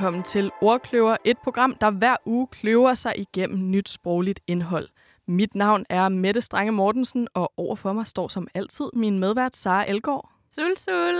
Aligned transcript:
Velkommen 0.00 0.22
til 0.22 0.50
Ordkløver, 0.60 1.16
et 1.24 1.38
program, 1.38 1.74
der 1.74 1.90
hver 1.90 2.16
uge 2.24 2.46
kløver 2.46 2.94
sig 2.94 3.14
igennem 3.18 3.70
nyt 3.70 3.88
sprogligt 3.88 4.40
indhold. 4.46 4.88
Mit 5.26 5.54
navn 5.54 5.86
er 5.88 6.08
Mette 6.08 6.40
Strange 6.40 6.72
Mortensen, 6.72 7.28
og 7.34 7.52
overfor 7.56 7.92
mig 7.92 8.06
står 8.06 8.28
som 8.28 8.48
altid 8.54 8.84
min 8.92 9.18
medvært 9.18 9.56
Sara 9.56 9.88
Elgård. 9.88 10.30
Sul, 10.50 10.76
sul. 10.76 11.14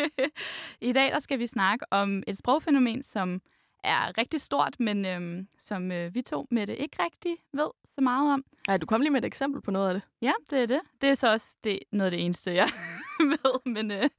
I 0.88 0.92
dag 0.92 1.12
der 1.12 1.18
skal 1.18 1.38
vi 1.38 1.46
snakke 1.46 1.86
om 1.90 2.22
et 2.26 2.38
sprogfænomen, 2.38 3.02
som 3.04 3.40
er 3.84 4.18
rigtig 4.18 4.40
stort, 4.40 4.80
men 4.80 5.06
øhm, 5.06 5.48
som 5.58 5.92
øh, 5.92 6.14
vi 6.14 6.22
to 6.22 6.46
med 6.50 6.66
det 6.66 6.76
ikke 6.78 6.96
rigtig 7.02 7.36
ved 7.52 7.70
så 7.84 8.00
meget 8.00 8.32
om. 8.32 8.44
Ej, 8.68 8.76
du 8.76 8.86
kom 8.86 9.00
lige 9.00 9.10
med 9.10 9.20
et 9.20 9.26
eksempel 9.26 9.62
på 9.62 9.70
noget 9.70 9.88
af 9.88 9.94
det. 9.94 10.02
Ja, 10.22 10.32
det 10.50 10.62
er 10.62 10.66
det. 10.66 10.80
Det 11.00 11.08
er 11.08 11.14
så 11.14 11.32
også 11.32 11.56
det, 11.64 11.78
noget 11.92 12.06
af 12.06 12.10
det 12.10 12.24
eneste, 12.24 12.54
jeg 12.54 12.68
ved. 13.32 13.72
Men 13.72 13.90
øh, 13.90 14.10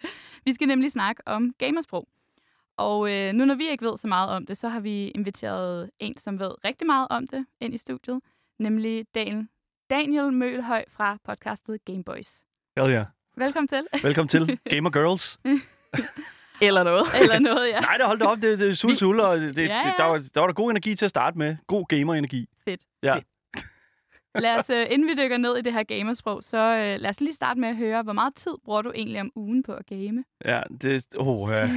vi 0.46 0.54
skal 0.54 0.68
nemlig 0.68 0.92
snakke 0.92 1.22
om 1.26 1.54
gamersprog. 1.58 2.08
Og 2.78 3.12
øh, 3.12 3.34
nu 3.34 3.46
når 3.46 3.56
vi 3.56 3.68
ikke 3.70 3.86
ved 3.86 3.98
så 3.98 4.08
meget 4.08 4.30
om 4.30 4.46
det, 4.46 4.58
så 4.58 4.70
har 4.70 4.80
vi 4.80 5.08
inviteret 5.08 5.90
en, 6.00 6.18
som 6.18 6.40
ved 6.40 6.52
rigtig 6.66 6.86
meget 6.86 7.08
om 7.10 7.28
det, 7.28 7.46
ind 7.62 7.74
i 7.74 7.78
studiet. 7.78 8.22
Nemlig 8.60 9.06
Daniel, 9.16 9.48
Daniel 9.90 10.34
Mølhøj 10.34 10.86
fra 10.90 11.18
podcastet 11.24 11.86
Gameboys. 11.86 12.44
Hell 12.78 12.92
yeah. 12.92 13.06
Velkommen 13.38 13.68
til. 13.68 13.88
Velkommen 14.04 14.28
til 14.30 14.60
Gamer 14.72 14.90
Girls. 14.90 15.40
Eller 16.62 16.84
noget. 16.84 17.04
Eller 17.22 17.40
noget, 17.40 17.68
ja. 17.70 17.80
Nej, 17.80 17.98
det 17.98 18.05
holdt 18.05 18.24
op. 18.24 18.41
Det, 18.41 18.60
det 18.60 18.70
er 18.70 18.74
sul, 18.74 18.98
sul, 18.98 19.20
og 19.20 19.38
det, 19.38 19.55
det, 19.55 19.68
Ja, 19.68 19.77
det, 19.77 19.86
ja. 19.86 19.94
der, 19.98 20.04
var, 20.04 20.18
der 20.34 20.40
var 20.40 20.48
der 20.48 20.54
god 20.54 20.71
energi 20.71 20.96
til 20.96 21.05
at 21.05 21.10
starte 21.10 21.38
med. 21.38 21.58
God 21.68 21.86
gamer-energi. 21.90 22.49
Fedt. 22.66 22.82
Ja. 23.04 23.16
Fedt. 23.16 23.26
Lad 24.40 24.60
os, 24.60 24.70
uh, 24.70 24.76
inden 24.90 25.08
vi 25.08 25.24
dykker 25.24 25.38
ned 25.38 25.58
i 25.58 25.62
det 25.62 25.74
her 25.74 25.84
gamersprog, 25.84 26.44
så 26.44 26.58
uh, 26.58 27.02
lad 27.02 27.10
os 27.10 27.22
lige 27.22 27.34
starte 27.34 27.60
med 27.60 27.70
at 27.70 27.76
høre, 27.76 28.04
hvor 28.04 28.14
meget 28.14 28.36
tid 28.36 28.52
bruger 28.66 28.82
du 28.82 28.92
egentlig 28.96 29.22
om 29.22 29.32
ugen 29.36 29.64
på 29.64 29.72
at 29.72 29.86
game? 29.86 30.24
Ja, 30.46 30.62
det, 30.82 31.05
oh, 31.18 31.52
ja. 31.52 31.70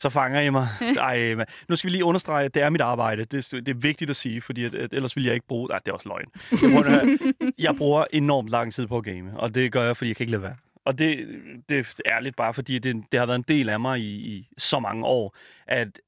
så 0.00 0.10
fanger 0.10 0.40
I 0.40 0.50
mig. 0.50 0.68
Ej, 0.96 1.34
man. 1.34 1.46
Nu 1.68 1.76
skal 1.76 1.88
vi 1.88 1.92
lige 1.92 2.04
understrege, 2.04 2.44
at 2.44 2.54
det 2.54 2.62
er 2.62 2.70
mit 2.70 2.80
arbejde. 2.80 3.24
Det, 3.24 3.50
det 3.50 3.68
er 3.68 3.74
vigtigt 3.74 4.10
at 4.10 4.16
sige, 4.16 4.40
fordi 4.40 4.64
at, 4.64 4.74
at 4.74 4.92
ellers 4.92 5.16
vil 5.16 5.24
jeg 5.24 5.34
ikke 5.34 5.46
bruge... 5.46 5.68
Nej, 5.68 5.78
det 5.78 5.88
er 5.88 5.92
også 5.92 6.08
løgn. 6.08 6.26
Jeg 6.62 6.70
bruger, 6.70 7.16
jeg 7.66 7.76
bruger 7.76 8.04
enormt 8.12 8.48
lang 8.48 8.72
tid 8.72 8.86
på 8.86 8.98
at 8.98 9.04
game, 9.04 9.32
og 9.36 9.54
det 9.54 9.72
gør 9.72 9.84
jeg, 9.84 9.96
fordi 9.96 10.08
jeg 10.08 10.16
kan 10.16 10.24
ikke 10.24 10.32
lade 10.32 10.42
være. 10.42 10.56
Og 10.84 10.98
det, 10.98 11.26
det 11.68 11.78
er 11.78 12.00
ærligt 12.06 12.36
bare, 12.36 12.54
fordi 12.54 12.78
det, 12.78 12.96
det 13.12 13.20
har 13.20 13.26
været 13.26 13.38
en 13.38 13.44
del 13.48 13.68
af 13.68 13.80
mig 13.80 14.00
i, 14.00 14.36
i 14.36 14.48
så 14.58 14.78
mange 14.78 15.06
år, 15.06 15.36
at, 15.66 16.00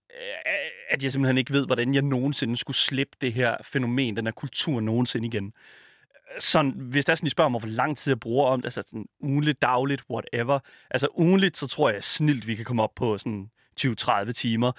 at 0.90 1.02
jeg 1.02 1.12
simpelthen 1.12 1.38
ikke 1.38 1.52
ved, 1.52 1.66
hvordan 1.66 1.94
jeg 1.94 2.02
nogensinde 2.02 2.56
skulle 2.56 2.76
slippe 2.76 3.16
det 3.20 3.32
her 3.32 3.56
fænomen, 3.64 4.16
den 4.16 4.26
her 4.26 4.32
kultur 4.32 4.80
nogensinde 4.80 5.26
igen. 5.26 5.52
Sådan, 6.38 6.70
hvis 6.70 7.04
der 7.04 7.12
er 7.12 7.14
sådan, 7.14 7.26
de 7.26 7.30
spørger 7.30 7.48
mig, 7.48 7.60
hvor 7.60 7.68
lang 7.68 7.98
tid 7.98 8.10
jeg 8.10 8.20
bruger 8.20 8.46
om 8.46 8.60
det, 8.60 8.66
altså 8.66 8.82
sådan 8.82 9.06
ugenligt, 9.20 9.62
dagligt, 9.62 10.04
whatever. 10.10 10.58
Altså 10.90 11.08
ugenligt, 11.14 11.56
så 11.56 11.66
tror 11.66 11.90
jeg 11.90 12.04
snilt, 12.04 12.46
vi 12.46 12.54
kan 12.54 12.64
komme 12.64 12.82
op 12.82 12.94
på 12.94 13.18
sådan 13.18 13.50
20-30 13.80 14.32
timer 14.32 14.72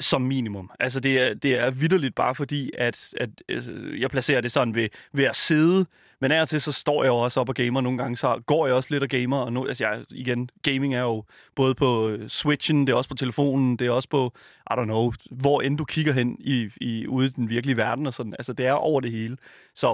som 0.00 0.22
minimum. 0.22 0.70
Altså 0.80 1.00
det 1.00 1.18
er, 1.20 1.34
det 1.34 1.54
er 1.58 1.70
vidderligt 1.70 2.14
bare 2.14 2.34
fordi, 2.34 2.70
at, 2.78 3.14
at 3.16 3.30
øh, 3.48 4.00
jeg 4.00 4.10
placerer 4.10 4.40
det 4.40 4.52
sådan 4.52 4.74
ved, 4.74 4.88
ved 5.12 5.24
at 5.24 5.36
sidde, 5.36 5.86
men 6.20 6.32
af 6.32 6.40
og 6.40 6.48
til 6.48 6.60
så 6.60 6.72
står 6.72 7.02
jeg 7.02 7.08
jo 7.08 7.16
også 7.16 7.40
op 7.40 7.48
og 7.48 7.54
gamer 7.54 7.80
nogle 7.80 7.98
gange, 7.98 8.16
så 8.16 8.42
går 8.46 8.66
jeg 8.66 8.74
også 8.74 8.88
lidt 8.94 9.02
og 9.02 9.08
gamer, 9.08 9.36
og 9.36 9.52
nu, 9.52 9.66
altså 9.66 9.86
jeg, 9.86 10.04
igen, 10.10 10.50
gaming 10.62 10.94
er 10.94 11.00
jo 11.00 11.24
både 11.54 11.74
på 11.74 12.08
øh, 12.08 12.28
Switchen, 12.28 12.86
det 12.86 12.92
er 12.92 12.96
også 12.96 13.08
på 13.08 13.16
telefonen, 13.16 13.76
det 13.76 13.86
er 13.86 13.90
også 13.90 14.08
på, 14.08 14.32
I 14.70 14.72
don't 14.72 14.84
know, 14.84 15.12
hvor 15.30 15.62
end 15.62 15.78
du 15.78 15.84
kigger 15.84 16.12
hen 16.12 16.36
i, 16.40 16.70
i, 16.80 17.06
ude 17.06 17.26
i 17.26 17.30
den 17.30 17.48
virkelige 17.48 17.76
verden 17.76 18.06
og 18.06 18.14
sådan, 18.14 18.34
altså 18.38 18.52
det 18.52 18.66
er 18.66 18.72
over 18.72 19.00
det 19.00 19.10
hele. 19.10 19.36
Så 19.74 19.92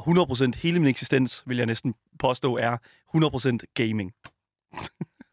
100% 0.54 0.60
hele 0.62 0.80
min 0.80 0.88
eksistens, 0.88 1.42
vil 1.46 1.56
jeg 1.56 1.66
næsten 1.66 1.94
påstå, 2.18 2.56
er 2.56 2.76
100% 3.16 3.58
gaming. 3.74 4.12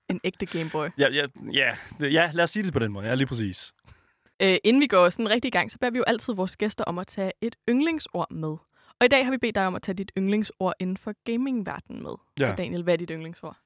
En 0.09 0.19
ægte 0.23 0.45
Gameboy. 0.45 0.87
Ja, 0.97 1.09
ja, 1.09 1.25
ja, 1.53 1.75
ja, 1.99 2.29
lad 2.33 2.43
os 2.43 2.49
sige 2.49 2.63
det 2.63 2.73
på 2.73 2.79
den 2.79 2.91
måde, 2.91 3.07
ja, 3.07 3.15
lige 3.15 3.27
præcis. 3.27 3.73
Øh, 4.41 4.57
inden 4.63 4.81
vi 4.81 4.87
går 4.87 5.09
sådan 5.09 5.29
rigtig 5.29 5.47
i 5.47 5.51
gang, 5.51 5.71
så 5.71 5.77
beder 5.79 5.91
vi 5.91 5.97
jo 5.97 6.03
altid 6.07 6.33
vores 6.33 6.57
gæster 6.57 6.83
om 6.83 6.99
at 6.99 7.07
tage 7.07 7.31
et 7.41 7.55
yndlingsord 7.69 8.31
med. 8.31 8.57
Og 8.99 9.05
i 9.05 9.07
dag 9.07 9.25
har 9.25 9.31
vi 9.31 9.37
bedt 9.37 9.55
dig 9.55 9.67
om 9.67 9.75
at 9.75 9.81
tage 9.81 9.95
dit 9.95 10.11
yndlingsord 10.17 10.73
inden 10.79 10.97
for 10.97 11.13
gamingverdenen 11.23 12.03
med. 12.03 12.11
Ja. 12.39 12.45
Så 12.45 12.55
Daniel, 12.55 12.83
hvad 12.83 12.93
er 12.93 12.97
dit 12.97 13.09
yndlingsord? 13.09 13.57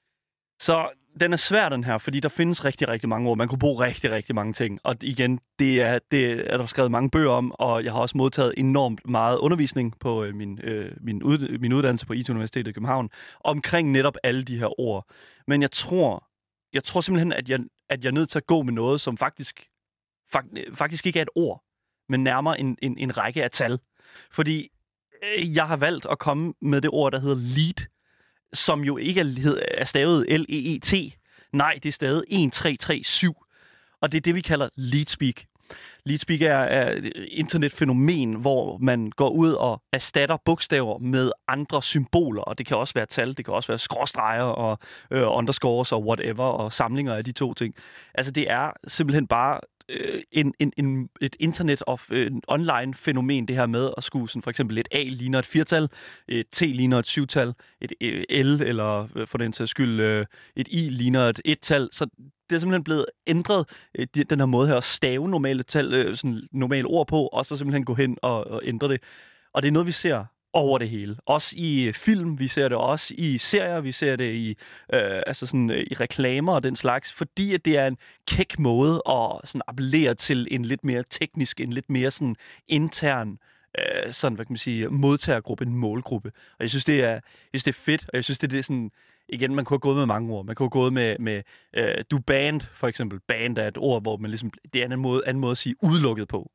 Så 0.60 0.90
den 1.20 1.34
er 1.34 1.38
svær, 1.38 1.70
den 1.70 1.84
her, 1.84 1.98
fordi 1.98 2.20
der 2.20 2.30
findes 2.30 2.66
rigtig, 2.66 2.88
rigtig 2.88 3.10
mange 3.10 3.30
ord. 3.30 3.38
Man 3.38 3.48
kunne 3.48 3.60
bruge 3.60 3.86
rigtig, 3.86 4.12
rigtig 4.12 4.36
mange 4.36 4.54
ting. 4.54 4.80
Og 4.84 4.96
igen, 5.02 5.40
det 5.60 5.82
er, 5.82 6.00
det 6.12 6.54
er 6.54 6.58
der 6.58 6.66
skrevet 6.66 6.92
mange 6.92 7.10
bøger 7.10 7.32
om, 7.32 7.52
og 7.60 7.84
jeg 7.84 7.92
har 7.92 8.00
også 8.00 8.18
modtaget 8.18 8.54
enormt 8.58 9.08
meget 9.10 9.38
undervisning 9.38 10.00
på 10.00 10.24
øh, 10.24 10.36
min, 10.36 10.60
øh, 10.64 10.92
min, 11.02 11.24
ud, 11.24 11.58
min 11.58 11.74
uddannelse 11.74 12.06
på 12.06 12.14
IT 12.14 12.30
Universitetet 12.30 12.68
i 12.68 12.74
København 12.74 13.10
omkring 13.44 13.92
netop 13.92 14.18
alle 14.24 14.44
de 14.44 14.60
her 14.60 14.80
ord. 14.80 15.06
Men 15.48 15.62
jeg 15.62 15.72
tror, 15.72 16.28
jeg 16.74 16.84
tror 16.84 17.02
simpelthen, 17.02 17.34
at 17.34 17.50
jeg, 17.50 17.60
at 17.90 18.04
jeg 18.04 18.10
er 18.10 18.14
nødt 18.14 18.30
til 18.30 18.40
at 18.40 18.48
gå 18.48 18.62
med 18.62 18.74
noget, 18.74 19.02
som 19.02 19.18
faktisk, 19.18 19.56
fakt, 19.60 19.70
faktisk 20.74 21.06
ikke 21.06 21.20
er 21.20 21.24
et 21.24 21.30
ord, 21.36 21.64
men 22.10 22.24
nærmere 22.24 22.60
en, 22.60 22.78
en, 22.82 22.98
en 22.98 23.18
række 23.18 23.44
af 23.44 23.52
tal. 23.52 23.80
Fordi 24.32 24.70
øh, 25.24 25.56
jeg 25.56 25.68
har 25.68 25.78
valgt 25.78 26.08
at 26.12 26.20
komme 26.20 26.54
med 26.62 26.82
det 26.82 26.90
ord, 26.94 27.12
der 27.12 27.20
hedder 27.20 27.36
lead, 27.36 27.88
som 28.54 28.84
jo 28.84 28.98
ikke 28.98 29.22
er, 29.22 29.62
er 29.78 29.86
stavet 29.86 30.26
L-E-E-T. 30.40 30.94
Nej, 31.54 31.74
det 31.84 31.90
er 31.90 31.94
stavet 31.94 32.18
1337. 32.18 33.34
Og 34.02 34.12
det 34.12 34.18
er 34.18 34.22
det, 34.22 34.36
vi 34.36 34.42
kalder 34.42 34.70
leadspeak. 34.76 35.36
Leadspeak 36.06 36.42
er, 36.42 36.58
er 36.58 36.92
et 36.92 37.14
internetfænomen, 37.28 38.34
hvor 38.34 38.78
man 38.78 39.10
går 39.10 39.30
ud 39.30 39.52
og 39.52 39.82
erstatter 39.94 40.38
bogstaver 40.46 40.98
med 40.98 41.32
andre 41.48 41.84
symboler, 41.84 42.42
og 42.42 42.58
det 42.58 42.66
kan 42.66 42.78
også 42.78 42.94
være 42.94 43.06
tal, 43.06 43.38
det 43.38 43.46
kan 43.46 43.54
også 43.54 43.68
være 43.68 43.78
skråstreger 43.78 44.44
og 44.44 44.80
øh, 45.12 45.24
underscores 45.26 45.92
og 45.92 46.06
whatever, 46.06 46.44
og 46.44 46.74
samlinger 46.74 47.16
af 47.16 47.24
de 47.24 47.32
to 47.32 47.54
ting. 47.54 47.76
Altså 48.14 48.32
det 48.32 48.52
er 48.52 48.72
simpelthen 48.88 49.28
bare 49.28 49.60
øh, 49.90 50.22
en, 50.32 50.54
en, 50.60 50.74
en, 50.78 51.10
et 51.22 51.36
internet 51.40 51.84
of 51.88 52.12
øh, 52.12 52.32
online 52.48 52.94
fænomen, 52.94 53.48
det 53.48 53.56
her 53.56 53.66
med 53.66 53.90
at 53.98 54.04
skue 54.04 54.30
sådan 54.30 54.42
for 54.42 54.50
eksempel 54.50 54.78
et 54.78 54.88
A 54.92 55.04
ligner 55.04 55.40
et 55.40 55.46
firtal, 55.46 55.90
et 56.28 56.46
T 56.52 56.62
ligner 56.62 57.00
et 57.00 57.08
syvtal, 57.08 57.54
et 57.82 57.94
øh, 58.02 58.24
L 58.30 58.62
eller 58.62 59.08
øh, 59.16 59.28
for 59.28 59.38
den 59.38 59.54
sags 59.54 59.72
skyld 59.72 60.00
øh, 60.00 60.26
et 60.56 60.68
I 60.72 60.90
ligner 60.90 61.22
et 61.22 61.42
et-tal. 61.46 61.90
Så 61.92 62.06
det 62.50 62.56
er 62.56 62.60
simpelthen 62.60 62.84
blevet 62.84 63.06
ændret, 63.28 63.70
øh, 63.96 64.08
den 64.30 64.40
her 64.40 64.46
måde 64.46 64.68
her 64.68 64.76
at 64.76 64.84
stave 64.84 65.30
normale, 65.30 65.64
tal, 65.64 65.94
øh, 65.94 66.18
sådan 66.18 66.42
normale 66.52 66.88
ord 66.88 67.08
på, 67.08 67.28
og 67.28 67.46
så 67.46 67.58
simpelthen 67.58 67.86
gå 67.86 67.94
hen 67.94 68.18
og, 68.22 68.48
og 68.48 68.62
ændre 68.66 68.88
det. 68.88 69.04
Og 69.54 69.62
det 69.62 69.68
er 69.68 69.72
noget, 69.72 69.88
vi 69.88 69.92
ser 69.92 70.26
over 70.54 70.78
det 70.78 70.90
hele. 70.90 71.18
Også 71.26 71.56
i 71.58 71.84
øh, 71.84 71.94
film, 71.94 72.40
vi 72.40 72.48
ser 72.48 72.68
det 72.68 72.78
også 72.78 73.14
i 73.18 73.38
serier, 73.38 73.80
vi 73.80 73.92
ser 73.92 74.16
det 74.16 74.34
i, 74.34 74.50
øh, 74.94 75.22
altså 75.28 75.46
sådan, 75.46 75.70
øh, 75.70 75.88
i 75.92 75.94
reklamer 75.94 76.54
og 76.54 76.64
den 76.64 76.76
slags, 76.76 77.14
fordi 77.14 77.54
at 77.54 77.66
det 77.66 77.78
er 77.78 77.88
en 77.88 77.98
kæk 78.28 78.60
måde 78.60 79.02
at 79.10 79.40
sådan 79.44 79.62
appellere 79.68 80.14
til 80.14 80.48
en 80.52 80.66
lidt 80.66 80.84
mere 80.84 81.04
teknisk, 81.10 81.60
en 81.60 81.74
lidt 81.74 81.90
mere 81.90 82.12
sådan 82.12 82.36
intern 82.68 83.38
øh, 83.78 84.14
sådan, 84.14 84.36
hvad 84.36 84.46
kan 84.46 84.54
man 84.54 84.58
sige, 84.58 84.88
modtagergruppe, 84.88 85.66
en 85.66 85.76
målgruppe. 85.76 86.32
Og 86.52 86.60
jeg 86.60 86.70
synes, 86.70 86.86
det 86.86 87.04
er, 87.04 87.12
jeg 87.12 87.22
synes, 87.62 87.64
det 87.64 87.72
er 87.72 87.80
fedt, 87.80 88.04
og 88.04 88.16
jeg 88.16 88.24
synes, 88.24 88.40
det 88.40 88.48
er 88.48 88.52
det 88.58 88.66
sådan, 88.66 88.92
igen, 89.30 89.56
man 89.56 89.66
kunne 89.66 89.76
have 89.76 89.80
gået 89.80 89.98
med 89.98 90.06
mange 90.06 90.34
ord. 90.34 90.46
Man 90.46 90.56
kunne 90.56 90.66
have 90.66 90.82
gået 90.82 90.94
med, 90.94 91.16
med 91.20 91.42
øh, 91.74 92.04
du 92.12 92.20
band, 92.20 92.62
for 92.74 92.88
eksempel. 92.88 93.20
Band 93.20 93.58
er 93.58 93.68
et 93.68 93.78
ord, 93.78 94.02
hvor 94.02 94.18
man 94.18 94.30
ligesom, 94.30 94.52
det 94.74 94.82
er 94.82 94.86
en 94.86 94.92
anden 94.92 95.02
måde, 95.02 95.22
anden 95.26 95.42
måde 95.42 95.52
at 95.52 95.58
sige 95.58 95.76
udelukket 95.82 96.28
på. 96.28 96.52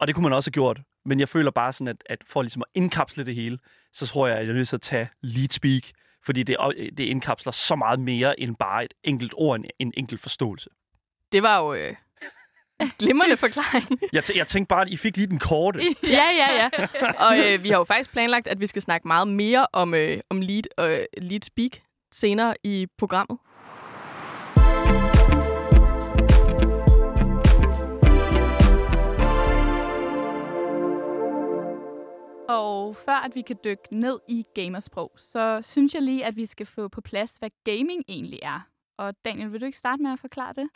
Og 0.00 0.06
det 0.06 0.14
kunne 0.14 0.22
man 0.22 0.32
også 0.32 0.50
have 0.50 0.52
gjort. 0.52 0.80
Men 1.04 1.20
jeg 1.20 1.28
føler 1.28 1.50
bare 1.50 1.72
sådan, 1.72 1.88
at, 1.88 1.96
at 2.06 2.18
for 2.26 2.42
ligesom 2.42 2.62
at 2.62 2.68
indkapsle 2.74 3.24
det 3.26 3.34
hele, 3.34 3.58
så 3.92 4.06
tror 4.06 4.26
jeg, 4.26 4.36
at 4.36 4.42
jeg 4.44 4.50
er 4.50 4.54
nødt 4.56 4.68
til 4.68 4.76
at 4.76 4.82
tage 4.82 5.08
lead 5.22 5.48
speak, 5.48 5.82
fordi 6.26 6.42
det, 6.42 6.56
det 6.98 7.04
indkapsler 7.04 7.52
så 7.52 7.76
meget 7.76 8.00
mere 8.00 8.40
end 8.40 8.56
bare 8.56 8.84
et 8.84 8.94
enkelt 9.04 9.32
ord, 9.36 9.58
en, 9.58 9.64
en 9.78 9.92
enkelt 9.96 10.20
forståelse. 10.20 10.70
Det 11.32 11.42
var 11.42 11.58
jo 11.58 11.74
øh, 11.74 11.94
en 12.80 12.92
glimrende 12.98 13.36
forklaring. 13.36 13.84
Jeg, 14.12 14.22
tæ- 14.22 14.36
jeg 14.38 14.46
tænkte 14.46 14.68
bare, 14.68 14.82
at 14.82 14.88
I 14.88 14.96
fik 14.96 15.16
lige 15.16 15.26
den 15.26 15.38
korte. 15.38 15.80
ja, 16.02 16.08
ja, 16.40 16.48
ja. 16.54 16.68
Og 17.26 17.38
øh, 17.38 17.64
vi 17.64 17.68
har 17.68 17.76
jo 17.78 17.84
faktisk 17.84 18.12
planlagt, 18.12 18.48
at 18.48 18.60
vi 18.60 18.66
skal 18.66 18.82
snakke 18.82 19.08
meget 19.08 19.28
mere 19.28 19.66
om, 19.72 19.94
øh, 19.94 20.20
om 20.30 20.40
lead 20.40 20.62
øh, 20.80 21.04
lead 21.18 21.40
speak 21.42 21.70
senere 22.12 22.54
i 22.64 22.86
programmet. 22.98 23.38
Og 32.48 32.96
før 32.96 33.24
at 33.24 33.34
vi 33.34 33.42
kan 33.42 33.56
dykke 33.64 33.82
ned 33.90 34.18
i 34.28 34.44
gamersprog, 34.54 35.12
så 35.16 35.60
synes 35.62 35.94
jeg 35.94 36.02
lige, 36.02 36.24
at 36.24 36.36
vi 36.36 36.46
skal 36.46 36.66
få 36.66 36.88
på 36.88 37.00
plads, 37.00 37.36
hvad 37.38 37.50
gaming 37.64 38.04
egentlig 38.08 38.38
er. 38.42 38.60
Og 38.98 39.14
Daniel, 39.24 39.52
vil 39.52 39.60
du 39.60 39.66
ikke 39.66 39.78
starte 39.78 40.02
med 40.02 40.10
at 40.12 40.18
forklare 40.20 40.52
det? 40.52 40.68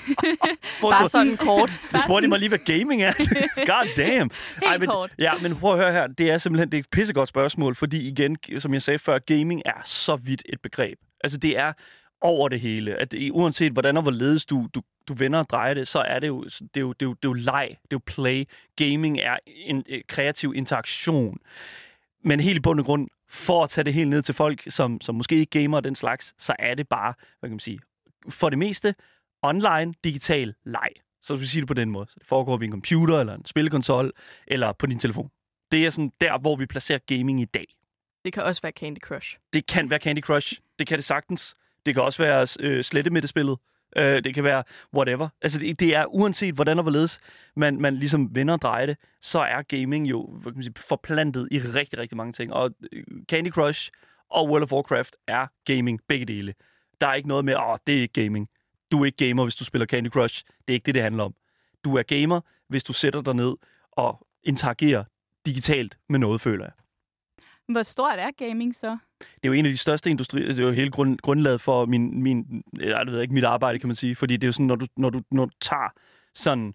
Bare 0.80 1.08
sådan 1.08 1.36
kort. 1.36 1.70
Det 1.92 2.00
spurgte 2.00 2.24
de 2.24 2.28
mig 2.28 2.38
lige, 2.38 2.48
hvad 2.48 2.58
gaming 2.58 3.02
er. 3.02 3.12
God 3.72 3.96
damn. 3.96 4.30
Helt 4.62 4.80
men, 4.80 4.88
kort. 4.88 5.14
Ja, 5.18 5.30
men 5.42 5.56
prøv 5.56 5.72
at 5.72 5.78
høre 5.78 5.92
her. 5.92 6.06
Det 6.06 6.30
er 6.30 6.38
simpelthen 6.38 6.70
det 6.72 6.76
er 6.76 6.80
et 6.80 6.90
pissegodt 6.90 7.28
spørgsmål, 7.28 7.74
fordi 7.74 8.08
igen, 8.08 8.36
som 8.58 8.74
jeg 8.74 8.82
sagde 8.82 8.98
før, 8.98 9.18
gaming 9.18 9.62
er 9.64 9.82
så 9.84 10.16
vidt 10.16 10.42
et 10.48 10.60
begreb. 10.60 10.98
Altså, 11.24 11.38
det 11.38 11.58
er 11.58 11.72
over 12.20 12.48
det 12.48 12.60
hele. 12.60 12.94
At 12.94 13.12
det, 13.12 13.30
uanset 13.30 13.72
hvordan 13.72 13.96
og 13.96 14.02
hvorledes 14.02 14.46
du, 14.46 14.68
du, 14.74 14.82
du 15.08 15.14
vender 15.14 15.38
og 15.38 15.50
drejer 15.50 15.74
det, 15.74 15.88
så 15.88 15.98
er 15.98 16.18
det 16.18 16.28
jo, 16.28 16.44
det 16.44 16.76
er 16.76 16.80
jo, 16.80 16.92
det 16.92 17.02
er 17.02 17.06
jo, 17.06 17.12
det 17.12 17.24
er 17.24 17.28
jo 17.28 17.32
leg, 17.32 17.68
det 17.68 17.76
er 17.76 17.86
jo 17.92 18.00
play. 18.06 18.48
Gaming 18.76 19.18
er 19.18 19.38
en 19.46 19.84
øh, 19.88 20.02
kreativ 20.08 20.52
interaktion. 20.56 21.38
Men 22.22 22.40
helt 22.40 22.56
i 22.56 22.60
bund 22.60 22.80
og 22.80 22.86
grund, 22.86 23.08
for 23.28 23.64
at 23.64 23.70
tage 23.70 23.84
det 23.84 23.94
helt 23.94 24.10
ned 24.10 24.22
til 24.22 24.34
folk, 24.34 24.62
som, 24.68 25.00
som 25.00 25.14
måske 25.14 25.36
ikke 25.36 25.60
gamer 25.60 25.80
den 25.80 25.94
slags, 25.94 26.34
så 26.38 26.56
er 26.58 26.74
det 26.74 26.88
bare, 26.88 27.14
hvad 27.40 27.50
kan 27.50 27.54
man 27.54 27.60
sige, 27.60 27.80
for 28.28 28.48
det 28.48 28.58
meste 28.58 28.94
online 29.42 29.94
digital 30.04 30.54
leg. 30.64 30.90
Så 31.22 31.34
vil 31.34 31.40
vi 31.40 31.46
sige 31.46 31.60
det 31.60 31.68
på 31.68 31.74
den 31.74 31.90
måde. 31.90 32.06
Så 32.08 32.14
det 32.18 32.26
foregår 32.26 32.56
ved 32.56 32.66
en 32.66 32.72
computer, 32.72 33.20
eller 33.20 33.34
en 33.34 33.44
spilkonsol, 33.44 34.12
eller 34.46 34.72
på 34.72 34.86
din 34.86 34.98
telefon. 34.98 35.30
Det 35.72 35.86
er 35.86 35.90
sådan 35.90 36.12
der, 36.20 36.38
hvor 36.38 36.56
vi 36.56 36.66
placerer 36.66 36.98
gaming 36.98 37.40
i 37.40 37.44
dag. 37.44 37.66
Det 38.24 38.32
kan 38.32 38.42
også 38.42 38.62
være 38.62 38.72
Candy 38.72 38.98
Crush. 38.98 39.38
Det 39.52 39.66
kan 39.66 39.90
være 39.90 39.98
Candy 39.98 40.20
Crush. 40.20 40.60
Det 40.78 40.86
kan 40.86 40.98
det 40.98 41.04
sagtens. 41.04 41.56
Det 41.86 41.94
kan 41.94 42.02
også 42.02 42.22
være 42.22 42.46
øh, 42.60 42.84
slettemiddelspillet. 42.84 43.58
Øh, 43.96 44.24
det 44.24 44.34
kan 44.34 44.44
være 44.44 44.64
whatever. 44.94 45.28
Altså, 45.42 45.58
det, 45.58 45.80
det 45.80 45.94
er 45.94 46.04
uanset, 46.04 46.54
hvordan 46.54 46.78
og 46.78 46.82
hvorledes 46.82 47.20
man, 47.56 47.80
man 47.80 47.96
ligesom 47.96 48.34
vender 48.34 48.54
og 48.54 48.62
drejer 48.62 48.86
det, 48.86 48.96
så 49.22 49.40
er 49.40 49.62
gaming 49.62 50.10
jo 50.10 50.26
hvad 50.26 50.52
kan 50.52 50.56
man 50.56 50.62
sige, 50.62 50.74
forplantet 50.88 51.48
i 51.50 51.58
rigtig, 51.58 51.98
rigtig 51.98 52.16
mange 52.16 52.32
ting. 52.32 52.52
Og 52.52 52.70
øh, 52.92 53.04
Candy 53.28 53.50
Crush 53.50 53.90
og 54.30 54.48
World 54.48 54.62
of 54.62 54.72
Warcraft 54.72 55.16
er 55.26 55.46
gaming, 55.64 56.00
begge 56.08 56.26
dele. 56.26 56.54
Der 57.00 57.06
er 57.06 57.14
ikke 57.14 57.28
noget 57.28 57.44
med, 57.44 57.54
åh, 57.54 57.68
oh, 57.68 57.76
det 57.86 57.96
er 57.96 58.00
ikke 58.00 58.22
gaming. 58.22 58.48
Du 58.92 59.00
er 59.00 59.06
ikke 59.06 59.26
gamer, 59.28 59.42
hvis 59.42 59.54
du 59.54 59.64
spiller 59.64 59.86
Candy 59.86 60.08
Crush. 60.08 60.44
Det 60.46 60.72
er 60.72 60.74
ikke 60.74 60.86
det, 60.86 60.94
det 60.94 61.02
handler 61.02 61.24
om. 61.24 61.34
Du 61.84 61.96
er 61.96 62.02
gamer, 62.02 62.40
hvis 62.68 62.84
du 62.84 62.92
sætter 62.92 63.22
dig 63.22 63.34
ned 63.34 63.56
og 63.92 64.26
interagerer 64.42 65.04
digitalt 65.46 65.98
med 66.08 66.18
noget, 66.18 66.40
føler 66.40 66.64
jeg. 66.64 66.72
Hvor 67.68 67.82
stort 67.82 68.18
er 68.18 68.30
gaming 68.30 68.76
så? 68.76 68.96
Det 69.20 69.28
er 69.44 69.48
jo 69.48 69.52
en 69.52 69.66
af 69.66 69.72
de 69.72 69.78
største 69.78 70.10
industrier, 70.10 70.46
det 70.46 70.60
er 70.60 70.64
jo 70.64 70.70
hele 70.70 70.90
grund, 70.90 71.18
grundlaget 71.18 71.60
for 71.60 71.86
min, 71.86 72.22
min 72.22 72.62
jeg 72.80 73.06
ved 73.06 73.20
ikke, 73.20 73.34
mit 73.34 73.44
arbejde, 73.44 73.78
kan 73.78 73.88
man 73.88 73.96
sige. 73.96 74.16
Fordi 74.16 74.36
det 74.36 74.44
er 74.44 74.48
jo 74.48 74.52
sådan, 74.52 74.66
når 74.66 74.76
du, 74.76 74.86
når 74.96 75.10
du, 75.10 75.20
når 75.30 75.44
du 75.44 75.50
tager 75.60 75.92
sådan 76.34 76.74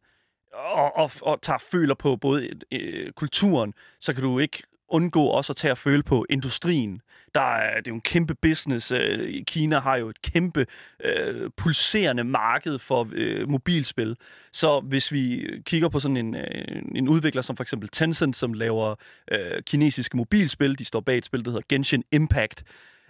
og, 0.54 0.98
og, 0.98 1.12
og 1.22 1.42
tager 1.42 1.58
føler 1.58 1.96
på 1.96 2.16
både 2.16 2.50
øh, 2.72 3.12
kulturen, 3.12 3.74
så 4.00 4.14
kan 4.14 4.24
du 4.24 4.40
ikke 4.40 4.64
undgå 4.94 5.26
også 5.26 5.54
at 5.54 5.58
tage 5.58 5.72
at 5.72 5.78
føle 5.78 6.04
på 6.04 6.26
industrien. 6.30 7.02
Der 7.36 7.56
er, 7.56 7.78
det 7.78 7.88
er 7.88 7.92
jo 7.92 7.96
en 7.96 8.02
kæmpe 8.02 8.36
business. 8.36 8.92
Øh, 8.92 9.44
Kina 9.48 9.80
har 9.80 9.96
jo 9.96 10.10
et 10.10 10.22
kæmpe 10.22 10.66
øh, 11.04 11.50
pulserende 11.58 12.24
marked 12.24 12.80
for 12.80 13.08
øh, 13.14 13.50
mobilspil. 13.50 14.18
Så 14.54 14.80
hvis 14.80 15.12
vi 15.12 15.48
kigger 15.66 15.90
på 15.90 16.00
sådan 16.00 16.18
en, 16.18 16.36
øh, 16.36 16.82
en 16.96 17.08
udvikler 17.08 17.42
som 17.42 17.56
for 17.56 17.64
eksempel 17.64 17.90
Tencent, 17.90 18.36
som 18.36 18.54
laver 18.54 18.96
øh, 19.32 19.64
kinesiske 19.64 20.18
mobilspil, 20.18 20.80
de 20.80 20.86
står 20.86 21.00
bag 21.00 21.18
et 21.18 21.26
spil, 21.26 21.46
der 21.46 21.52
hedder 21.52 21.66
Genshin 21.70 22.04
Impact, 22.12 22.64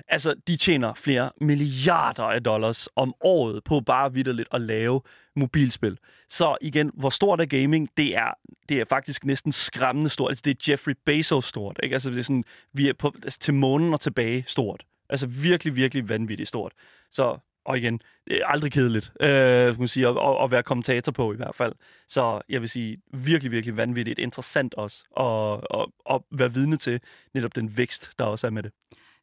Altså, 0.08 0.36
de 0.48 0.56
tjener 0.56 0.94
flere 0.94 1.32
milliarder 1.42 2.24
af 2.24 2.44
dollars 2.44 2.88
om 2.96 3.14
året 3.22 3.64
på 3.64 3.80
bare 3.80 4.14
vidderligt 4.14 4.48
at 4.52 4.62
lave 4.62 5.02
mobilspil. 5.36 5.98
Så 6.30 6.58
igen, 6.62 6.92
hvor 6.94 7.10
stort 7.10 7.42
er 7.42 7.46
gaming? 7.46 7.90
Det 7.98 8.16
er, 8.16 8.34
det 8.70 8.80
er 8.80 8.86
faktisk 8.90 9.26
næsten 9.26 9.52
skræmmende 9.52 10.10
stort. 10.10 10.32
Altså, 10.32 10.42
det 10.46 10.52
er 10.52 10.72
Jeffrey 10.72 10.94
Bezos 11.06 11.46
stort. 11.46 11.80
Ikke? 11.84 11.94
Altså, 11.94 12.10
det 12.10 12.20
er 12.20 12.24
sådan, 12.24 12.44
vi 12.74 12.90
er 12.90 12.94
på, 12.94 13.14
altså, 13.24 13.40
til 13.40 13.54
månen 13.54 13.94
og 13.94 14.00
tilbage 14.02 14.44
stort. 14.48 14.84
Altså 15.10 15.28
virkelig, 15.28 15.76
virkelig 15.76 16.10
vanvittigt 16.10 16.50
stort. 16.50 16.72
Så, 17.12 17.38
og 17.66 17.78
igen, 17.78 18.00
det 18.28 18.42
er 18.42 18.46
aldrig 18.46 18.72
kedeligt, 18.72 19.12
øh, 19.22 19.80
man 19.80 19.88
sige, 19.88 20.08
at, 20.08 20.44
at 20.44 20.52
være 20.52 20.64
kommentator 20.64 21.12
på 21.12 21.34
i 21.34 21.36
hvert 21.36 21.56
fald. 21.56 21.74
Så 22.08 22.42
jeg 22.50 22.62
vil 22.62 22.70
sige, 22.70 22.98
virkelig, 23.14 23.52
virkelig 23.52 23.78
vanvittigt 23.78 24.20
interessant 24.20 24.74
også 24.74 25.04
at, 25.20 25.80
at, 25.80 26.16
at 26.16 26.22
være 26.40 26.54
vidne 26.54 26.78
til 26.78 27.02
netop 27.34 27.56
den 27.56 27.78
vækst, 27.78 28.12
der 28.20 28.26
også 28.26 28.48
er 28.48 28.52
med 28.52 28.64
det. 28.64 28.72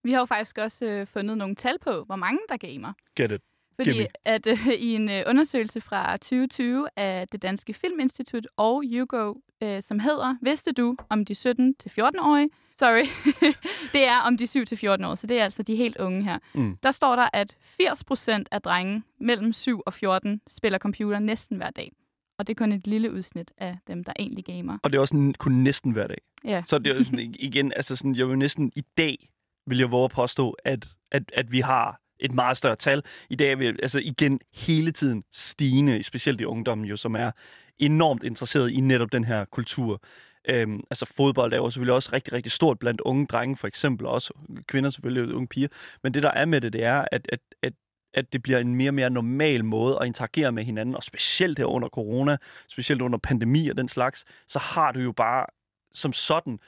Vi 0.04 0.12
har 0.12 0.18
jo 0.18 0.24
faktisk 0.24 0.58
også 0.58 0.84
øh, 0.86 1.06
fundet 1.06 1.38
nogle 1.38 1.54
tal 1.54 1.78
på, 1.78 2.04
hvor 2.04 2.16
mange 2.16 2.38
der 2.48 2.56
gamer. 2.56 2.92
Get 3.16 3.32
it. 3.32 3.42
Fordi 3.76 4.06
at 4.24 4.46
øh, 4.46 4.68
i 4.88 4.94
en 4.94 5.10
øh, 5.10 5.22
undersøgelse 5.26 5.80
fra 5.80 6.16
2020 6.16 6.88
af 6.96 7.28
det 7.32 7.42
Danske 7.42 7.74
Filminstitut 7.74 8.46
og 8.56 8.82
YouGo, 8.86 9.34
øh, 9.62 9.82
som 9.82 9.98
hedder 9.98 10.36
Vidste 10.42 10.72
du 10.72 10.96
om 11.08 11.24
de 11.24 11.32
17-14-årige? 11.32 12.50
Sorry, 12.78 13.06
det 13.94 14.04
er 14.04 14.18
om 14.18 14.36
de 14.36 14.44
7-14 14.44 15.06
år, 15.06 15.14
så 15.14 15.26
det 15.26 15.38
er 15.38 15.44
altså 15.44 15.62
de 15.62 15.76
helt 15.76 15.96
unge 15.96 16.24
her. 16.24 16.38
Mm. 16.54 16.76
Der 16.82 16.90
står 16.90 17.16
der, 17.16 17.28
at 17.32 17.56
80% 17.82 18.44
af 18.50 18.62
drenge 18.62 19.02
mellem 19.20 19.52
7 19.52 19.80
og 19.86 19.94
14 19.94 20.40
spiller 20.48 20.78
computer 20.78 21.18
næsten 21.18 21.56
hver 21.56 21.70
dag. 21.70 21.92
Og 22.38 22.46
det 22.46 22.54
er 22.54 22.58
kun 22.58 22.72
et 22.72 22.86
lille 22.86 23.12
udsnit 23.12 23.52
af 23.58 23.78
dem, 23.86 24.04
der 24.04 24.12
egentlig 24.18 24.44
gamer. 24.44 24.78
Og 24.82 24.92
det 24.92 24.96
er 24.96 25.00
også 25.00 25.32
kun 25.38 25.52
næsten 25.52 25.92
hver 25.92 26.06
dag. 26.06 26.18
Ja. 26.44 26.62
Så 26.66 26.78
det 26.78 26.92
er 26.92 26.96
jo 26.96 27.04
sådan, 27.04 27.34
igen, 27.38 27.72
altså 27.76 27.96
sådan, 27.96 28.16
jeg 28.16 28.28
vil 28.28 28.38
næsten 28.38 28.72
i 28.76 28.84
dag, 28.96 29.30
vil 29.68 29.78
jeg 29.78 29.90
våge 29.90 30.04
at 30.04 30.10
påstå, 30.10 30.56
at, 30.64 30.88
at, 31.12 31.22
at 31.36 31.52
vi 31.52 31.60
har 31.60 32.00
et 32.20 32.32
meget 32.32 32.56
større 32.56 32.76
tal. 32.76 33.02
I 33.30 33.36
dag 33.36 33.52
er 33.52 33.56
vi 33.56 33.66
altså 33.66 34.00
igen 34.00 34.40
hele 34.54 34.92
tiden 34.92 35.24
stigende, 35.32 36.02
specielt 36.02 36.40
i 36.40 36.44
ungdommen 36.44 36.86
jo, 36.86 36.96
som 36.96 37.14
er 37.14 37.30
enormt 37.78 38.24
interesseret 38.24 38.70
i 38.70 38.80
netop 38.80 39.12
den 39.12 39.24
her 39.24 39.44
kultur. 39.44 40.02
Øhm, 40.48 40.80
altså 40.90 41.06
fodbold 41.16 41.52
er 41.52 41.56
jo 41.56 41.70
selvfølgelig 41.70 41.94
også 41.94 42.10
rigtig, 42.12 42.32
rigtig 42.32 42.52
stort 42.52 42.78
blandt 42.78 43.00
unge 43.00 43.26
drenge, 43.26 43.56
for 43.56 43.66
eksempel, 43.66 44.06
og 44.06 44.12
også 44.12 44.34
kvinder 44.68 44.90
selvfølgelig, 44.90 45.34
unge 45.34 45.48
piger. 45.48 45.68
Men 46.02 46.14
det, 46.14 46.22
der 46.22 46.30
er 46.30 46.44
med 46.44 46.60
det, 46.60 46.72
det 46.72 46.84
er, 46.84 47.04
at, 47.12 47.28
at, 47.32 47.40
at 47.62 47.72
at 48.14 48.32
det 48.32 48.42
bliver 48.42 48.58
en 48.58 48.74
mere 48.74 48.90
og 48.90 48.94
mere 48.94 49.10
normal 49.10 49.64
måde 49.64 49.98
at 50.00 50.06
interagere 50.06 50.52
med 50.52 50.64
hinanden, 50.64 50.94
og 50.94 51.02
specielt 51.02 51.58
her 51.58 51.64
under 51.64 51.88
corona, 51.88 52.36
specielt 52.68 53.02
under 53.02 53.18
pandemi 53.18 53.68
og 53.68 53.76
den 53.76 53.88
slags, 53.88 54.24
så 54.48 54.58
har 54.58 54.92
du 54.92 55.00
jo 55.00 55.12
bare 55.12 55.46
som 55.94 56.12
sådan 56.12 56.58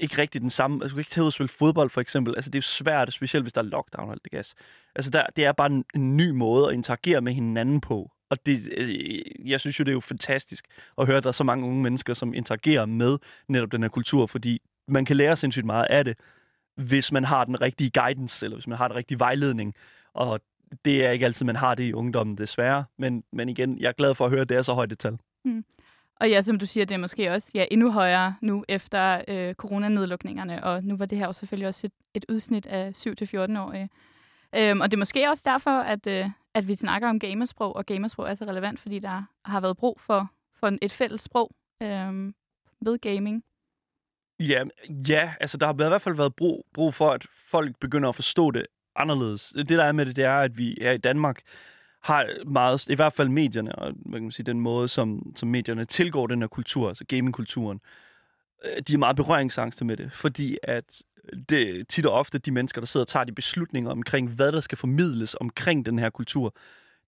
ikke 0.00 0.18
rigtig 0.18 0.40
den 0.40 0.50
samme... 0.50 0.84
Altså, 0.84 0.92
du 0.92 0.96
kan 0.96 1.00
ikke 1.00 1.10
tage 1.10 1.22
ud 1.22 1.26
og 1.26 1.32
spille 1.32 1.48
fodbold, 1.48 1.90
for 1.90 2.00
eksempel. 2.00 2.34
Altså, 2.36 2.50
det 2.50 2.54
er 2.54 2.58
jo 2.58 2.62
svært, 2.62 3.12
specielt 3.12 3.44
hvis 3.44 3.52
der 3.52 3.60
er 3.60 3.64
lockdown 3.66 4.08
og 4.08 4.12
alt 4.12 4.24
det 4.24 4.32
gas. 4.32 4.54
Altså, 4.94 5.10
der, 5.10 5.26
det 5.36 5.44
er 5.44 5.52
bare 5.52 5.66
en, 5.66 5.84
en 5.94 6.16
ny 6.16 6.30
måde 6.30 6.68
at 6.68 6.74
interagere 6.74 7.20
med 7.20 7.32
hinanden 7.32 7.80
på. 7.80 8.10
Og 8.30 8.46
det, 8.46 8.72
altså, 8.76 9.22
jeg 9.44 9.60
synes 9.60 9.78
jo, 9.78 9.84
det 9.84 9.90
er 9.90 9.94
jo 9.94 10.00
fantastisk 10.00 10.64
at 10.98 11.06
høre, 11.06 11.16
at 11.16 11.22
der 11.22 11.28
er 11.28 11.32
så 11.32 11.44
mange 11.44 11.66
unge 11.66 11.82
mennesker, 11.82 12.14
som 12.14 12.34
interagerer 12.34 12.86
med 12.86 13.18
netop 13.48 13.72
den 13.72 13.82
her 13.82 13.88
kultur, 13.88 14.26
fordi 14.26 14.62
man 14.88 15.04
kan 15.04 15.16
lære 15.16 15.36
sindssygt 15.36 15.66
meget 15.66 15.86
af 15.90 16.04
det, 16.04 16.16
hvis 16.76 17.12
man 17.12 17.24
har 17.24 17.44
den 17.44 17.60
rigtige 17.60 17.90
guidance, 17.90 18.46
eller 18.46 18.56
hvis 18.56 18.66
man 18.66 18.78
har 18.78 18.88
den 18.88 18.96
rigtige 18.96 19.18
vejledning. 19.18 19.74
Og 20.14 20.40
det 20.84 21.04
er 21.04 21.10
ikke 21.10 21.26
altid, 21.26 21.46
man 21.46 21.56
har 21.56 21.74
det 21.74 21.84
i 21.84 21.92
ungdommen, 21.92 22.38
desværre. 22.38 22.84
Men, 22.98 23.24
men 23.32 23.48
igen, 23.48 23.78
jeg 23.78 23.88
er 23.88 23.92
glad 23.92 24.14
for 24.14 24.24
at 24.24 24.30
høre, 24.30 24.40
at 24.40 24.48
det 24.48 24.56
er 24.56 24.62
så 24.62 24.74
højt 24.74 24.92
et 24.92 24.98
tal. 24.98 25.18
Mm. 25.44 25.64
Og 26.20 26.30
ja, 26.30 26.42
som 26.42 26.58
du 26.58 26.66
siger, 26.66 26.86
det 26.86 26.94
er 26.94 26.98
måske 26.98 27.32
også 27.32 27.50
ja, 27.54 27.66
endnu 27.70 27.90
højere 27.90 28.34
nu 28.42 28.64
efter 28.68 29.22
øh, 29.28 29.54
coronanedlukningerne, 29.54 30.64
og 30.64 30.84
nu 30.84 30.96
var 30.96 31.06
det 31.06 31.18
her 31.18 31.26
jo 31.26 31.32
selvfølgelig 31.32 31.68
også 31.68 31.86
et, 31.86 31.92
et 32.14 32.24
udsnit 32.28 32.66
af 32.66 32.92
7-14-årige. 32.96 33.90
Øhm, 34.54 34.80
og 34.80 34.90
det 34.90 34.96
er 34.96 34.98
måske 34.98 35.28
også 35.28 35.42
derfor, 35.46 35.80
at, 35.80 36.06
øh, 36.06 36.30
at 36.54 36.68
vi 36.68 36.74
snakker 36.74 37.08
om 37.08 37.18
gamersprog, 37.18 37.76
og 37.76 37.86
gamersprog 37.86 38.30
er 38.30 38.34
så 38.34 38.44
relevant, 38.44 38.80
fordi 38.80 38.98
der 38.98 39.22
har 39.44 39.60
været 39.60 39.76
brug 39.76 40.00
for, 40.00 40.30
for 40.60 40.72
et 40.82 40.92
fælles 40.92 41.22
sprog 41.22 41.50
øh, 41.82 42.32
ved 42.80 42.98
gaming. 42.98 43.44
Ja, 44.40 44.64
ja, 45.08 45.34
altså 45.40 45.58
der 45.58 45.66
har 45.66 45.72
i 45.72 45.76
hvert 45.76 46.02
fald 46.02 46.14
været 46.16 46.36
brug, 46.36 46.66
brug 46.74 46.94
for, 46.94 47.10
at 47.10 47.26
folk 47.50 47.76
begynder 47.80 48.08
at 48.08 48.14
forstå 48.14 48.50
det 48.50 48.66
anderledes. 48.96 49.52
Det, 49.56 49.68
der 49.68 49.84
er 49.84 49.92
med 49.92 50.06
det, 50.06 50.16
det 50.16 50.24
er, 50.24 50.38
at 50.38 50.58
vi 50.58 50.78
her 50.80 50.92
i 50.92 50.98
Danmark 50.98 51.40
har 52.06 52.26
meget, 52.46 52.88
i 52.88 52.94
hvert 52.94 53.12
fald 53.12 53.28
medierne, 53.28 53.74
og 53.74 53.92
man 54.06 54.22
kan 54.22 54.30
sige, 54.30 54.46
den 54.46 54.60
måde, 54.60 54.88
som, 54.88 55.32
som 55.36 55.48
medierne 55.48 55.84
tilgår 55.84 56.26
den 56.26 56.40
her 56.40 56.48
kultur, 56.48 56.88
altså 56.88 57.04
gamingkulturen, 57.04 57.80
øh, 58.64 58.82
de 58.88 58.94
er 58.94 58.98
meget 58.98 59.16
berøringsangste 59.16 59.84
med 59.84 59.96
det, 59.96 60.12
fordi 60.12 60.58
at 60.62 61.02
det 61.48 61.88
tit 61.88 62.06
og 62.06 62.12
ofte 62.12 62.38
de 62.38 62.50
mennesker, 62.50 62.80
der 62.80 62.86
sidder 62.86 63.04
og 63.04 63.08
tager 63.08 63.24
de 63.24 63.32
beslutninger 63.32 63.90
omkring, 63.90 64.30
hvad 64.30 64.52
der 64.52 64.60
skal 64.60 64.78
formidles 64.78 65.36
omkring 65.40 65.86
den 65.86 65.98
her 65.98 66.10
kultur, 66.10 66.54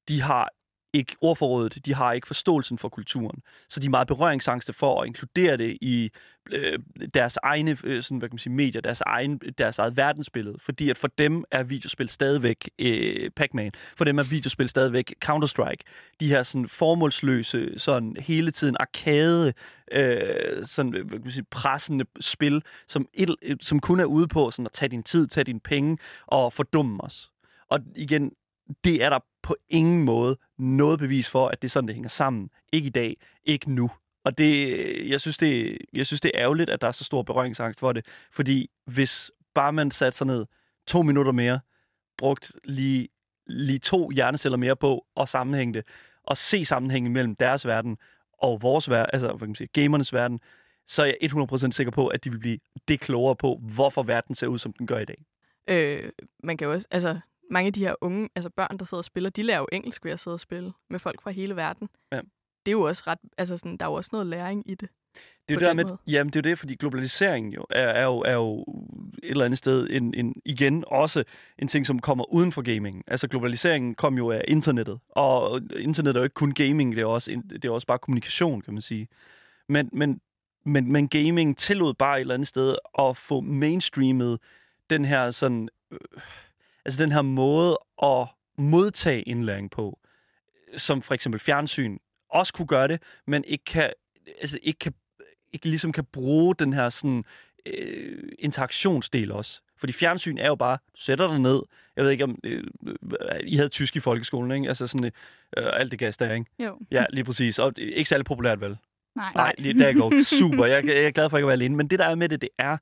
de 0.08 0.20
har 0.20 0.50
ikke 0.92 1.16
ordforrådet, 1.20 1.86
de 1.86 1.94
har 1.94 2.12
ikke 2.12 2.26
forståelsen 2.26 2.78
for 2.78 2.88
kulturen. 2.88 3.42
Så 3.68 3.80
de 3.80 3.86
er 3.86 3.90
meget 3.90 4.08
berøringsangste 4.08 4.72
for 4.72 5.02
at 5.02 5.06
inkludere 5.06 5.56
det 5.56 5.78
i 5.80 6.10
øh, 6.50 6.78
deres 7.14 7.38
egne 7.42 7.76
øh, 7.84 8.02
sådan, 8.02 8.18
hvad 8.18 8.28
kan 8.28 8.34
man 8.34 8.38
sige, 8.38 8.52
medier, 8.52 8.80
deres, 8.80 9.00
egen, 9.00 9.38
deres 9.58 9.78
eget 9.78 9.96
verdensbillede. 9.96 10.58
Fordi 10.60 10.90
at 10.90 10.98
for 10.98 11.08
dem 11.08 11.44
er 11.50 11.62
videospil 11.62 12.08
stadigvæk 12.08 12.70
øh, 12.78 13.30
Pac-Man. 13.30 13.72
For 13.96 14.04
dem 14.04 14.18
er 14.18 14.22
videospil 14.22 14.68
stadigvæk 14.68 15.14
Counter-Strike. 15.24 16.12
De 16.20 16.28
her 16.28 16.42
sådan 16.42 16.68
formålsløse, 16.68 17.78
sådan 17.78 18.16
hele 18.18 18.50
tiden 18.50 18.76
arkade, 18.80 19.52
øh, 19.92 20.66
sådan, 20.66 20.92
hvad 20.92 21.04
kan 21.04 21.20
man 21.20 21.32
sige, 21.32 21.46
pressende 21.50 22.04
spil, 22.20 22.62
som, 22.88 23.08
et, 23.14 23.36
som 23.60 23.80
kun 23.80 24.00
er 24.00 24.04
ude 24.04 24.28
på 24.28 24.50
sådan 24.50 24.66
at 24.66 24.72
tage 24.72 24.88
din 24.88 25.02
tid, 25.02 25.26
tage 25.26 25.44
dine 25.44 25.60
penge 25.60 25.98
og 26.26 26.52
fordumme 26.52 27.04
os. 27.04 27.30
Og 27.70 27.80
igen, 27.96 28.32
det 28.84 29.04
er 29.04 29.08
der 29.08 29.18
på 29.48 29.56
ingen 29.68 30.04
måde 30.04 30.38
noget 30.58 30.98
bevis 30.98 31.28
for, 31.28 31.48
at 31.48 31.62
det 31.62 31.68
er 31.68 31.70
sådan, 31.70 31.88
det 31.88 31.94
hænger 31.94 32.08
sammen. 32.08 32.50
Ikke 32.72 32.86
i 32.86 32.90
dag, 32.90 33.16
ikke 33.44 33.72
nu. 33.72 33.90
Og 34.24 34.38
det, 34.38 35.10
jeg, 35.10 35.20
synes, 35.20 35.38
det, 35.38 35.78
jeg 35.92 36.06
synes, 36.06 36.20
det 36.20 36.30
er 36.34 36.40
ærgerligt, 36.40 36.70
at 36.70 36.80
der 36.80 36.86
er 36.86 36.92
så 36.92 37.04
stor 37.04 37.22
berøringsangst 37.22 37.80
for 37.80 37.92
det. 37.92 38.06
Fordi 38.32 38.70
hvis 38.84 39.30
bare 39.54 39.72
man 39.72 39.90
satte 39.90 40.18
sig 40.18 40.26
ned 40.26 40.46
to 40.86 41.02
minutter 41.02 41.32
mere, 41.32 41.60
brugt 42.18 42.52
lige, 42.64 43.08
lige 43.46 43.78
to 43.78 44.10
hjerneceller 44.10 44.58
mere 44.58 44.76
på 44.76 45.06
at 45.16 45.28
sammenhænge 45.28 45.74
det, 45.74 45.84
og 46.24 46.36
se 46.36 46.64
sammenhængen 46.64 47.12
mellem 47.12 47.36
deres 47.36 47.66
verden 47.66 47.98
og 48.38 48.62
vores 48.62 48.90
verden, 48.90 49.10
altså 49.12 49.26
hvad 49.28 49.38
kan 49.38 49.48
man 49.48 49.54
sige, 49.54 49.68
gamernes 49.72 50.12
verden, 50.12 50.40
så 50.86 51.02
er 51.02 51.06
jeg 51.06 51.32
100% 51.32 51.70
sikker 51.70 51.90
på, 51.90 52.06
at 52.06 52.24
de 52.24 52.30
vil 52.30 52.38
blive 52.38 52.58
det 52.88 53.00
klogere 53.00 53.36
på, 53.36 53.60
hvorfor 53.74 54.02
verden 54.02 54.34
ser 54.34 54.46
ud, 54.46 54.58
som 54.58 54.72
den 54.72 54.86
gør 54.86 54.98
i 54.98 55.04
dag. 55.04 55.24
Øh, 55.68 56.10
man 56.44 56.56
kan 56.56 56.66
jo 56.66 56.72
også, 56.72 56.88
altså, 56.90 57.20
mange 57.50 57.66
af 57.66 57.72
de 57.72 57.80
her 57.80 57.94
unge, 58.00 58.28
altså 58.34 58.50
børn, 58.50 58.78
der 58.78 58.84
sidder 58.84 59.00
og 59.00 59.04
spiller, 59.04 59.30
de 59.30 59.42
lærer 59.42 59.58
jo 59.58 59.66
engelsk 59.72 60.04
ved 60.04 60.12
at 60.12 60.20
sidde 60.20 60.34
og 60.34 60.40
spille 60.40 60.72
med 60.90 60.98
folk 60.98 61.22
fra 61.22 61.30
hele 61.30 61.56
verden. 61.56 61.88
Ja. 62.12 62.20
Det 62.66 62.72
er 62.72 62.78
jo 62.78 62.82
også 62.82 63.02
ret, 63.06 63.18
altså 63.38 63.56
sådan, 63.56 63.76
der 63.76 63.86
er 63.86 63.90
jo 63.90 63.94
også 63.94 64.10
noget 64.12 64.26
læring 64.26 64.62
i 64.70 64.74
det. 64.74 64.88
Det 65.48 65.56
er 65.56 65.60
jo 65.60 65.66
der 65.66 65.74
med, 65.74 65.84
måde. 65.84 65.98
jamen 66.06 66.32
det 66.32 66.36
er 66.36 66.48
jo 66.48 66.50
det, 66.50 66.58
fordi 66.58 66.74
globaliseringen 66.74 67.52
jo 67.52 67.64
er, 67.70 67.88
er, 67.88 68.04
jo, 68.04 68.18
er 68.18 68.32
jo 68.32 68.60
et 69.22 69.30
eller 69.30 69.44
andet 69.44 69.58
sted 69.58 69.86
en, 69.90 70.14
en, 70.14 70.34
igen 70.44 70.84
også 70.86 71.24
en 71.58 71.68
ting, 71.68 71.86
som 71.86 71.98
kommer 71.98 72.32
uden 72.34 72.52
for 72.52 72.62
gaming. 72.62 73.04
Altså 73.06 73.28
globaliseringen 73.28 73.94
kom 73.94 74.16
jo 74.18 74.30
af 74.30 74.44
internettet, 74.48 74.98
og 75.08 75.60
internet 75.76 76.16
er 76.16 76.20
jo 76.20 76.24
ikke 76.24 76.34
kun 76.34 76.52
gaming, 76.52 76.96
det 76.96 77.02
er 77.02 77.06
også, 77.06 77.42
det 77.50 77.64
er 77.64 77.70
også 77.70 77.86
bare 77.86 77.98
kommunikation, 77.98 78.60
kan 78.60 78.74
man 78.74 78.82
sige. 78.82 79.08
Men, 79.68 79.88
men, 79.92 80.20
men, 80.64 80.92
men 80.92 81.08
gaming 81.08 81.56
tillod 81.56 81.94
bare 81.94 82.16
et 82.16 82.20
eller 82.20 82.34
andet 82.34 82.48
sted 82.48 82.76
at 82.98 83.16
få 83.16 83.40
mainstreamet 83.40 84.38
den 84.90 85.04
her 85.04 85.30
sådan, 85.30 85.68
øh, 85.90 85.98
altså 86.88 87.04
den 87.04 87.12
her 87.12 87.22
måde 87.22 87.78
at 88.02 88.26
modtage 88.58 89.22
indlæring 89.22 89.70
på, 89.70 89.98
som 90.76 91.02
for 91.02 91.14
eksempel 91.14 91.40
fjernsyn 91.40 91.98
også 92.30 92.52
kunne 92.52 92.66
gøre 92.66 92.88
det, 92.88 93.02
men 93.26 93.44
ikke 93.44 93.64
kan, 93.64 93.92
altså 94.40 94.58
ikke 94.62 94.78
kan 94.78 94.94
ikke 95.52 95.68
ligesom 95.68 95.92
kan 95.92 96.04
bruge 96.04 96.54
den 96.54 96.72
her 96.72 96.88
sådan 96.88 97.24
øh, 97.66 98.32
interaktionsdel 98.38 99.32
også. 99.32 99.60
Fordi 99.76 99.92
fjernsyn 99.92 100.38
er 100.38 100.46
jo 100.46 100.54
bare, 100.54 100.78
du 100.96 101.00
sætter 101.00 101.28
dig 101.28 101.38
ned, 101.38 101.62
jeg 101.96 102.04
ved 102.04 102.10
ikke 102.10 102.24
om, 102.24 102.38
øh, 102.44 102.64
I 103.44 103.56
havde 103.56 103.68
tysk 103.68 103.96
i 103.96 104.00
folkeskolen, 104.00 104.50
ikke? 104.50 104.68
Altså 104.68 104.86
sådan, 104.86 105.10
øh, 105.56 105.66
alt 105.72 105.90
det 105.90 105.98
gas 105.98 106.16
der, 106.16 106.34
ikke? 106.34 106.46
Jo. 106.58 106.78
Ja, 106.90 107.04
lige 107.10 107.24
præcis. 107.24 107.58
Og 107.58 107.76
det 107.76 107.88
er 107.88 107.94
ikke 107.94 108.08
særlig 108.08 108.24
populært, 108.24 108.60
vel? 108.60 108.76
Nej. 109.16 109.32
Nej, 109.34 109.54
lige 109.58 109.78
der 109.78 109.92
går 109.92 110.22
super. 110.40 110.66
Jeg, 110.66 110.84
jeg 110.84 111.04
er 111.04 111.10
glad 111.10 111.30
for 111.30 111.38
ikke 111.38 111.44
at 111.44 111.48
være 111.48 111.56
alene. 111.56 111.76
Men 111.76 111.88
det, 111.88 111.98
der 111.98 112.06
er 112.06 112.14
med 112.14 112.28
det, 112.28 112.40
det 112.40 112.50
er... 112.58 112.76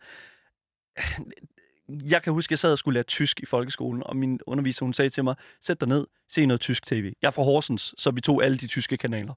Jeg 1.89 2.23
kan 2.23 2.33
huske, 2.33 2.49
at 2.49 2.51
jeg 2.51 2.59
sad 2.59 2.73
og 2.73 2.79
skulle 2.79 2.95
lære 2.95 3.05
tysk 3.05 3.41
i 3.41 3.47
folkeskolen, 3.47 4.03
og 4.07 4.17
min 4.17 4.41
underviser, 4.47 4.85
hun 4.85 4.95
sagde 4.95 5.11
til 5.11 5.25
mig, 5.25 5.35
sæt 5.61 5.81
dig 5.81 5.89
ned, 5.89 6.07
se 6.29 6.47
noget 6.47 6.61
tysk 6.61 6.87
tv. 6.87 7.13
Jeg 7.23 7.29
er 7.29 7.33
fra 7.33 7.43
Horsens, 7.43 7.95
så 7.99 8.11
vi 8.11 8.21
tog 8.21 8.45
alle 8.45 8.59
de 8.59 8.67
tyske 8.67 8.97
kanaler. 8.97 9.35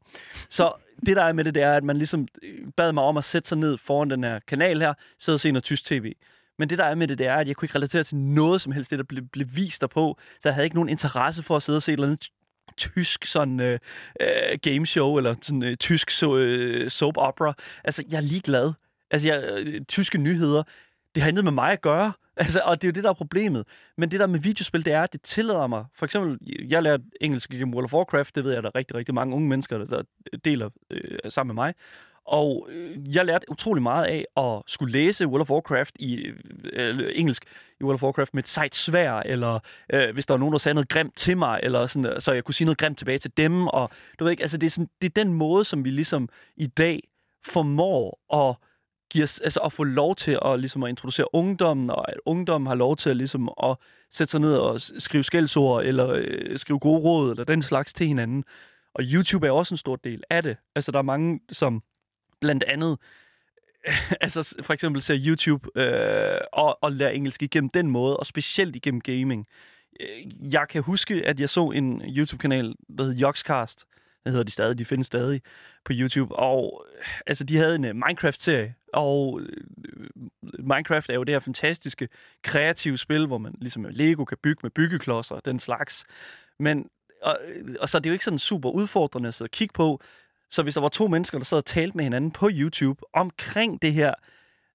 Så 0.50 0.74
det, 1.06 1.16
der 1.16 1.24
er 1.24 1.34
med 1.34 1.44
det, 1.44 1.56
det 1.56 1.64
er, 1.64 1.74
at 1.74 1.84
man 1.84 1.98
ligesom 1.98 2.28
øh, 2.44 2.68
bad 2.78 2.92
mig 2.92 3.04
om 3.04 3.18
at 3.18 3.24
sætte 3.24 3.50
sig 3.50 3.58
ned 3.58 3.78
foran 3.78 4.10
den 4.10 4.24
her 4.24 4.40
kanal 4.48 4.82
her, 4.82 4.94
sidde 5.20 5.36
og 5.36 5.40
se 5.40 5.52
noget 5.52 5.64
tysk 5.64 5.86
tv. 5.86 6.14
Men 6.60 6.70
det, 6.70 6.78
der 6.78 6.86
er 6.86 6.96
med 6.96 7.08
det, 7.08 7.18
det 7.18 7.28
er, 7.28 7.36
at 7.36 7.48
jeg 7.48 7.56
kunne 7.56 7.66
ikke 7.66 7.76
relatere 7.76 8.04
til 8.04 8.18
noget 8.18 8.62
som 8.62 8.72
helst, 8.72 8.92
det 8.92 9.00
der 9.00 9.06
blev, 9.06 9.24
blev 9.28 9.48
vist 9.52 9.82
derpå. 9.82 10.18
Så 10.34 10.50
jeg 10.50 10.54
havde 10.54 10.66
ikke 10.66 10.76
nogen 10.76 10.90
interesse 10.90 11.44
for 11.44 11.56
at 11.56 11.64
sidde 11.64 11.78
og 11.78 11.84
se 11.84 11.92
et 11.92 11.94
eller 11.94 12.08
andet 12.08 12.30
tysk 12.78 13.26
sådan 13.26 13.60
øh, 13.60 13.80
øh, 14.22 14.60
gameshow, 14.62 15.18
eller 15.18 15.36
sådan 15.42 15.64
øh, 15.64 15.78
tysk 15.78 16.12
so, 16.12 16.38
øh, 16.38 16.90
soap 16.90 17.18
opera. 17.18 17.54
Altså, 17.84 18.04
jeg 18.12 18.18
er 18.18 18.22
ligeglad. 18.22 18.74
Altså, 19.12 19.28
jeg, 19.28 19.44
øh, 19.44 19.82
tyske 19.86 20.18
nyheder, 20.18 20.64
det 21.20 21.24
har 21.24 21.30
intet 21.30 21.44
med 21.44 21.52
mig 21.52 21.72
at 21.72 21.82
gøre. 21.82 22.14
Altså, 22.38 22.62
og 22.66 22.82
det 22.82 22.88
er 22.88 22.92
jo 22.92 22.94
det, 22.94 23.04
der 23.04 23.10
er 23.10 23.14
problemet. 23.14 23.66
Men 23.98 24.12
det 24.12 24.20
der 24.20 24.28
med 24.28 24.40
videospil, 24.40 24.86
det 24.86 24.94
er, 24.94 25.04
at 25.04 25.14
det 25.14 25.22
tillader 25.22 25.68
mig. 25.68 25.86
For 25.96 26.06
eksempel, 26.06 26.40
jeg 26.70 26.84
lærte 26.84 27.04
engelsk 27.22 27.50
gennem 27.50 27.74
World 27.74 27.86
of 27.86 27.94
Warcraft. 27.94 28.36
Det 28.36 28.44
ved 28.44 28.54
jeg, 28.54 28.64
der 28.64 28.70
er 28.70 28.76
rigtig, 28.76 28.96
rigtig 28.96 29.16
mange 29.16 29.36
unge 29.36 29.50
mennesker, 29.50 29.78
der, 29.78 30.02
deler 30.46 30.70
øh, 30.90 31.18
sammen 31.30 31.56
med 31.56 31.64
mig. 31.64 31.74
Og 32.26 32.68
øh, 32.72 33.16
jeg 33.16 33.26
lærte 33.26 33.52
utrolig 33.52 33.84
meget 33.84 34.06
af 34.06 34.26
at 34.38 34.64
skulle 34.68 34.92
læse 34.92 35.28
World 35.28 35.42
of 35.42 35.50
Warcraft 35.50 35.96
i 36.00 36.16
øh, 36.74 37.12
engelsk 37.16 37.46
i 37.80 37.84
World 37.84 37.94
of 37.94 38.04
Warcraft 38.04 38.34
med 38.34 38.44
et 38.44 38.50
sejt 38.50 38.76
svær, 38.76 39.14
eller 39.14 39.60
øh, 39.94 40.14
hvis 40.14 40.26
der 40.26 40.34
var 40.34 40.40
nogen, 40.40 40.52
der 40.52 40.60
sagde 40.60 40.74
noget 40.74 40.90
grimt 40.90 41.16
til 41.16 41.38
mig, 41.38 41.60
eller 41.64 41.88
sådan, 41.88 42.06
øh, 42.06 42.22
så 42.22 42.34
jeg 42.34 42.44
kunne 42.44 42.56
sige 42.56 42.66
noget 42.66 42.78
grimt 42.78 42.98
tilbage 42.98 43.18
til 43.18 43.38
dem. 43.38 43.68
Og 43.68 43.90
du 44.20 44.24
ved 44.24 44.32
ikke, 44.32 44.44
altså 44.44 44.58
det 44.58 44.68
er, 44.68 44.72
sådan, 44.72 44.90
det 45.02 45.10
er 45.10 45.24
den 45.24 45.34
måde, 45.34 45.64
som 45.64 45.86
vi 45.86 45.90
ligesom 45.90 46.30
i 46.58 46.68
dag 46.68 47.04
formår 47.46 48.20
at 48.34 48.69
give 49.10 49.24
os, 49.24 49.40
altså 49.40 49.60
at 49.60 49.74
få 49.74 49.84
lov 49.84 50.16
til 50.16 50.40
at, 50.46 50.60
ligesom 50.60 50.84
at 50.84 50.90
introducere 50.90 51.36
ungdommen, 51.36 51.90
og 51.90 52.12
at 52.12 52.18
ungdommen 52.26 52.68
har 52.68 52.76
lov 52.76 52.98
til 52.98 53.10
at, 53.10 53.18
ligesom 53.18 53.50
at 53.64 53.78
sætte 54.12 54.32
sig 54.32 54.40
ned 54.40 54.56
og 54.56 54.82
skrive 54.82 55.24
skældsord, 55.24 55.86
eller 55.86 56.10
øh, 56.10 56.60
skrive 56.60 56.80
gode 56.80 57.00
råd, 57.00 57.32
eller 57.32 57.44
den 57.44 57.62
slags 57.62 57.94
til 57.94 58.08
hinanden. 58.08 58.44
Og 58.94 59.04
YouTube 59.04 59.48
er 59.48 59.52
også 59.52 59.74
en 59.74 59.78
stor 59.78 59.96
del 59.96 60.24
af 60.30 60.44
det. 60.44 60.58
Altså, 60.76 60.92
der 60.92 60.98
er 60.98 61.04
mange, 61.04 61.40
som 61.52 61.84
blandt 62.42 62.64
andet, 62.64 62.98
altså 64.22 64.56
for 64.62 64.74
eksempel 64.74 65.02
ser 65.02 65.18
YouTube 65.26 65.80
øh, 65.82 66.40
og, 66.54 66.84
og 66.84 66.92
lærer 66.92 67.10
engelsk 67.12 67.44
igennem 67.44 67.70
den 67.70 67.92
måde, 67.92 68.18
og 68.18 68.26
specielt 68.26 68.76
igennem 68.76 69.02
gaming. 69.02 69.48
Øh, 70.00 70.54
jeg 70.54 70.68
kan 70.70 70.84
huske, 70.84 71.26
at 71.26 71.40
jeg 71.40 71.50
så 71.50 71.70
en 71.70 72.02
YouTube-kanal, 72.18 72.76
der 72.98 73.04
hed 73.04 73.16
Joxcast 73.16 73.86
hvad 74.24 74.34
hedder 74.34 74.44
de 74.44 74.52
stadig, 74.52 74.80
de 74.80 74.86
findes 74.86 75.08
stadig 75.08 75.42
på 75.86 75.94
YouTube. 75.96 76.36
Og 76.36 76.86
altså, 77.28 77.44
de 77.44 77.58
havde 77.58 77.76
en 77.76 77.86
uh, 77.86 77.96
Minecraft-serie, 77.96 78.76
og 78.94 79.34
uh, 79.34 79.42
Minecraft 80.60 81.10
er 81.10 81.14
jo 81.14 81.24
det 81.24 81.36
her 81.36 81.40
fantastiske, 81.40 82.10
kreative 82.44 82.98
spil, 82.98 83.28
hvor 83.28 83.38
man 83.38 83.56
ligesom 83.62 83.82
med 83.82 83.92
Lego 83.92 84.26
kan 84.26 84.38
bygge 84.44 84.60
med 84.64 84.72
byggeklodser 84.72 85.36
og 85.36 85.46
den 85.46 85.60
slags. 85.60 86.06
Men, 86.60 86.90
og, 87.22 87.40
og 87.80 87.90
så 87.90 87.98
er 87.98 88.00
det 88.00 88.10
jo 88.10 88.14
ikke 88.14 88.26
sådan 88.26 88.40
super 88.40 88.70
udfordrende 88.70 89.28
at 89.28 89.34
sidde 89.34 89.48
og 89.48 89.52
kigge 89.52 89.74
på. 89.74 90.02
Så 90.52 90.64
hvis 90.64 90.74
der 90.74 90.82
var 90.82 90.90
to 90.90 91.08
mennesker, 91.08 91.38
der 91.38 91.46
sad 91.46 91.58
og 91.58 91.66
talte 91.66 91.98
med 91.98 92.06
hinanden 92.06 92.32
på 92.32 92.50
YouTube 92.52 93.02
omkring 93.14 93.82
det 93.82 93.94
her, 93.94 94.14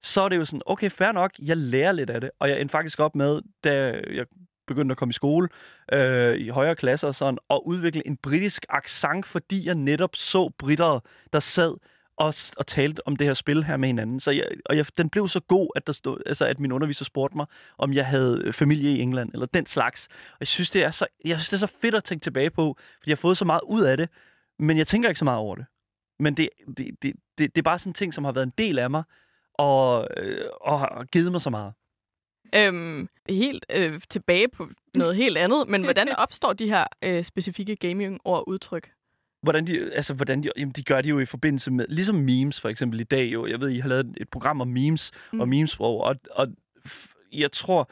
så 0.02 0.22
er 0.22 0.28
det 0.28 0.36
jo 0.36 0.44
sådan, 0.44 0.62
okay, 0.66 0.90
fair 0.90 1.12
nok, 1.12 1.32
jeg 1.38 1.56
lærer 1.56 1.92
lidt 1.92 2.10
af 2.10 2.20
det. 2.20 2.30
Og 2.38 2.48
jeg 2.48 2.60
endte 2.60 2.72
faktisk 2.72 3.00
op 3.00 3.14
med, 3.14 3.42
da 3.64 4.02
jeg 4.10 4.26
begyndte 4.66 4.92
at 4.92 4.96
komme 4.96 5.10
i 5.10 5.12
skole 5.12 5.48
øh, 5.92 6.36
i 6.36 6.48
højere 6.48 6.76
klasser 6.76 7.08
og 7.08 7.14
sådan, 7.14 7.38
og 7.48 7.66
udvikle 7.66 8.06
en 8.06 8.16
britisk 8.16 8.66
accent, 8.68 9.26
fordi 9.26 9.66
jeg 9.66 9.74
netop 9.74 10.16
så 10.16 10.50
britter, 10.58 11.00
der 11.32 11.38
sad 11.38 11.74
og, 12.16 12.34
og 12.56 12.66
talte 12.66 13.06
om 13.06 13.16
det 13.16 13.26
her 13.26 13.34
spil 13.34 13.64
her 13.64 13.76
med 13.76 13.88
hinanden. 13.88 14.20
Så 14.20 14.30
jeg, 14.30 14.46
og 14.66 14.76
jeg, 14.76 14.86
den 14.98 15.10
blev 15.10 15.28
så 15.28 15.40
god, 15.40 15.68
at, 15.76 15.86
der 15.86 15.92
stod, 15.92 16.18
altså, 16.26 16.44
at 16.46 16.60
min 16.60 16.72
underviser 16.72 17.04
spurgte 17.04 17.36
mig, 17.36 17.46
om 17.78 17.92
jeg 17.92 18.06
havde 18.06 18.42
øh, 18.44 18.52
familie 18.52 18.90
i 18.90 19.00
England, 19.00 19.30
eller 19.32 19.46
den 19.46 19.66
slags. 19.66 20.08
Og 20.10 20.36
jeg 20.40 20.48
synes, 20.48 20.70
det 20.70 20.82
er 20.84 20.90
så, 20.90 21.06
jeg 21.24 21.38
synes, 21.38 21.48
det 21.48 21.56
er 21.56 21.66
så 21.66 21.74
fedt 21.80 21.94
at 21.94 22.04
tænke 22.04 22.22
tilbage 22.22 22.50
på, 22.50 22.76
fordi 22.98 23.10
jeg 23.10 23.16
har 23.16 23.20
fået 23.20 23.36
så 23.36 23.44
meget 23.44 23.60
ud 23.66 23.82
af 23.82 23.96
det, 23.96 24.08
men 24.58 24.78
jeg 24.78 24.86
tænker 24.86 25.08
ikke 25.08 25.18
så 25.18 25.24
meget 25.24 25.38
over 25.38 25.56
det. 25.56 25.64
Men 26.18 26.34
det, 26.36 26.48
det, 26.76 26.90
det, 27.02 27.12
det, 27.38 27.54
det 27.54 27.58
er 27.58 27.62
bare 27.62 27.78
sådan 27.78 27.90
en 27.90 27.94
ting, 27.94 28.14
som 28.14 28.24
har 28.24 28.32
været 28.32 28.46
en 28.46 28.52
del 28.58 28.78
af 28.78 28.90
mig, 28.90 29.02
og, 29.54 30.08
øh, 30.16 30.48
og 30.60 30.80
har 30.80 31.04
givet 31.12 31.32
mig 31.32 31.40
så 31.40 31.50
meget. 31.50 31.72
Øhm, 32.56 33.08
helt 33.28 33.66
øh, 33.76 34.00
tilbage 34.10 34.48
på 34.48 34.68
noget 34.94 35.16
helt 35.16 35.38
andet, 35.38 35.68
men 35.68 35.84
hvordan 35.84 36.08
opstår 36.24 36.52
de 36.52 36.68
her 36.68 36.84
øh, 37.02 37.24
specifikke 37.24 37.76
gaming-ord 37.76 38.44
udtryk? 38.46 38.90
Hvordan 39.42 39.66
de, 39.66 39.94
altså, 39.94 40.14
hvordan 40.14 40.42
de, 40.42 40.50
jamen, 40.56 40.72
de 40.72 40.82
gør 40.82 41.00
det 41.00 41.10
jo 41.10 41.18
i 41.18 41.24
forbindelse 41.24 41.70
med, 41.70 41.86
ligesom 41.88 42.16
memes 42.16 42.60
for 42.60 42.68
eksempel 42.68 43.00
i 43.00 43.04
dag 43.04 43.24
jo. 43.24 43.46
Jeg 43.46 43.60
ved, 43.60 43.68
I 43.68 43.78
har 43.78 43.88
lavet 43.88 44.16
et 44.20 44.28
program 44.28 44.60
om 44.60 44.68
memes 44.68 45.10
mm. 45.32 45.40
og 45.40 45.48
memesprog, 45.48 46.00
og, 46.00 46.16
og 46.30 46.48
f- 46.86 47.28
jeg 47.32 47.52
tror, 47.52 47.90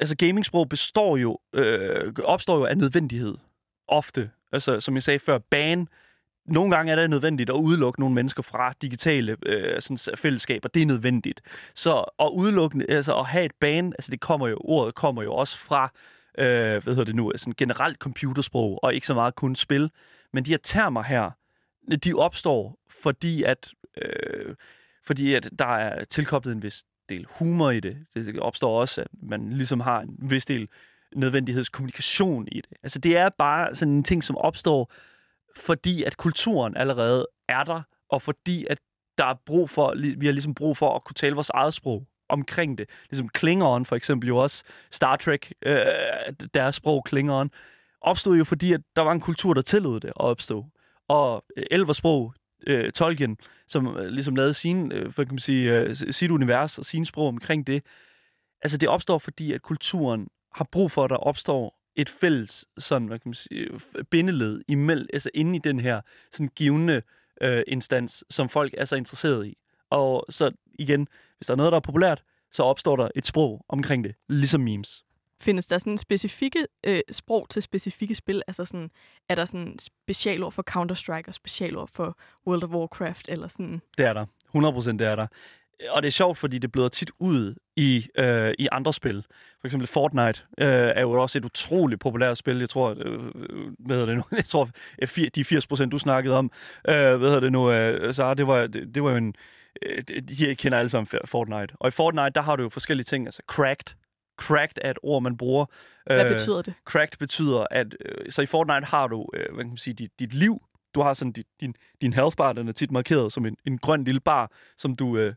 altså 0.00 0.16
gamingsprog 0.16 0.68
består 0.68 1.16
jo, 1.16 1.38
øh, 1.52 2.12
opstår 2.24 2.58
jo 2.58 2.64
af 2.64 2.78
nødvendighed. 2.78 3.34
Ofte. 3.88 4.30
Altså, 4.52 4.80
som 4.80 4.94
jeg 4.94 5.02
sagde 5.02 5.18
før, 5.18 5.38
ban, 5.38 5.88
nogle 6.46 6.76
gange 6.76 6.92
er 6.92 6.96
det 6.96 7.10
nødvendigt 7.10 7.50
at 7.50 7.54
udelukke 7.54 8.00
nogle 8.00 8.14
mennesker 8.14 8.42
fra 8.42 8.72
digitale 8.82 9.36
øh, 9.46 9.82
sådan, 9.82 10.16
fællesskaber. 10.16 10.68
Det 10.68 10.82
er 10.82 10.86
nødvendigt. 10.86 11.40
Så 11.74 12.04
at 12.18 12.30
udelukke, 12.34 12.84
altså 12.88 13.18
at 13.18 13.26
have 13.26 13.44
et 13.44 13.54
ban, 13.60 13.86
altså 13.86 14.10
det 14.10 14.20
kommer 14.20 14.48
jo, 14.48 14.56
ordet 14.60 14.94
kommer 14.94 15.22
jo 15.22 15.34
også 15.34 15.58
fra, 15.58 15.92
øh, 16.38 16.82
hvad 16.82 16.94
hedder 16.94 17.04
det 17.04 17.14
nu, 17.14 17.32
sådan 17.36 17.54
generelt 17.56 17.98
computersprog, 17.98 18.84
og 18.84 18.94
ikke 18.94 19.06
så 19.06 19.14
meget 19.14 19.34
kun 19.34 19.56
spil. 19.56 19.90
Men 20.32 20.44
de 20.44 20.50
her 20.50 20.58
termer 20.62 21.02
her, 21.02 21.30
de 22.04 22.14
opstår, 22.14 22.78
fordi 23.02 23.42
at, 23.42 23.70
øh, 24.02 24.54
fordi 25.04 25.34
at 25.34 25.50
der 25.58 25.76
er 25.76 26.04
tilkoblet 26.04 26.52
en 26.52 26.62
vis 26.62 26.84
del 27.08 27.26
humor 27.30 27.70
i 27.70 27.80
det. 27.80 27.96
Det 28.14 28.38
opstår 28.38 28.80
også, 28.80 29.00
at 29.00 29.08
man 29.22 29.52
ligesom 29.52 29.80
har 29.80 30.00
en 30.00 30.16
vis 30.18 30.46
del 30.46 30.68
nødvendighedskommunikation 31.16 32.48
i 32.52 32.60
det. 32.60 32.78
Altså 32.82 32.98
det 32.98 33.16
er 33.16 33.28
bare 33.28 33.74
sådan 33.74 33.94
en 33.94 34.04
ting, 34.04 34.24
som 34.24 34.36
opstår, 34.36 34.92
fordi 35.56 36.02
at 36.02 36.16
kulturen 36.16 36.76
allerede 36.76 37.26
er 37.48 37.64
der, 37.64 37.82
og 38.08 38.22
fordi 38.22 38.66
at 38.70 38.78
der 39.18 39.24
er 39.24 39.34
brug 39.46 39.70
for, 39.70 39.94
vi 40.18 40.26
har 40.26 40.32
ligesom 40.32 40.54
brug 40.54 40.76
for 40.76 40.96
at 40.96 41.04
kunne 41.04 41.14
tale 41.14 41.34
vores 41.34 41.50
eget 41.50 41.74
sprog 41.74 42.06
omkring 42.28 42.78
det. 42.78 42.90
Ligesom 43.10 43.28
Klingon 43.28 43.86
for 43.86 43.96
eksempel 43.96 44.28
jo 44.28 44.36
også, 44.36 44.64
Star 44.90 45.16
Trek, 45.16 45.52
øh, 45.66 45.76
deres 46.54 46.74
sprog 46.74 47.04
Klingon, 47.04 47.50
opstod 48.00 48.36
jo 48.36 48.44
fordi, 48.44 48.72
at 48.72 48.80
der 48.96 49.02
var 49.02 49.12
en 49.12 49.20
kultur, 49.20 49.54
der 49.54 49.62
tillod 49.62 50.00
det 50.00 50.08
at 50.08 50.20
opstå. 50.20 50.66
Og 51.08 51.44
øh, 51.56 51.64
Elversprog, 51.70 52.34
øh, 52.66 52.92
Tolkien, 52.92 53.36
som 53.68 53.96
øh, 53.96 54.06
ligesom 54.06 54.36
lavede 54.36 54.54
sin, 54.54 54.92
øh, 54.92 55.14
kan 55.14 55.26
man 55.30 55.38
sige, 55.38 55.72
øh, 55.72 55.96
sit 55.96 56.30
univers 56.30 56.78
og 56.78 56.84
sin 56.84 57.04
sprog 57.04 57.28
omkring 57.28 57.66
det, 57.66 57.82
altså 58.62 58.78
det 58.78 58.88
opstår 58.88 59.18
fordi, 59.18 59.52
at 59.52 59.62
kulturen 59.62 60.28
har 60.54 60.68
brug 60.72 60.90
for, 60.90 61.04
at 61.04 61.10
der 61.10 61.16
opstår 61.16 61.83
et 61.96 62.08
fælles 62.08 62.64
sådan, 62.78 63.08
hvad 63.08 63.18
kan 63.18 63.28
man 63.28 63.34
sige, 63.34 63.68
bindeled 64.10 64.62
imellem, 64.68 65.06
altså 65.12 65.30
inde 65.34 65.56
i 65.56 65.58
den 65.58 65.80
her 65.80 66.00
sådan 66.30 66.50
givende 66.56 67.02
øh, 67.40 67.62
instans, 67.66 68.24
som 68.30 68.48
folk 68.48 68.74
er 68.76 68.84
så 68.84 68.96
interesseret 68.96 69.46
i. 69.46 69.56
Og 69.90 70.26
så 70.30 70.50
igen, 70.74 71.08
hvis 71.38 71.46
der 71.46 71.54
er 71.54 71.56
noget, 71.56 71.72
der 71.72 71.76
er 71.76 71.80
populært, 71.80 72.22
så 72.52 72.62
opstår 72.62 72.96
der 72.96 73.08
et 73.14 73.26
sprog 73.26 73.64
omkring 73.68 74.04
det, 74.04 74.14
ligesom 74.28 74.60
memes. 74.60 75.04
Findes 75.40 75.66
der 75.66 75.78
sådan 75.78 75.98
specifikke 75.98 76.66
øh, 76.84 77.00
sprog 77.10 77.46
til 77.50 77.62
specifikke 77.62 78.14
spil? 78.14 78.42
Altså 78.46 78.64
sådan, 78.64 78.90
er 79.28 79.34
der 79.34 79.44
sådan 79.44 79.78
specialord 79.78 80.52
for 80.52 80.64
Counter-Strike 80.70 81.28
og 81.28 81.34
specialord 81.34 81.88
for 81.88 82.18
World 82.46 82.64
of 82.64 82.70
Warcraft? 82.70 83.28
Eller 83.28 83.48
sådan? 83.48 83.82
Det 83.98 84.06
er 84.06 84.12
der. 84.12 84.26
100% 84.56 84.92
det 84.92 85.00
er 85.00 85.16
der. 85.16 85.26
Og 85.90 86.02
det 86.02 86.06
er 86.06 86.12
sjovt, 86.12 86.38
fordi 86.38 86.58
det 86.58 86.72
bløder 86.72 86.88
tit 86.88 87.10
ud 87.18 87.54
i, 87.76 88.06
øh, 88.18 88.54
i 88.58 88.68
andre 88.72 88.92
spil. 88.92 89.24
For 89.60 89.66
eksempel 89.66 89.86
Fortnite 89.86 90.42
øh, 90.58 90.68
er 90.68 91.00
jo 91.00 91.12
også 91.22 91.38
et 91.38 91.44
utroligt 91.44 92.00
populært 92.00 92.38
spil. 92.38 92.58
Jeg 92.58 92.68
tror, 92.68 92.96
øh, 92.98 93.20
hvad 93.78 93.96
hedder 93.96 94.06
det 94.06 94.16
nu? 94.16 94.24
Jeg 94.36 94.44
tror, 94.44 94.68
de 95.34 95.44
80 95.44 95.66
procent, 95.66 95.92
du 95.92 95.98
snakkede 95.98 96.36
om, 96.36 96.50
øh, 96.88 96.94
hvad 96.94 97.28
hedder 97.28 97.40
det 97.40 97.52
nu, 97.52 97.70
øh, 97.70 98.14
så 98.14 98.34
det 98.34 98.46
var, 98.46 98.66
det, 98.66 98.94
det 98.94 99.02
var 99.02 99.10
jo 99.10 99.16
en... 99.16 99.34
Øh, 99.82 100.02
de 100.02 100.54
kender 100.54 100.78
alle 100.78 100.88
sammen 100.88 101.20
Fortnite. 101.24 101.74
Og 101.80 101.88
i 101.88 101.90
Fortnite, 101.90 102.30
der 102.34 102.42
har 102.42 102.56
du 102.56 102.62
jo 102.62 102.68
forskellige 102.68 103.04
ting. 103.04 103.26
Altså 103.26 103.42
cracked, 103.46 103.94
Cracked 104.38 104.78
er 104.82 104.90
et 104.90 104.98
ord, 105.02 105.22
man 105.22 105.36
bruger. 105.36 105.66
Hvad 106.06 106.24
øh, 106.24 106.32
betyder 106.32 106.62
det? 106.62 106.74
Cracked 106.84 107.18
betyder, 107.18 107.66
at 107.70 107.86
øh, 108.00 108.32
så 108.32 108.42
i 108.42 108.46
Fortnite 108.46 108.86
har 108.86 109.06
du, 109.06 109.28
øh, 109.34 109.54
hvad 109.54 109.64
kan 109.64 109.68
man 109.68 109.76
sige, 109.76 109.94
dit, 109.94 110.10
dit 110.18 110.34
liv. 110.34 110.62
Du 110.94 111.02
har 111.02 111.12
sådan 111.12 111.32
din, 111.32 111.44
din, 111.60 111.74
din 112.02 112.12
health 112.12 112.36
bar, 112.36 112.52
den 112.52 112.68
er 112.68 112.72
tit 112.72 112.90
markeret 112.90 113.32
som 113.32 113.46
en, 113.46 113.56
en 113.66 113.78
grøn 113.78 114.04
lille 114.04 114.20
bar, 114.20 114.50
som 114.78 114.96
du 114.96 115.16
øh, 115.16 115.34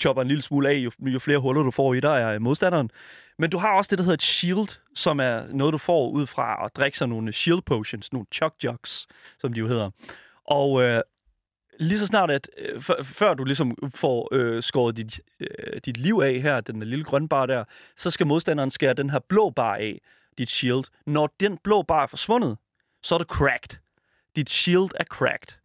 chopper 0.00 0.22
en 0.22 0.28
lille 0.28 0.42
smule 0.42 0.68
af, 0.68 0.74
jo, 0.74 0.90
jo 1.00 1.18
flere 1.18 1.38
huller 1.38 1.62
du 1.62 1.70
får 1.70 1.94
i 1.94 2.00
dig 2.00 2.20
af 2.20 2.34
øh, 2.34 2.40
modstanderen. 2.40 2.90
Men 3.38 3.50
du 3.50 3.58
har 3.58 3.76
også 3.76 3.88
det, 3.90 3.98
der 3.98 4.04
hedder 4.04 4.14
et 4.14 4.22
shield, 4.22 4.78
som 4.94 5.20
er 5.20 5.46
noget, 5.52 5.72
du 5.72 5.78
får 5.78 6.10
ud 6.10 6.26
fra 6.26 6.64
at 6.64 6.76
drikke 6.76 6.98
sig 6.98 7.08
nogle 7.08 7.32
shield 7.32 7.62
potions, 7.62 8.12
nogle 8.12 8.26
chug 8.32 8.52
jugs, 8.64 9.06
som 9.38 9.52
de 9.52 9.60
jo 9.60 9.68
hedder. 9.68 9.90
Og 10.44 10.82
øh, 10.82 11.00
lige 11.80 11.98
så 11.98 12.06
snart, 12.06 12.30
at 12.30 12.50
øh, 12.58 12.82
før 13.02 13.34
du 13.34 13.44
ligesom 13.44 13.76
får 13.94 14.28
øh, 14.32 14.62
skåret 14.62 14.96
dit, 14.96 15.20
øh, 15.40 15.80
dit 15.84 15.96
liv 15.96 16.20
af 16.24 16.40
her, 16.40 16.60
den 16.60 16.82
lille 16.82 17.04
grønne 17.04 17.28
bar 17.28 17.46
der, 17.46 17.64
så 17.96 18.10
skal 18.10 18.26
modstanderen 18.26 18.70
skære 18.70 18.94
den 18.94 19.10
her 19.10 19.18
blå 19.28 19.50
bar 19.50 19.74
af, 19.74 20.00
dit 20.38 20.48
shield. 20.48 20.84
Når 21.06 21.34
den 21.40 21.58
blå 21.58 21.82
bar 21.82 22.02
er 22.02 22.06
forsvundet, 22.06 22.56
så 23.02 23.14
er 23.14 23.18
det 23.18 23.26
cracked. 23.26 23.78
Dit 24.36 24.50
shield 24.50 24.90
er 24.94 25.04
cracked. 25.04 25.60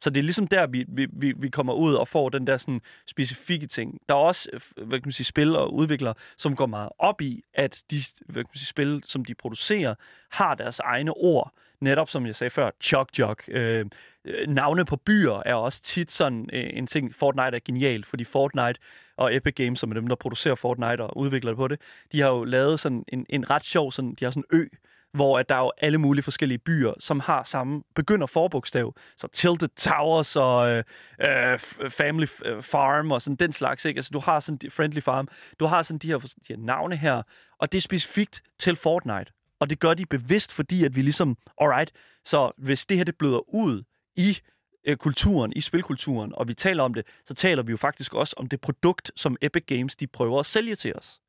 Så 0.00 0.10
det 0.10 0.20
er 0.20 0.22
ligesom 0.22 0.46
der, 0.46 0.66
vi, 0.66 0.84
vi, 1.12 1.32
vi 1.36 1.48
kommer 1.48 1.72
ud 1.72 1.94
og 1.94 2.08
får 2.08 2.28
den 2.28 2.46
der 2.46 2.56
sådan 2.56 2.80
specifikke 3.06 3.66
ting. 3.66 3.98
Der 4.08 4.14
er 4.14 4.18
også 4.18 4.48
øh, 4.52 4.60
hvad 4.76 4.98
kan 4.98 5.06
man 5.06 5.12
sige, 5.12 5.26
spil 5.26 5.56
og 5.56 5.74
udviklere, 5.74 6.14
som 6.36 6.56
går 6.56 6.66
meget 6.66 6.88
op 6.98 7.20
i, 7.20 7.42
at 7.54 7.82
de 7.90 8.00
hvad 8.26 8.44
kan 8.44 8.50
man 8.50 8.58
sige, 8.58 8.66
spil, 8.66 9.02
som 9.04 9.24
de 9.24 9.34
producerer, 9.34 9.94
har 10.30 10.54
deres 10.54 10.80
egne 10.80 11.10
ord. 11.16 11.52
Netop 11.80 12.10
som 12.10 12.26
jeg 12.26 12.34
sagde 12.34 12.50
før, 12.50 12.70
chok 12.80 13.08
chok. 13.14 13.44
Øh, 13.48 13.86
øh, 14.24 14.48
navne 14.48 14.84
på 14.84 14.96
byer 14.96 15.42
er 15.46 15.54
også 15.54 15.82
tit 15.82 16.10
sådan 16.10 16.50
øh, 16.52 16.70
en 16.72 16.86
ting. 16.86 17.14
Fortnite 17.14 17.56
er 17.56 17.60
genialt, 17.64 18.06
fordi 18.06 18.24
Fortnite 18.24 18.80
og 19.16 19.36
Epic 19.36 19.54
Games, 19.54 19.78
som 19.78 19.90
er 19.90 19.94
dem, 19.94 20.06
der 20.06 20.16
producerer 20.16 20.54
Fortnite 20.54 21.02
og 21.02 21.16
udvikler 21.16 21.50
det 21.50 21.56
på 21.56 21.68
det, 21.68 21.80
de 22.12 22.20
har 22.20 22.28
jo 22.28 22.44
lavet 22.44 22.80
sådan 22.80 23.04
en, 23.08 23.26
en 23.28 23.50
ret 23.50 23.64
sjov, 23.64 23.92
sådan, 23.92 24.14
de 24.14 24.24
har 24.24 24.30
sådan 24.30 24.44
en 24.52 24.58
ø, 24.58 24.66
hvor 25.12 25.38
at 25.38 25.48
der 25.48 25.54
er 25.54 25.60
jo 25.60 25.72
alle 25.78 25.98
mulige 25.98 26.22
forskellige 26.22 26.58
byer, 26.58 26.92
som 27.00 27.20
har 27.20 27.42
samme 27.44 27.82
begynder 27.94 28.26
forbogstav. 28.26 28.94
Så 29.16 29.28
Tilted 29.28 29.68
Towers 29.68 30.36
og 30.36 30.70
øh, 30.70 30.84
øh, 31.20 31.58
Family 31.90 32.26
øh, 32.44 32.62
Farm 32.62 33.12
og 33.12 33.22
sådan 33.22 33.36
den 33.36 33.52
slags. 33.52 33.84
Ikke? 33.84 33.98
Altså, 33.98 34.10
du 34.12 34.18
har 34.18 34.40
sådan 34.40 34.70
Friendly 34.70 35.00
Farm. 35.00 35.28
Du 35.60 35.66
har 35.66 35.82
sådan 35.82 35.98
de 35.98 36.06
her, 36.06 36.18
de 36.18 36.28
her 36.48 36.56
navne 36.56 36.96
her, 36.96 37.22
og 37.58 37.72
det 37.72 37.78
er 37.78 37.82
specifikt 37.82 38.42
til 38.58 38.76
Fortnite. 38.76 39.32
Og 39.60 39.70
det 39.70 39.80
gør 39.80 39.94
de 39.94 40.06
bevidst, 40.06 40.52
fordi 40.52 40.84
at 40.84 40.96
vi 40.96 41.02
ligesom, 41.02 41.36
alright, 41.60 41.92
så 42.24 42.52
hvis 42.58 42.86
det 42.86 42.96
her 42.96 43.04
det 43.04 43.16
bløder 43.16 43.54
ud 43.54 43.82
i 44.16 44.38
øh, 44.84 44.96
kulturen, 44.96 45.52
i 45.56 45.60
spilkulturen, 45.60 46.32
og 46.34 46.48
vi 46.48 46.54
taler 46.54 46.82
om 46.82 46.94
det, 46.94 47.06
så 47.26 47.34
taler 47.34 47.62
vi 47.62 47.70
jo 47.70 47.76
faktisk 47.76 48.14
også 48.14 48.34
om 48.36 48.46
det 48.46 48.60
produkt, 48.60 49.12
som 49.16 49.36
Epic 49.42 49.64
Games 49.66 49.96
de 49.96 50.06
prøver 50.06 50.40
at 50.40 50.46
sælge 50.46 50.74
til 50.74 50.94
os. 50.94 51.20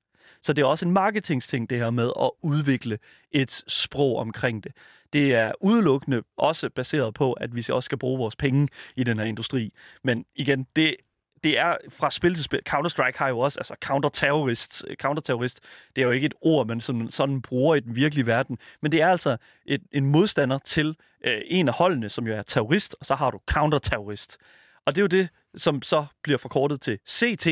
Så 0.41 0.53
det 0.53 0.61
er 0.61 0.65
også 0.65 0.85
en 0.85 0.91
marketingsting, 0.91 1.69
det 1.69 1.77
her 1.77 1.89
med 1.89 2.11
at 2.21 2.31
udvikle 2.41 2.99
et 3.31 3.51
sprog 3.67 4.17
omkring 4.17 4.63
det. 4.63 4.71
Det 5.13 5.35
er 5.35 5.51
udelukkende 5.61 6.23
også 6.37 6.69
baseret 6.69 7.13
på, 7.13 7.33
at 7.33 7.55
vi 7.55 7.59
også 7.59 7.85
skal 7.85 7.97
bruge 7.97 8.17
vores 8.17 8.35
penge 8.35 8.67
i 8.95 9.03
den 9.03 9.17
her 9.19 9.25
industri. 9.25 9.73
Men 10.03 10.25
igen, 10.35 10.67
det 10.75 10.95
det 11.43 11.59
er 11.59 11.77
fra 11.89 12.11
spil 12.11 12.35
til 12.35 12.43
spil. 12.43 12.59
Counter-Strike 12.69 13.17
har 13.17 13.27
jo 13.27 13.39
også, 13.39 13.59
altså 13.59 13.75
counter-terrorist. 13.85 14.85
Counter-terrorist, 15.01 15.59
det 15.95 16.01
er 16.01 16.05
jo 16.05 16.11
ikke 16.11 16.25
et 16.25 16.33
ord, 16.41 16.67
man 16.67 16.81
sådan, 16.81 17.09
sådan 17.09 17.41
bruger 17.41 17.75
i 17.75 17.79
den 17.79 17.95
virkelige 17.95 18.25
verden, 18.25 18.57
men 18.81 18.91
det 18.91 19.01
er 19.01 19.07
altså 19.07 19.37
et, 19.65 19.81
en 19.91 20.05
modstander 20.05 20.57
til 20.57 20.95
øh, 21.23 21.41
en 21.45 21.67
af 21.67 21.73
holdene, 21.73 22.09
som 22.09 22.27
jo 22.27 22.33
er 22.33 22.41
terrorist, 22.41 22.95
og 22.99 23.05
så 23.05 23.15
har 23.15 23.31
du 23.31 23.39
counter-terrorist. 23.51 24.37
Og 24.85 24.95
det 24.95 25.01
er 25.01 25.03
jo 25.03 25.21
det, 25.21 25.29
som 25.55 25.81
så 25.81 26.05
bliver 26.23 26.37
forkortet 26.37 26.81
til 26.81 26.99
CT, 27.09 27.47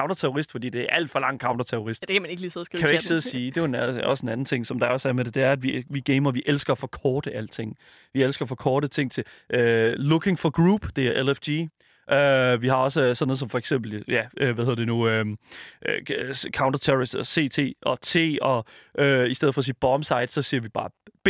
counterterrorist, 0.00 0.52
fordi 0.52 0.70
det 0.70 0.80
er 0.80 0.86
alt 0.88 1.10
for 1.10 1.18
lang 1.18 1.40
counterterrorist. 1.40 2.02
Ja, 2.02 2.06
det 2.06 2.14
kan 2.14 2.22
man 2.22 2.30
ikke 2.30 2.42
lige 2.42 2.50
sidde 2.50 2.62
og 2.62 2.66
skrive 2.66 2.80
Kan 2.80 2.88
vi 2.88 2.94
ikke 2.94 3.04
sidde 3.04 3.18
og 3.18 3.22
sige. 3.22 3.50
Det 3.50 3.74
er 3.74 4.02
jo 4.02 4.10
også 4.10 4.26
en 4.26 4.32
anden 4.32 4.44
ting, 4.44 4.66
som 4.66 4.78
der 4.78 4.86
også 4.86 5.08
er 5.08 5.12
med 5.12 5.24
det, 5.24 5.34
det 5.34 5.42
er, 5.42 5.52
at 5.52 5.62
vi, 5.62 5.84
vi 5.90 6.00
gamer, 6.00 6.30
vi 6.30 6.42
elsker 6.46 6.72
at 6.72 6.78
forkorte 6.78 7.32
alting. 7.32 7.76
Vi 8.12 8.22
elsker 8.22 8.44
at 8.44 8.48
forkorte 8.48 8.88
ting 8.88 9.12
til 9.12 9.24
uh, 9.54 9.60
Looking 9.96 10.38
for 10.38 10.50
Group, 10.50 10.86
det 10.96 11.06
er 11.06 11.22
LFG. 11.22 11.70
Uh, 12.12 12.62
vi 12.62 12.68
har 12.68 12.76
også 12.76 13.14
sådan 13.14 13.28
noget 13.28 13.38
som 13.38 13.48
for 13.48 13.58
eksempel, 13.58 14.04
ja, 14.08 14.22
uh, 14.42 14.50
hvad 14.50 14.64
hedder 14.64 14.74
det 14.74 14.86
nu, 14.86 15.20
uh, 15.20 15.26
uh, 15.26 16.50
counterterrorist 16.50 17.14
og 17.14 17.26
CT 17.26 17.58
og 17.82 18.00
T, 18.00 18.16
og 18.42 18.64
uh, 19.00 19.30
i 19.30 19.34
stedet 19.34 19.54
for 19.54 19.58
at 19.58 19.64
sige 19.64 19.76
bombsite, 19.80 20.28
så 20.28 20.42
siger 20.42 20.60
vi 20.60 20.68
bare 20.68 20.90
B. 21.24 21.28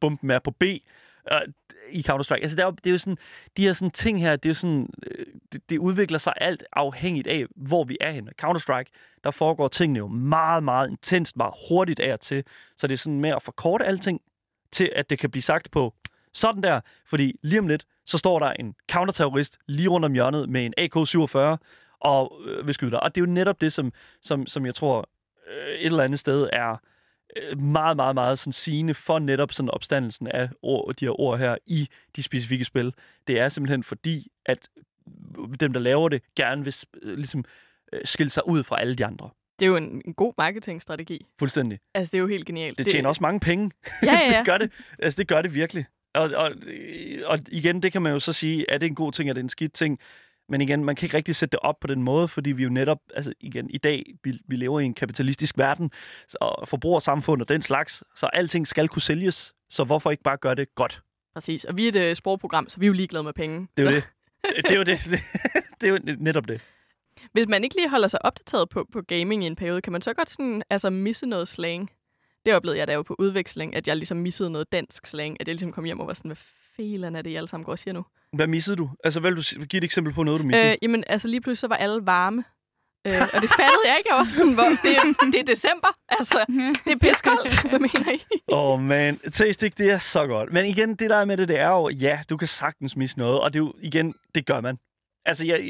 bomben 0.00 0.30
er 0.30 0.38
på 0.38 0.50
B 0.50 0.62
øh, 1.32 1.40
i 1.90 2.04
Counter-Strike. 2.08 2.42
Altså, 2.42 2.56
det 2.56 2.62
er, 2.62 2.66
jo, 2.66 2.70
det 2.70 2.86
er 2.86 2.90
jo 2.90 2.98
sådan, 2.98 3.18
de 3.56 3.62
her 3.62 3.72
sådan 3.72 3.90
ting 3.90 4.20
her, 4.20 4.36
det 4.36 4.48
er 4.50 4.54
sådan, 4.54 4.88
øh, 5.06 5.26
det, 5.52 5.70
det 5.70 5.78
udvikler 5.78 6.18
sig 6.18 6.32
alt 6.36 6.64
afhængigt 6.72 7.26
af, 7.26 7.46
hvor 7.56 7.84
vi 7.84 7.96
er 8.00 8.10
henne. 8.10 8.30
Counter-Strike, 8.42 9.20
der 9.24 9.30
foregår 9.30 9.68
tingene 9.68 9.98
jo 9.98 10.08
meget, 10.08 10.62
meget 10.62 10.90
intenst, 10.90 11.36
meget 11.36 11.54
hurtigt 11.68 12.00
af 12.00 12.12
og 12.12 12.20
til. 12.20 12.44
Så 12.76 12.86
det 12.86 12.94
er 12.94 12.98
sådan 12.98 13.20
med 13.20 13.30
at 13.30 13.42
forkorte 13.42 13.84
alting, 13.84 14.20
til 14.72 14.92
at 14.96 15.10
det 15.10 15.18
kan 15.18 15.30
blive 15.30 15.42
sagt 15.42 15.70
på 15.70 15.94
sådan 16.32 16.62
der, 16.62 16.80
fordi 17.06 17.38
lige 17.42 17.58
om 17.58 17.68
lidt, 17.68 17.86
så 18.06 18.18
står 18.18 18.38
der 18.38 18.50
en 18.50 18.74
counterterrorist 18.90 19.58
lige 19.66 19.88
rundt 19.88 20.04
om 20.04 20.12
hjørnet 20.12 20.48
med 20.48 20.66
en 20.66 20.74
AK-47 20.78 21.56
og 22.00 22.40
øh, 22.46 22.66
vil 22.66 22.74
skyde 22.74 22.90
dig. 22.90 23.02
Og 23.02 23.14
det 23.14 23.20
er 23.20 23.26
jo 23.26 23.32
netop 23.32 23.60
det, 23.60 23.72
som, 23.72 23.92
som, 24.22 24.46
som 24.46 24.66
jeg 24.66 24.74
tror 24.74 25.08
øh, 25.50 25.74
et 25.74 25.86
eller 25.86 26.04
andet 26.04 26.18
sted 26.18 26.48
er 26.52 26.70
Øh, 26.70 26.78
meget, 27.56 27.96
meget, 27.96 28.14
meget 28.14 28.38
sådan 28.38 28.52
sigende 28.52 28.94
for 28.94 29.18
netop 29.18 29.52
sådan 29.52 29.70
opstandelsen 29.70 30.26
af 30.26 30.48
ord, 30.62 30.94
de 30.94 31.04
her 31.04 31.20
ord 31.20 31.38
her 31.38 31.56
i 31.66 31.88
de 32.16 32.22
specifikke 32.22 32.64
spil. 32.64 32.94
Det 33.26 33.40
er 33.40 33.48
simpelthen 33.48 33.82
fordi, 33.82 34.28
at 34.46 34.68
dem, 35.60 35.72
der 35.72 35.80
laver 35.80 36.08
det, 36.08 36.22
gerne 36.36 36.64
vil 36.64 36.74
øh, 37.02 37.14
ligesom 37.16 37.44
øh, 37.92 38.00
skille 38.04 38.30
sig 38.30 38.48
ud 38.48 38.62
fra 38.62 38.80
alle 38.80 38.94
de 38.94 39.06
andre. 39.06 39.30
Det 39.58 39.64
er 39.64 39.68
jo 39.68 39.76
en, 39.76 40.02
en 40.04 40.14
god 40.14 40.32
marketingstrategi. 40.38 41.26
Fuldstændig. 41.38 41.78
Altså, 41.94 42.10
det 42.10 42.18
er 42.18 42.22
jo 42.22 42.28
helt 42.28 42.46
genialt. 42.46 42.78
Det 42.78 42.86
tjener 42.86 43.00
det... 43.00 43.08
også 43.08 43.22
mange 43.22 43.40
penge. 43.40 43.70
Ja, 44.02 44.12
ja, 44.12 44.18
ja. 44.32 44.38
det 44.38 44.46
gør 44.46 44.58
det. 44.58 44.72
Altså, 44.98 45.16
det 45.16 45.28
gør 45.28 45.42
det 45.42 45.54
virkelig. 45.54 45.86
Og, 46.14 46.30
og, 46.30 46.52
og 47.24 47.38
igen, 47.48 47.82
det 47.82 47.92
kan 47.92 48.02
man 48.02 48.12
jo 48.12 48.18
så 48.18 48.32
sige, 48.32 48.66
er 48.68 48.78
det 48.78 48.86
en 48.86 48.94
god 48.94 49.12
ting, 49.12 49.30
er 49.30 49.34
det 49.34 49.40
en 49.40 49.48
skidt 49.48 49.72
ting? 49.72 49.98
Men 50.48 50.60
igen, 50.60 50.84
man 50.84 50.96
kan 50.96 51.06
ikke 51.06 51.16
rigtig 51.16 51.36
sætte 51.36 51.52
det 51.52 51.60
op 51.62 51.80
på 51.80 51.86
den 51.86 52.02
måde, 52.02 52.28
fordi 52.28 52.52
vi 52.52 52.62
jo 52.62 52.68
netop, 52.68 52.98
altså 53.14 53.32
igen, 53.40 53.70
i 53.70 53.78
dag, 53.78 54.04
vi, 54.24 54.38
vi 54.48 54.56
lever 54.56 54.80
i 54.80 54.84
en 54.84 54.94
kapitalistisk 54.94 55.58
verden, 55.58 55.90
og 56.40 56.68
forbrugersamfund 56.68 57.42
og 57.42 57.48
den 57.48 57.62
slags, 57.62 58.04
så 58.16 58.26
alting 58.26 58.66
skal 58.66 58.88
kunne 58.88 59.02
sælges. 59.02 59.54
Så 59.70 59.84
hvorfor 59.84 60.10
ikke 60.10 60.22
bare 60.22 60.36
gøre 60.36 60.54
det 60.54 60.74
godt? 60.74 61.02
Præcis, 61.34 61.64
og 61.64 61.76
vi 61.76 61.88
er 61.88 62.02
et 62.02 62.10
uh, 62.10 62.14
sprogprogram, 62.14 62.68
så 62.68 62.80
vi 62.80 62.86
er 62.86 62.88
jo 62.88 62.92
ligeglade 62.92 63.24
med 63.24 63.32
penge. 63.32 63.68
Det 63.76 63.86
er 63.86 63.90
så. 63.90 63.94
jo 63.94 63.96
det. 63.96 64.04
Det 64.62 64.72
er 64.72 64.76
jo 64.76 64.84
det. 64.84 65.00
det 65.80 65.88
er 65.88 65.92
jo 65.92 65.98
netop 66.18 66.48
det. 66.48 66.60
Hvis 67.32 67.48
man 67.48 67.64
ikke 67.64 67.76
lige 67.76 67.88
holder 67.88 68.08
sig 68.08 68.24
opdateret 68.24 68.68
på, 68.68 68.86
på 68.92 69.02
gaming 69.02 69.44
i 69.44 69.46
en 69.46 69.56
periode, 69.56 69.80
kan 69.80 69.92
man 69.92 70.02
så 70.02 70.14
godt 70.14 70.30
sådan, 70.30 70.62
altså 70.70 70.90
misse 70.90 71.26
noget 71.26 71.48
slang? 71.48 71.90
Det 72.46 72.54
oplevede 72.54 72.78
jeg 72.78 72.86
da 72.86 72.92
jo 72.92 73.02
på 73.02 73.16
udveksling, 73.18 73.76
at 73.76 73.88
jeg 73.88 73.96
ligesom 73.96 74.16
missede 74.16 74.50
noget 74.50 74.72
dansk 74.72 75.06
slang, 75.06 75.36
at 75.40 75.48
jeg 75.48 75.54
ligesom 75.54 75.72
kom 75.72 75.84
hjem 75.84 76.00
og 76.00 76.06
var 76.06 76.14
sådan, 76.14 76.28
hvad 76.28 76.36
felen 76.80 77.16
er 77.16 77.22
det, 77.22 77.30
I 77.30 77.34
alle 77.34 77.48
sammen 77.48 77.64
går 77.64 77.72
og 77.72 77.78
siger 77.78 77.94
nu? 77.94 78.04
Hvad 78.32 78.46
missede 78.46 78.76
du? 78.76 78.90
Altså, 79.04 79.20
vil 79.20 79.36
du 79.36 79.42
give 79.64 79.78
et 79.78 79.84
eksempel 79.84 80.12
på 80.12 80.22
noget, 80.22 80.40
du 80.40 80.46
missede? 80.46 80.70
Øh, 80.70 80.76
jamen, 80.82 81.04
altså 81.06 81.28
lige 81.28 81.40
pludselig 81.40 81.58
så 81.58 81.68
var 81.68 81.76
alle 81.76 82.06
varme. 82.06 82.44
Øh, 83.06 83.22
og 83.34 83.42
det 83.42 83.50
fattede 83.60 83.84
jeg 83.86 83.96
ikke 83.98 84.14
også. 84.14 84.32
Sådan, 84.32 84.52
hvor, 84.54 84.68
det, 84.82 84.96
er, 84.96 85.30
det 85.32 85.40
er 85.40 85.44
december. 85.44 85.88
Altså, 86.08 86.44
det 86.84 86.92
er 86.92 86.98
piskoldt. 86.98 87.62
Hvad 87.70 87.78
mener 87.78 88.12
I? 88.12 88.20
Åh, 88.48 88.72
oh, 88.72 88.80
man. 88.80 89.18
Tastik, 89.18 89.78
det 89.78 89.90
er 89.90 89.98
så 89.98 90.26
godt. 90.26 90.52
Men 90.52 90.66
igen, 90.66 90.94
det 90.94 91.10
der 91.10 91.16
er 91.16 91.24
med 91.24 91.36
det, 91.36 91.48
det 91.48 91.58
er 91.58 91.68
jo, 91.68 91.88
ja, 91.88 92.20
du 92.30 92.36
kan 92.36 92.48
sagtens 92.48 92.96
misse 92.96 93.18
noget. 93.18 93.40
Og 93.40 93.52
det 93.52 93.58
er 93.58 93.64
jo, 93.64 93.74
igen, 93.80 94.14
det 94.34 94.46
gør 94.46 94.60
man. 94.60 94.78
Altså, 95.24 95.46
jeg, 95.46 95.60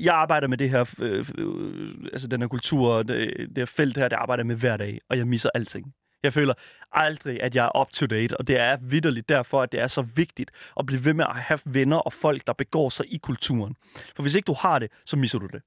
jeg 0.00 0.14
arbejder 0.14 0.48
med 0.48 0.58
det 0.58 0.70
her, 0.70 0.94
øh, 0.98 1.26
øh, 1.38 1.94
altså 2.12 2.28
den 2.28 2.40
her 2.40 2.48
kultur, 2.48 3.02
det, 3.02 3.34
det 3.38 3.58
her 3.58 3.64
felt 3.64 3.96
her, 3.96 4.08
det 4.08 4.16
arbejder 4.16 4.40
jeg 4.40 4.46
med 4.46 4.56
hver 4.56 4.76
dag, 4.76 4.98
og 5.10 5.18
jeg 5.18 5.26
misser 5.26 5.50
alting. 5.54 5.94
Jeg 6.22 6.32
føler 6.32 6.54
aldrig, 6.92 7.42
at 7.42 7.56
jeg 7.56 7.64
er 7.64 7.80
up-to-date, 7.80 8.36
og 8.36 8.48
det 8.48 8.58
er 8.58 8.76
vidderligt 8.80 9.28
derfor, 9.28 9.62
at 9.62 9.72
det 9.72 9.80
er 9.80 9.86
så 9.86 10.02
vigtigt 10.02 10.50
at 10.78 10.86
blive 10.86 11.04
ved 11.04 11.14
med 11.14 11.24
at 11.28 11.36
have 11.36 11.58
venner 11.64 11.96
og 11.96 12.12
folk, 12.12 12.46
der 12.46 12.52
begår 12.52 12.88
sig 12.88 13.14
i 13.14 13.16
kulturen. 13.16 13.76
For 14.16 14.22
hvis 14.22 14.34
ikke 14.34 14.46
du 14.46 14.52
har 14.52 14.78
det, 14.78 14.90
så 15.06 15.16
misser 15.16 15.38
du 15.38 15.46
det. 15.46 15.62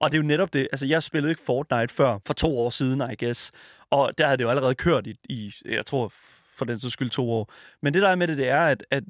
Og 0.00 0.12
det 0.12 0.18
er 0.18 0.22
jo 0.22 0.26
netop 0.26 0.52
det. 0.52 0.68
Altså, 0.72 0.86
jeg 0.86 1.02
spillede 1.02 1.30
ikke 1.30 1.42
Fortnite 1.42 1.94
før, 1.94 2.18
for 2.26 2.34
to 2.34 2.58
år 2.58 2.70
siden, 2.70 3.02
I 3.12 3.24
guess. 3.24 3.52
Og 3.90 4.18
der 4.18 4.24
havde 4.24 4.38
det 4.38 4.44
jo 4.44 4.50
allerede 4.50 4.74
kørt 4.74 5.06
i, 5.06 5.16
i 5.24 5.54
jeg 5.64 5.86
tror, 5.86 6.12
for 6.56 6.64
den 6.64 6.78
så 6.78 6.90
skyld 6.90 7.10
to 7.10 7.30
år. 7.30 7.52
Men 7.82 7.94
det 7.94 8.02
der 8.02 8.08
er 8.08 8.14
med 8.14 8.28
det, 8.28 8.38
det 8.38 8.48
er, 8.48 8.60
at, 8.60 8.86
at, 8.90 9.04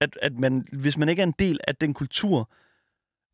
at, 0.00 0.18
at 0.22 0.32
man, 0.32 0.68
hvis 0.72 0.96
man 0.96 1.08
ikke 1.08 1.22
er 1.22 1.26
en 1.26 1.34
del 1.38 1.60
af 1.68 1.76
den 1.76 1.94
kultur, 1.94 2.50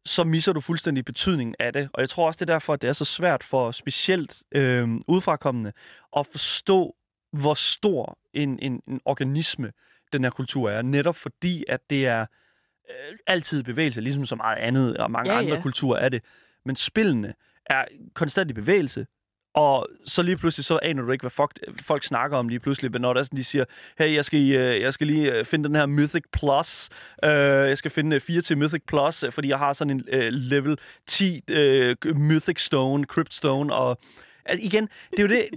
så 0.06 0.24
misser 0.24 0.52
du 0.52 0.60
fuldstændig 0.60 1.04
betydningen 1.04 1.54
af 1.58 1.72
det. 1.72 1.88
Og 1.92 2.00
jeg 2.00 2.08
tror 2.08 2.26
også, 2.26 2.38
det 2.38 2.50
er 2.50 2.54
derfor, 2.54 2.72
at 2.72 2.82
det 2.82 2.88
er 2.88 2.92
så 2.92 3.04
svært 3.04 3.44
for 3.44 3.70
specielt 3.70 4.42
øh, 4.52 4.88
udefrakommende 5.08 5.72
at 6.16 6.26
forstå, 6.26 6.96
hvor 7.32 7.54
stor 7.54 8.18
en, 8.34 8.58
en, 8.62 8.82
en 8.88 9.00
organisme 9.04 9.72
den 10.12 10.24
her 10.24 10.30
kultur 10.30 10.70
er. 10.70 10.82
Netop 10.82 11.16
fordi, 11.16 11.64
at 11.68 11.80
det 11.90 12.06
er 12.06 12.20
øh, 12.90 13.18
altid 13.26 13.62
bevægelse, 13.62 14.00
ligesom 14.00 14.26
så 14.26 14.36
meget 14.36 14.56
andet, 14.56 14.96
og 14.96 15.10
mange 15.10 15.32
ja, 15.32 15.38
andre 15.38 15.54
ja. 15.54 15.62
kulturer 15.62 15.98
er 15.98 16.08
det. 16.08 16.24
men 16.64 16.76
spillene 16.76 17.34
er 17.66 17.84
konstant 18.14 18.50
i 18.50 18.54
bevægelse, 18.54 19.06
og 19.56 19.88
så 20.06 20.22
lige 20.22 20.36
pludselig, 20.36 20.64
så 20.64 20.78
aner 20.82 21.02
du 21.02 21.10
ikke, 21.10 21.22
hvad 21.22 21.30
folk, 21.30 21.58
folk 21.82 22.04
snakker 22.04 22.36
om 22.36 22.48
lige 22.48 22.60
pludselig. 22.60 22.92
Men 22.92 23.00
når 23.00 23.12
der 23.12 23.20
er 23.20 23.24
sådan, 23.24 23.36
de 23.36 23.44
siger, 23.44 23.64
hey, 23.98 24.14
jeg 24.14 24.24
skal, 24.24 24.52
øh, 24.52 24.80
jeg 24.80 24.92
skal 24.92 25.06
lige 25.06 25.32
øh, 25.32 25.44
finde 25.44 25.68
den 25.68 25.76
her 25.76 25.86
Mythic 25.86 26.22
Plus. 26.32 26.88
Uh, 27.22 27.28
jeg 27.30 27.78
skal 27.78 27.90
finde 27.90 28.20
4 28.20 28.40
til 28.40 28.58
Mythic 28.58 28.82
Plus, 28.86 29.24
fordi 29.30 29.48
jeg 29.48 29.58
har 29.58 29.72
sådan 29.72 29.90
en 29.90 30.04
uh, 30.12 30.28
level 30.28 30.78
10 31.06 31.42
uh, 31.50 32.16
Mythic 32.16 32.60
Stone, 32.60 33.04
Crypt 33.04 33.34
Stone, 33.34 33.74
og 33.74 33.98
Altså, 34.48 34.66
igen, 34.66 34.88
det 35.10 35.18
er 35.18 35.22
jo 35.22 35.28
det... 35.28 35.48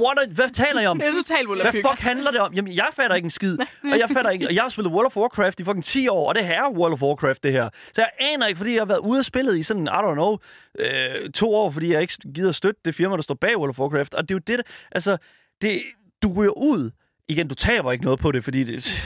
What 0.00 0.18
are, 0.18 0.26
hvad 0.30 0.48
taler 0.48 0.80
jeg 0.80 0.90
om? 0.90 0.98
Det 1.00 1.08
er 1.08 1.12
totalt 1.12 1.48
Hvad 1.48 1.72
fuck 1.72 2.00
handler 2.00 2.30
det 2.30 2.40
om? 2.40 2.54
Jamen, 2.54 2.74
jeg 2.74 2.88
fatter 2.92 3.16
ikke 3.16 3.26
en 3.26 3.30
skid. 3.30 3.58
Og 3.92 3.98
jeg 3.98 4.10
fatter 4.10 4.30
ikke... 4.30 4.46
Og 4.46 4.54
jeg 4.54 4.62
har 4.62 4.68
spillet 4.68 4.92
World 4.92 5.06
of 5.06 5.16
Warcraft 5.16 5.60
i 5.60 5.64
fucking 5.64 5.84
10 5.84 6.08
år, 6.08 6.28
og 6.28 6.34
det 6.34 6.44
her 6.46 6.64
er 6.64 6.70
World 6.70 6.92
of 6.92 7.02
Warcraft, 7.02 7.42
det 7.42 7.52
her. 7.52 7.68
Så 7.92 8.00
jeg 8.00 8.10
aner 8.20 8.46
ikke, 8.46 8.58
fordi 8.58 8.72
jeg 8.72 8.80
har 8.80 8.86
været 8.86 8.98
ude 8.98 9.18
og 9.18 9.24
spillet 9.24 9.58
i 9.58 9.62
sådan, 9.62 9.84
I 9.86 9.88
don't 9.88 10.12
know, 10.12 10.36
øh, 10.78 11.30
to 11.30 11.54
år, 11.54 11.70
fordi 11.70 11.92
jeg 11.92 12.00
ikke 12.00 12.14
gider 12.34 12.52
støtte 12.52 12.80
det 12.84 12.94
firma, 12.94 13.16
der 13.16 13.22
står 13.22 13.34
bag 13.34 13.56
World 13.58 13.70
of 13.70 13.78
Warcraft. 13.78 14.14
Og 14.14 14.28
det 14.28 14.34
er 14.34 14.38
jo 14.38 14.56
det, 14.56 14.66
altså, 14.92 15.16
det, 15.62 15.82
du 16.22 16.32
ryger 16.32 16.58
ud. 16.58 16.90
Igen, 17.28 17.48
du 17.48 17.54
taber 17.54 17.92
ikke 17.92 18.04
noget 18.04 18.20
på 18.20 18.32
det, 18.32 18.44
fordi 18.44 18.64
det, 18.64 19.02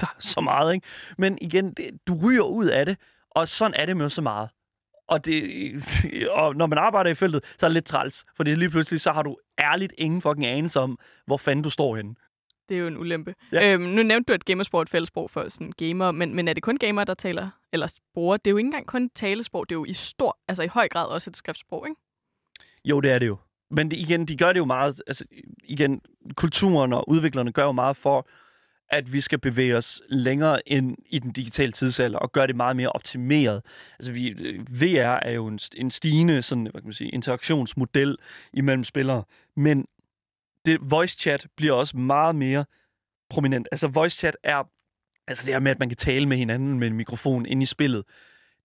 der 0.00 0.06
er 0.06 0.16
så 0.20 0.40
meget, 0.40 0.74
ikke? 0.74 0.86
Men 1.18 1.38
igen, 1.40 1.72
det, 1.72 1.90
du 2.06 2.18
ryger 2.22 2.42
ud 2.42 2.66
af 2.66 2.86
det, 2.86 2.96
og 3.30 3.48
sådan 3.48 3.74
er 3.74 3.86
det 3.86 3.96
med 3.96 4.08
så 4.08 4.22
meget. 4.22 4.48
Og, 5.08 5.24
det, 5.24 5.42
og 6.30 6.56
når 6.56 6.66
man 6.66 6.78
arbejder 6.78 7.10
i 7.10 7.14
feltet, 7.14 7.44
så 7.58 7.66
er 7.66 7.68
det 7.68 7.74
lidt 7.74 7.84
træls. 7.84 8.24
Fordi 8.36 8.54
lige 8.54 8.70
pludselig, 8.70 9.00
så 9.00 9.12
har 9.12 9.22
du 9.22 9.36
ærligt 9.58 9.94
ingen 9.98 10.22
fucking 10.22 10.46
anelse 10.46 10.80
om, 10.80 10.98
hvor 11.26 11.36
fanden 11.36 11.62
du 11.62 11.70
står 11.70 11.96
henne. 11.96 12.14
Det 12.68 12.76
er 12.76 12.80
jo 12.80 12.86
en 12.86 12.98
ulempe. 12.98 13.34
Ja. 13.52 13.72
Øhm, 13.72 13.82
nu 13.82 14.02
nævnte 14.02 14.28
du, 14.28 14.32
at 14.32 14.44
gamersprog 14.44 14.78
er 14.78 14.82
et 14.82 14.88
fællesprog 14.88 15.30
for 15.30 15.48
sådan 15.48 15.72
gamer, 15.76 16.10
men, 16.10 16.34
men 16.34 16.48
er 16.48 16.52
det 16.52 16.62
kun 16.62 16.76
gamer, 16.76 17.04
der 17.04 17.14
taler, 17.14 17.50
eller 17.72 17.98
bruger? 18.14 18.36
Det 18.36 18.46
er 18.46 18.50
jo 18.50 18.56
ikke 18.56 18.66
engang 18.66 18.86
kun 18.86 19.10
talesprog, 19.14 19.68
det 19.68 19.74
er 19.74 19.78
jo 19.78 19.84
i 19.84 19.92
stor, 19.92 20.38
altså 20.48 20.62
i 20.62 20.66
høj 20.66 20.88
grad 20.88 21.06
også 21.06 21.30
et 21.30 21.36
skriftsprog, 21.36 21.88
ikke? 21.88 22.00
Jo, 22.84 23.00
det 23.00 23.10
er 23.10 23.18
det 23.18 23.26
jo. 23.26 23.36
Men 23.70 23.90
det, 23.90 23.96
igen, 23.96 24.26
de 24.26 24.36
gør 24.36 24.52
det 24.52 24.58
jo 24.58 24.64
meget, 24.64 25.02
altså 25.06 25.24
igen, 25.64 26.00
kulturen 26.36 26.92
og 26.92 27.08
udviklerne 27.08 27.52
gør 27.52 27.64
jo 27.64 27.72
meget 27.72 27.96
for, 27.96 28.28
at 28.92 29.12
vi 29.12 29.20
skal 29.20 29.38
bevæge 29.38 29.76
os 29.76 30.02
længere 30.08 30.60
ind 30.66 30.96
i 31.06 31.18
den 31.18 31.32
digitale 31.32 31.72
tidsalder 31.72 32.18
og 32.18 32.32
gøre 32.32 32.46
det 32.46 32.56
meget 32.56 32.76
mere 32.76 32.88
optimeret. 32.88 33.62
Altså, 33.98 34.12
vi, 34.12 34.34
VR 34.68 35.18
er 35.22 35.30
jo 35.30 35.46
en, 35.46 35.58
en 35.76 35.90
stigende 35.90 36.42
sådan, 36.42 36.62
hvad 36.62 36.80
kan 36.80 36.84
man 36.84 36.92
sige, 36.92 37.10
interaktionsmodel 37.10 38.18
imellem 38.52 38.84
spillere, 38.84 39.24
men 39.56 39.86
det, 40.66 40.78
voice 40.82 41.18
chat 41.18 41.46
bliver 41.56 41.72
også 41.72 41.96
meget 41.96 42.34
mere 42.34 42.64
prominent. 43.30 43.68
Altså, 43.72 43.88
voice 43.88 44.16
chat 44.16 44.36
er 44.42 44.64
altså 45.28 45.46
det 45.46 45.54
her 45.54 45.60
med, 45.60 45.70
at 45.70 45.78
man 45.78 45.88
kan 45.88 45.96
tale 45.96 46.26
med 46.26 46.36
hinanden 46.36 46.78
med 46.78 46.86
en 46.86 46.96
mikrofon 46.96 47.46
ind 47.46 47.62
i 47.62 47.66
spillet. 47.66 48.04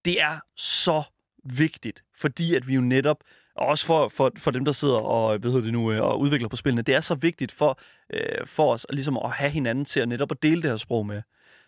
Det 0.06 0.22
er 0.22 0.40
så 0.56 1.04
vigtigt, 1.44 2.04
fordi 2.16 2.56
at 2.56 2.68
vi 2.68 2.76
jo 2.76 2.82
netop 2.82 3.24
og 3.58 3.68
også 3.68 3.86
for, 3.86 4.10
for, 4.10 4.32
for 4.38 4.52
dem, 4.52 4.66
der 4.66 4.72
sidder 4.72 4.96
og, 4.96 5.34
øh, 5.36 5.42
hvad 5.42 5.62
det 5.62 5.74
nu, 5.74 5.92
øh, 5.92 6.04
og 6.04 6.20
udvikler 6.20 6.48
på 6.48 6.56
spillene, 6.56 6.82
det 6.82 6.96
er 6.96 7.00
så 7.02 7.16
vigtigt 7.16 7.52
for, 7.52 7.80
øh, 8.14 8.48
for 8.48 8.74
os 8.74 8.86
ligesom 8.90 9.18
at 9.18 9.32
have 9.32 9.52
hinanden 9.52 9.86
til 9.86 10.00
at 10.00 10.08
netop 10.08 10.32
at 10.32 10.44
dele 10.44 10.62
det 10.62 10.70
her 10.70 10.78
sprog 10.78 11.06
med. 11.06 11.22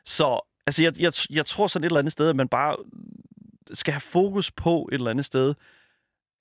Så 0.06 0.40
altså, 0.66 0.84
jeg, 0.84 1.02
jeg, 1.02 1.14
jeg 1.30 1.46
tror 1.46 1.68
sådan 1.68 1.84
et 1.84 1.90
eller 1.90 2.00
andet 2.00 2.12
sted, 2.12 2.30
at 2.30 2.36
man 2.36 2.48
bare 2.48 2.76
skal 3.74 3.94
have 3.94 4.02
fokus 4.02 4.52
på 4.52 4.90
et 4.92 4.96
eller 4.96 5.12
andet 5.12 5.26
sted, 5.26 5.54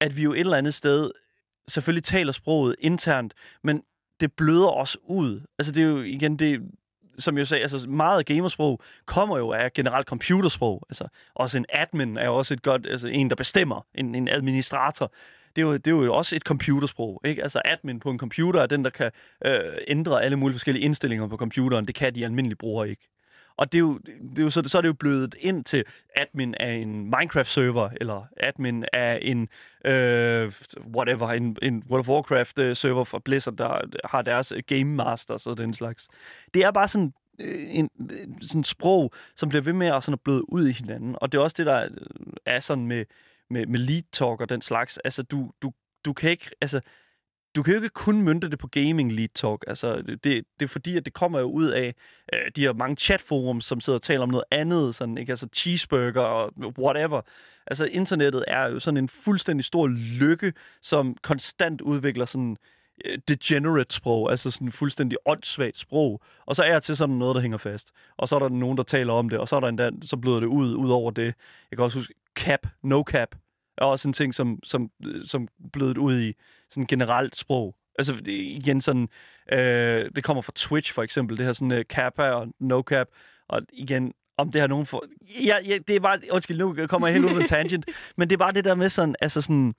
at 0.00 0.16
vi 0.16 0.22
jo 0.22 0.32
et 0.32 0.40
eller 0.40 0.56
andet 0.56 0.74
sted 0.74 1.10
selvfølgelig 1.68 2.04
taler 2.04 2.32
sproget 2.32 2.76
internt, 2.78 3.34
men 3.62 3.82
det 4.20 4.32
bløder 4.32 4.68
os 4.68 4.96
ud. 5.04 5.40
Altså 5.58 5.72
det 5.72 5.82
er 5.82 5.86
jo 5.86 6.02
igen, 6.02 6.38
det, 6.38 6.60
som 7.18 7.38
jeg 7.38 7.46
sagde, 7.46 7.62
altså 7.62 7.88
meget 7.88 8.18
af 8.18 8.24
gamersprog 8.24 8.80
kommer 9.06 9.38
jo 9.38 9.52
af 9.52 9.72
generelt 9.72 10.06
computersprog. 10.06 10.86
Altså 10.88 11.08
også 11.34 11.58
en 11.58 11.66
admin 11.68 12.16
er 12.16 12.24
jo 12.24 12.36
også 12.36 12.54
et 12.54 12.62
godt, 12.62 12.86
altså 12.86 13.08
en, 13.08 13.30
der 13.30 13.36
bestemmer, 13.36 13.86
en, 13.94 14.14
en 14.14 14.28
administrator 14.28 15.12
det 15.56 15.64
er, 15.64 15.66
jo, 15.66 15.76
det 15.76 15.86
er 15.86 15.90
jo 15.90 16.14
også 16.14 16.36
et 16.36 16.42
computersprog. 16.42 17.20
Ikke? 17.24 17.42
Altså 17.42 17.60
admin 17.64 18.00
på 18.00 18.10
en 18.10 18.18
computer 18.18 18.62
er 18.62 18.66
den, 18.66 18.84
der 18.84 18.90
kan 18.90 19.10
øh, 19.46 19.60
ændre 19.88 20.22
alle 20.22 20.36
mulige 20.36 20.54
forskellige 20.54 20.84
indstillinger 20.84 21.26
på 21.26 21.36
computeren. 21.36 21.86
Det 21.86 21.94
kan 21.94 22.14
de 22.14 22.24
almindelige 22.24 22.56
brugere 22.56 22.88
ikke. 22.88 23.08
Og 23.58 23.72
det 23.72 23.78
er 23.78 23.80
jo, 23.80 23.98
det 23.98 24.38
er 24.38 24.42
jo 24.42 24.50
så, 24.50 24.62
så 24.66 24.78
er 24.78 24.82
det 24.82 24.88
jo 24.88 24.92
blevet 24.92 25.34
ind 25.38 25.64
til 25.64 25.84
admin 26.16 26.54
af 26.54 26.72
en 26.72 27.04
Minecraft-server, 27.04 27.88
eller 28.00 28.26
admin 28.36 28.84
af 28.92 29.18
en, 29.22 29.48
øh, 29.84 30.52
whatever, 30.96 31.28
en, 31.28 31.56
en 31.62 31.84
World 31.90 32.00
of 32.00 32.08
Warcraft-server 32.08 33.00
øh, 33.00 33.06
for 33.06 33.18
Blizzard, 33.18 33.54
der 33.56 33.80
har 34.04 34.22
deres 34.22 34.52
øh, 34.52 34.62
Game 34.66 34.84
Masters 34.84 35.46
og 35.46 35.56
den 35.56 35.74
slags. 35.74 36.08
Det 36.54 36.62
er 36.62 36.70
bare 36.70 36.88
sådan 36.88 37.12
øh, 37.40 37.74
en, 37.74 37.90
en, 37.98 38.42
sådan 38.42 38.64
sprog, 38.64 39.12
som 39.36 39.48
bliver 39.48 39.62
ved 39.62 39.72
med 39.72 39.86
at, 39.86 40.02
sådan 40.04 40.14
at 40.14 40.20
bløde 40.20 40.52
ud 40.52 40.68
i 40.68 40.72
hinanden. 40.72 41.16
Og 41.20 41.32
det 41.32 41.38
er 41.38 41.42
også 41.42 41.56
det, 41.58 41.66
der 41.66 41.88
er 42.46 42.60
sådan 42.60 42.86
med, 42.86 43.04
med, 43.50 43.66
med 43.66 43.78
lead 43.78 44.02
talk 44.12 44.40
og 44.40 44.48
den 44.48 44.62
slags. 44.62 44.98
Altså, 44.98 45.22
du, 45.22 45.50
du, 45.62 45.72
du 46.04 46.12
kan 46.12 46.30
ikke... 46.30 46.50
Altså, 46.60 46.80
du 47.58 47.62
kan 47.62 47.74
jo 47.74 47.82
ikke 47.82 47.94
kun 47.94 48.22
mønte 48.22 48.50
det 48.50 48.58
på 48.58 48.66
gaming 48.66 49.12
lead 49.12 49.28
talk. 49.34 49.64
Altså, 49.66 49.96
det, 49.96 50.24
det 50.24 50.62
er 50.62 50.66
fordi, 50.66 50.96
at 50.96 51.04
det 51.04 51.12
kommer 51.12 51.38
jo 51.38 51.46
ud 51.50 51.66
af 51.66 51.94
øh, 52.32 52.40
de 52.56 52.60
her 52.60 52.72
mange 52.72 52.96
chatforums, 52.96 53.64
som 53.64 53.80
sidder 53.80 53.98
og 53.98 54.02
taler 54.02 54.22
om 54.22 54.28
noget 54.28 54.44
andet, 54.50 54.94
sådan, 54.94 55.18
ikke? 55.18 55.32
Altså 55.32 55.48
cheeseburger 55.54 56.20
og 56.20 56.52
whatever. 56.78 57.20
Altså, 57.66 57.84
internettet 57.84 58.44
er 58.46 58.68
jo 58.68 58.78
sådan 58.78 58.98
en 58.98 59.08
fuldstændig 59.08 59.64
stor 59.64 59.86
lykke, 60.20 60.52
som 60.82 61.16
konstant 61.22 61.80
udvikler 61.80 62.24
sådan 62.24 62.56
øh, 63.04 63.18
degenerate 63.28 63.94
sprog, 63.94 64.30
altså 64.30 64.50
sådan 64.50 64.72
fuldstændig 64.72 65.18
åndssvagt 65.26 65.76
sprog. 65.76 66.20
Og 66.46 66.56
så 66.56 66.62
er 66.62 66.72
jeg 66.72 66.82
til 66.82 66.96
sådan 66.96 67.14
noget, 67.14 67.34
der 67.34 67.40
hænger 67.40 67.58
fast. 67.58 67.92
Og 68.16 68.28
så 68.28 68.34
er 68.34 68.38
der 68.38 68.48
nogen, 68.48 68.76
der 68.76 68.82
taler 68.84 69.12
om 69.12 69.28
det, 69.28 69.38
og 69.38 69.48
så 69.48 69.56
er 69.56 69.60
der 69.60 69.68
endda, 69.68 69.90
så 70.02 70.16
bløder 70.16 70.40
det 70.40 70.46
ud, 70.46 70.74
ud 70.74 70.90
over 70.90 71.10
det. 71.10 71.34
Jeg 71.70 71.76
kan 71.76 71.84
også 71.84 71.98
huske, 71.98 72.14
cap, 72.34 72.66
no 72.82 73.02
cap, 73.02 73.34
er 73.78 73.84
også 73.84 74.08
en 74.08 74.12
ting, 74.12 74.34
som, 74.34 74.58
som, 74.64 74.90
som 75.24 75.48
blødet 75.72 75.98
ud 75.98 76.20
i 76.20 76.34
sådan 76.70 76.86
generelt 76.86 77.36
sprog. 77.36 77.76
Altså 77.98 78.14
igen 78.26 78.80
sådan, 78.80 79.08
øh, 79.52 80.10
det 80.16 80.24
kommer 80.24 80.42
fra 80.42 80.52
Twitch 80.56 80.94
for 80.94 81.02
eksempel, 81.02 81.36
det 81.36 81.46
her 81.46 81.52
sådan 81.52 81.78
uh, 81.78 81.84
kappa 81.88 82.22
og 82.22 82.48
no 82.58 82.82
cap, 82.82 83.08
og 83.48 83.62
igen, 83.72 84.12
om 84.38 84.52
det 84.52 84.60
har 84.60 84.68
nogen 84.68 84.86
for... 84.86 85.04
Ja, 85.44 85.56
ja 85.64 85.78
det 85.88 85.96
er 85.96 86.00
bare... 86.00 86.20
Undskyld, 86.30 86.58
nu 86.58 86.86
kommer 86.86 87.08
jeg 87.08 87.14
helt 87.14 87.24
ud 87.24 87.36
af 87.36 87.40
en 87.40 87.46
tangent. 87.46 87.86
men 88.16 88.30
det 88.30 88.36
er 88.36 88.38
bare 88.38 88.52
det 88.52 88.64
der 88.64 88.74
med 88.74 88.88
sådan... 88.88 89.14
Altså 89.20 89.40
sådan... 89.40 89.74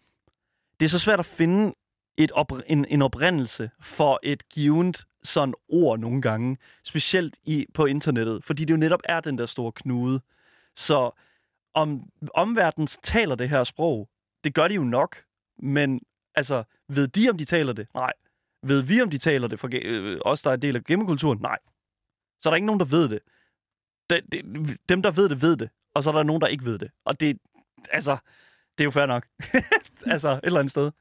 Det 0.80 0.86
er 0.86 0.90
så 0.90 1.00
svært 1.00 1.20
at 1.20 1.26
finde 1.26 1.74
et 2.18 2.32
op, 2.32 2.52
en, 2.68 2.86
en 2.90 3.02
oprindelse 3.02 3.70
for 3.82 4.20
et 4.24 4.50
givet 4.50 5.06
sådan 5.24 5.54
ord 5.70 6.00
nogle 6.00 6.22
gange. 6.22 6.58
Specielt 6.84 7.38
i, 7.44 7.66
på 7.74 7.86
internettet. 7.86 8.44
Fordi 8.44 8.66
det 8.66 8.74
jo 8.74 8.78
netop 8.78 9.02
er 9.04 9.20
den 9.20 9.38
der 9.38 9.46
store 9.46 9.72
knude. 9.72 10.22
Så 10.76 11.12
om 11.74 12.10
omverdenen 12.34 12.88
taler 12.88 13.36
det 13.36 13.50
her 13.50 13.64
sprog, 13.64 14.10
det 14.44 14.54
gør 14.54 14.68
de 14.68 14.76
jo 14.76 14.84
nok, 14.84 15.24
men 15.58 16.02
altså, 16.36 16.64
ved 16.88 17.08
de, 17.08 17.30
om 17.30 17.38
de 17.38 17.46
taler 17.46 17.74
det? 17.74 17.88
Nej. 17.94 18.14
Ved 18.64 18.82
vi, 18.82 19.02
om 19.02 19.10
de 19.10 19.18
taler 19.18 19.48
det, 19.48 19.60
for 19.60 19.70
øh, 19.74 20.20
os, 20.22 20.42
der 20.42 20.52
er 20.52 20.56
del 20.56 20.76
af 20.76 20.84
gamekulturen? 20.84 21.40
Nej. 21.42 21.58
Så 22.42 22.50
er 22.50 22.52
der 22.52 22.56
ikke 22.56 22.66
nogen, 22.66 22.80
der 22.80 22.86
ved 22.86 23.10
det. 23.10 23.20
De, 24.10 24.22
de, 24.32 24.78
dem, 24.90 25.02
der 25.02 25.12
ved 25.12 25.30
det, 25.30 25.42
ved 25.42 25.58
det. 25.58 25.70
Og 25.96 26.04
så 26.04 26.10
er 26.10 26.14
der 26.14 26.24
nogen, 26.24 26.42
der 26.42 26.48
ikke 26.48 26.66
ved 26.66 26.80
det. 26.80 26.92
Og 27.06 27.20
det, 27.20 27.38
altså, 27.92 28.18
det 28.78 28.84
er 28.84 28.86
jo 28.86 28.92
fair 28.92 29.06
nok. 29.06 29.28
altså, 30.14 30.30
et 30.30 30.40
eller 30.44 30.60
andet 30.60 30.72
sted. 30.72 30.92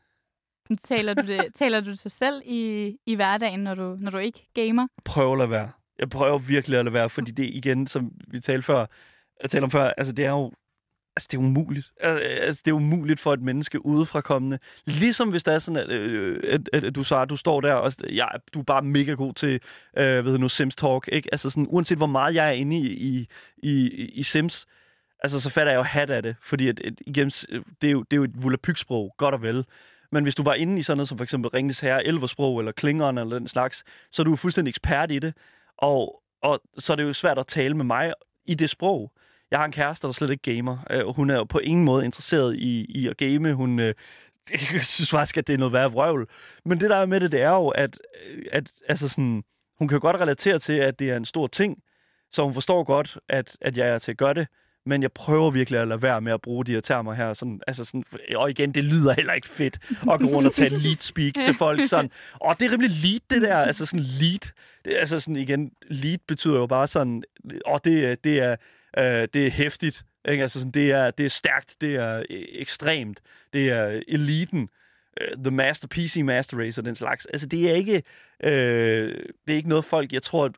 Taler 0.84 1.14
du 1.14 1.26
det, 1.26 1.54
taler 1.54 1.80
du 1.80 1.90
det 1.90 1.98
sig 1.98 2.12
selv 2.12 2.42
i, 2.44 2.96
i 3.06 3.14
hverdagen, 3.14 3.60
når 3.60 3.74
du, 3.74 3.96
når 4.00 4.10
du 4.10 4.18
ikke 4.18 4.48
gamer? 4.54 4.88
Prøv 5.04 5.32
at 5.32 5.38
lade 5.38 5.50
være. 5.50 5.70
Jeg 5.98 6.10
prøver 6.10 6.38
virkelig 6.38 6.78
at 6.78 6.84
lade 6.84 6.92
være, 6.92 7.10
fordi 7.10 7.30
det 7.30 7.44
igen, 7.44 7.86
som 7.86 8.12
vi 8.28 8.40
talte 8.40 8.62
før, 8.62 8.86
jeg 9.42 9.50
talte 9.50 9.64
om 9.64 9.70
før, 9.70 9.92
altså 9.96 10.12
det 10.12 10.24
er 10.24 10.30
jo 10.30 10.52
Altså, 11.18 11.28
det 11.30 11.36
er 11.36 11.42
umuligt. 11.42 11.92
Altså, 12.00 12.62
det 12.64 12.70
er 12.70 12.74
umuligt 12.74 13.20
for 13.20 13.32
et 13.32 13.42
menneske 13.42 13.86
udefrakommende. 13.86 14.58
Ligesom 14.86 15.30
hvis 15.30 15.42
det 15.42 15.54
er 15.54 15.58
sådan, 15.58 15.82
at, 15.82 15.90
øh, 15.90 16.40
at, 16.52 16.60
at, 16.72 16.84
at 16.84 16.94
du, 16.94 17.02
så, 17.02 17.24
du 17.24 17.36
står 17.36 17.60
der, 17.60 17.72
og 17.72 17.92
ja, 18.02 18.26
du 18.54 18.60
er 18.60 18.64
bare 18.64 18.82
mega 18.82 19.12
god 19.12 19.34
til, 19.34 19.60
øh, 19.96 20.24
ved 20.24 20.38
nu, 20.38 20.48
Sims 20.48 20.76
Talk, 20.76 21.08
ikke? 21.12 21.28
Altså 21.32 21.50
sådan, 21.50 21.66
uanset 21.68 21.98
hvor 21.98 22.06
meget 22.06 22.34
jeg 22.34 22.48
er 22.48 22.52
inde 22.52 22.76
i, 22.76 22.86
i, 22.86 23.28
i, 23.56 23.88
i 24.14 24.22
Sims, 24.22 24.66
altså 25.22 25.40
så 25.40 25.50
fatter 25.50 25.72
jeg 25.72 25.78
jo 25.78 25.82
hat 25.82 26.10
af 26.10 26.22
det, 26.22 26.36
fordi 26.42 26.68
at, 26.68 26.80
at, 26.80 26.94
igen, 27.06 27.28
det, 27.28 27.88
er 27.88 27.90
jo, 27.90 28.02
det 28.02 28.12
er 28.12 28.16
jo 28.16 28.24
et 28.24 28.42
volapyksprog, 28.42 29.14
godt 29.16 29.34
og 29.34 29.42
vel. 29.42 29.64
Men 30.12 30.22
hvis 30.22 30.34
du 30.34 30.42
var 30.42 30.54
inde 30.54 30.78
i 30.78 30.82
sådan 30.82 30.96
noget 30.96 31.08
som 31.08 31.18
for 31.18 31.22
eksempel 31.22 31.50
Ringnes 31.50 31.80
Herre, 31.80 32.06
Elversprog 32.06 32.58
eller 32.58 32.72
Klingeren 32.72 33.18
eller 33.18 33.38
den 33.38 33.48
slags, 33.48 33.84
så 34.12 34.22
er 34.22 34.24
du 34.24 34.36
fuldstændig 34.36 34.70
ekspert 34.70 35.10
i 35.10 35.18
det. 35.18 35.34
Og, 35.78 36.22
og 36.42 36.60
så 36.78 36.92
er 36.92 36.96
det 36.96 37.04
jo 37.04 37.12
svært 37.12 37.38
at 37.38 37.46
tale 37.46 37.74
med 37.74 37.84
mig 37.84 38.12
i 38.46 38.54
det 38.54 38.70
sprog. 38.70 39.12
Jeg 39.50 39.58
har 39.58 39.64
en 39.64 39.72
kæreste, 39.72 40.06
der 40.06 40.12
slet 40.12 40.30
ikke 40.30 40.54
gamer. 40.54 40.78
Øh, 40.90 41.06
hun 41.06 41.30
er 41.30 41.34
jo 41.34 41.44
på 41.44 41.58
ingen 41.58 41.84
måde 41.84 42.04
interesseret 42.04 42.56
i, 42.56 42.84
i 42.88 43.08
at 43.08 43.16
game. 43.16 43.54
Hun 43.54 43.78
øh, 43.78 43.94
jeg 44.74 44.84
synes 44.84 45.10
faktisk, 45.10 45.36
at 45.36 45.46
det 45.46 45.54
er 45.54 45.58
noget 45.58 45.72
værre 45.72 45.92
vrøvl. 45.92 46.28
Men 46.64 46.80
det 46.80 46.90
der 46.90 46.96
er 46.96 47.06
med 47.06 47.20
det, 47.20 47.32
det 47.32 47.42
er 47.42 47.50
jo, 47.50 47.68
at, 47.68 47.98
øh, 48.26 48.44
at 48.52 48.72
altså 48.88 49.08
sådan, 49.08 49.44
hun 49.78 49.88
kan 49.88 50.00
godt 50.00 50.16
relatere 50.16 50.58
til, 50.58 50.72
at 50.72 50.98
det 50.98 51.10
er 51.10 51.16
en 51.16 51.24
stor 51.24 51.46
ting. 51.46 51.82
Så 52.32 52.44
hun 52.44 52.54
forstår 52.54 52.84
godt, 52.84 53.18
at, 53.28 53.56
at 53.60 53.78
jeg 53.78 53.88
er 53.88 53.98
til 53.98 54.10
at 54.10 54.18
gøre 54.18 54.34
det 54.34 54.46
men 54.88 55.02
jeg 55.02 55.12
prøver 55.12 55.50
virkelig 55.50 55.80
at 55.80 55.88
lade 55.88 56.02
være 56.02 56.20
med 56.20 56.32
at 56.32 56.40
bruge 56.40 56.64
de 56.64 56.72
her 56.72 56.80
termer 56.80 57.14
her. 57.14 57.32
Sådan, 57.32 57.60
altså 57.66 57.84
sådan, 57.84 58.04
øh, 58.12 58.38
og 58.38 58.50
igen, 58.50 58.74
det 58.74 58.84
lyder 58.84 59.12
heller 59.12 59.32
ikke 59.32 59.48
fedt 59.48 59.78
at 59.90 60.20
gå 60.20 60.26
rundt 60.26 60.46
og 60.46 60.52
tage 60.52 60.70
lead 60.70 60.96
speak 61.00 61.34
til 61.44 61.54
folk. 61.54 61.86
Sådan, 61.86 62.10
Åh, 62.44 62.54
det 62.60 62.66
er 62.66 62.72
rimelig 62.72 62.90
lead, 63.04 63.20
det 63.30 63.42
der. 63.42 63.56
Altså 63.56 63.86
sådan 63.86 64.04
lead. 64.20 64.52
Det, 64.84 64.94
altså 64.96 65.20
sådan 65.20 65.36
igen, 65.36 65.72
lead 65.90 66.18
betyder 66.28 66.58
jo 66.58 66.66
bare 66.66 66.86
sådan, 66.86 67.22
og 67.66 67.84
det, 67.84 68.04
øh, 68.04 68.16
det 68.24 68.38
er, 68.38 68.56
øh, 68.98 69.28
det 69.34 69.46
er 69.46 69.50
hæftigt. 69.50 70.04
Ikke? 70.28 70.42
Altså, 70.42 70.60
sådan, 70.60 70.72
det, 70.72 70.90
er, 70.90 71.10
det 71.10 71.26
er 71.26 71.30
stærkt, 71.30 71.76
det 71.80 71.94
er 71.94 72.18
øh, 72.30 72.44
ekstremt, 72.48 73.20
det 73.52 73.70
er 73.70 74.02
eliten, 74.08 74.68
øh, 75.20 75.36
The 75.36 75.50
Master, 75.50 75.88
PC 75.88 76.20
Master 76.24 76.58
Race 76.58 76.80
og 76.80 76.84
den 76.84 76.94
slags. 76.94 77.26
Altså, 77.26 77.46
det 77.46 77.70
er 77.70 77.74
ikke, 77.74 78.02
øh, 78.42 79.16
det 79.46 79.52
er 79.52 79.56
ikke 79.56 79.68
noget 79.68 79.84
folk, 79.84 80.12
jeg 80.12 80.22
tror, 80.22 80.50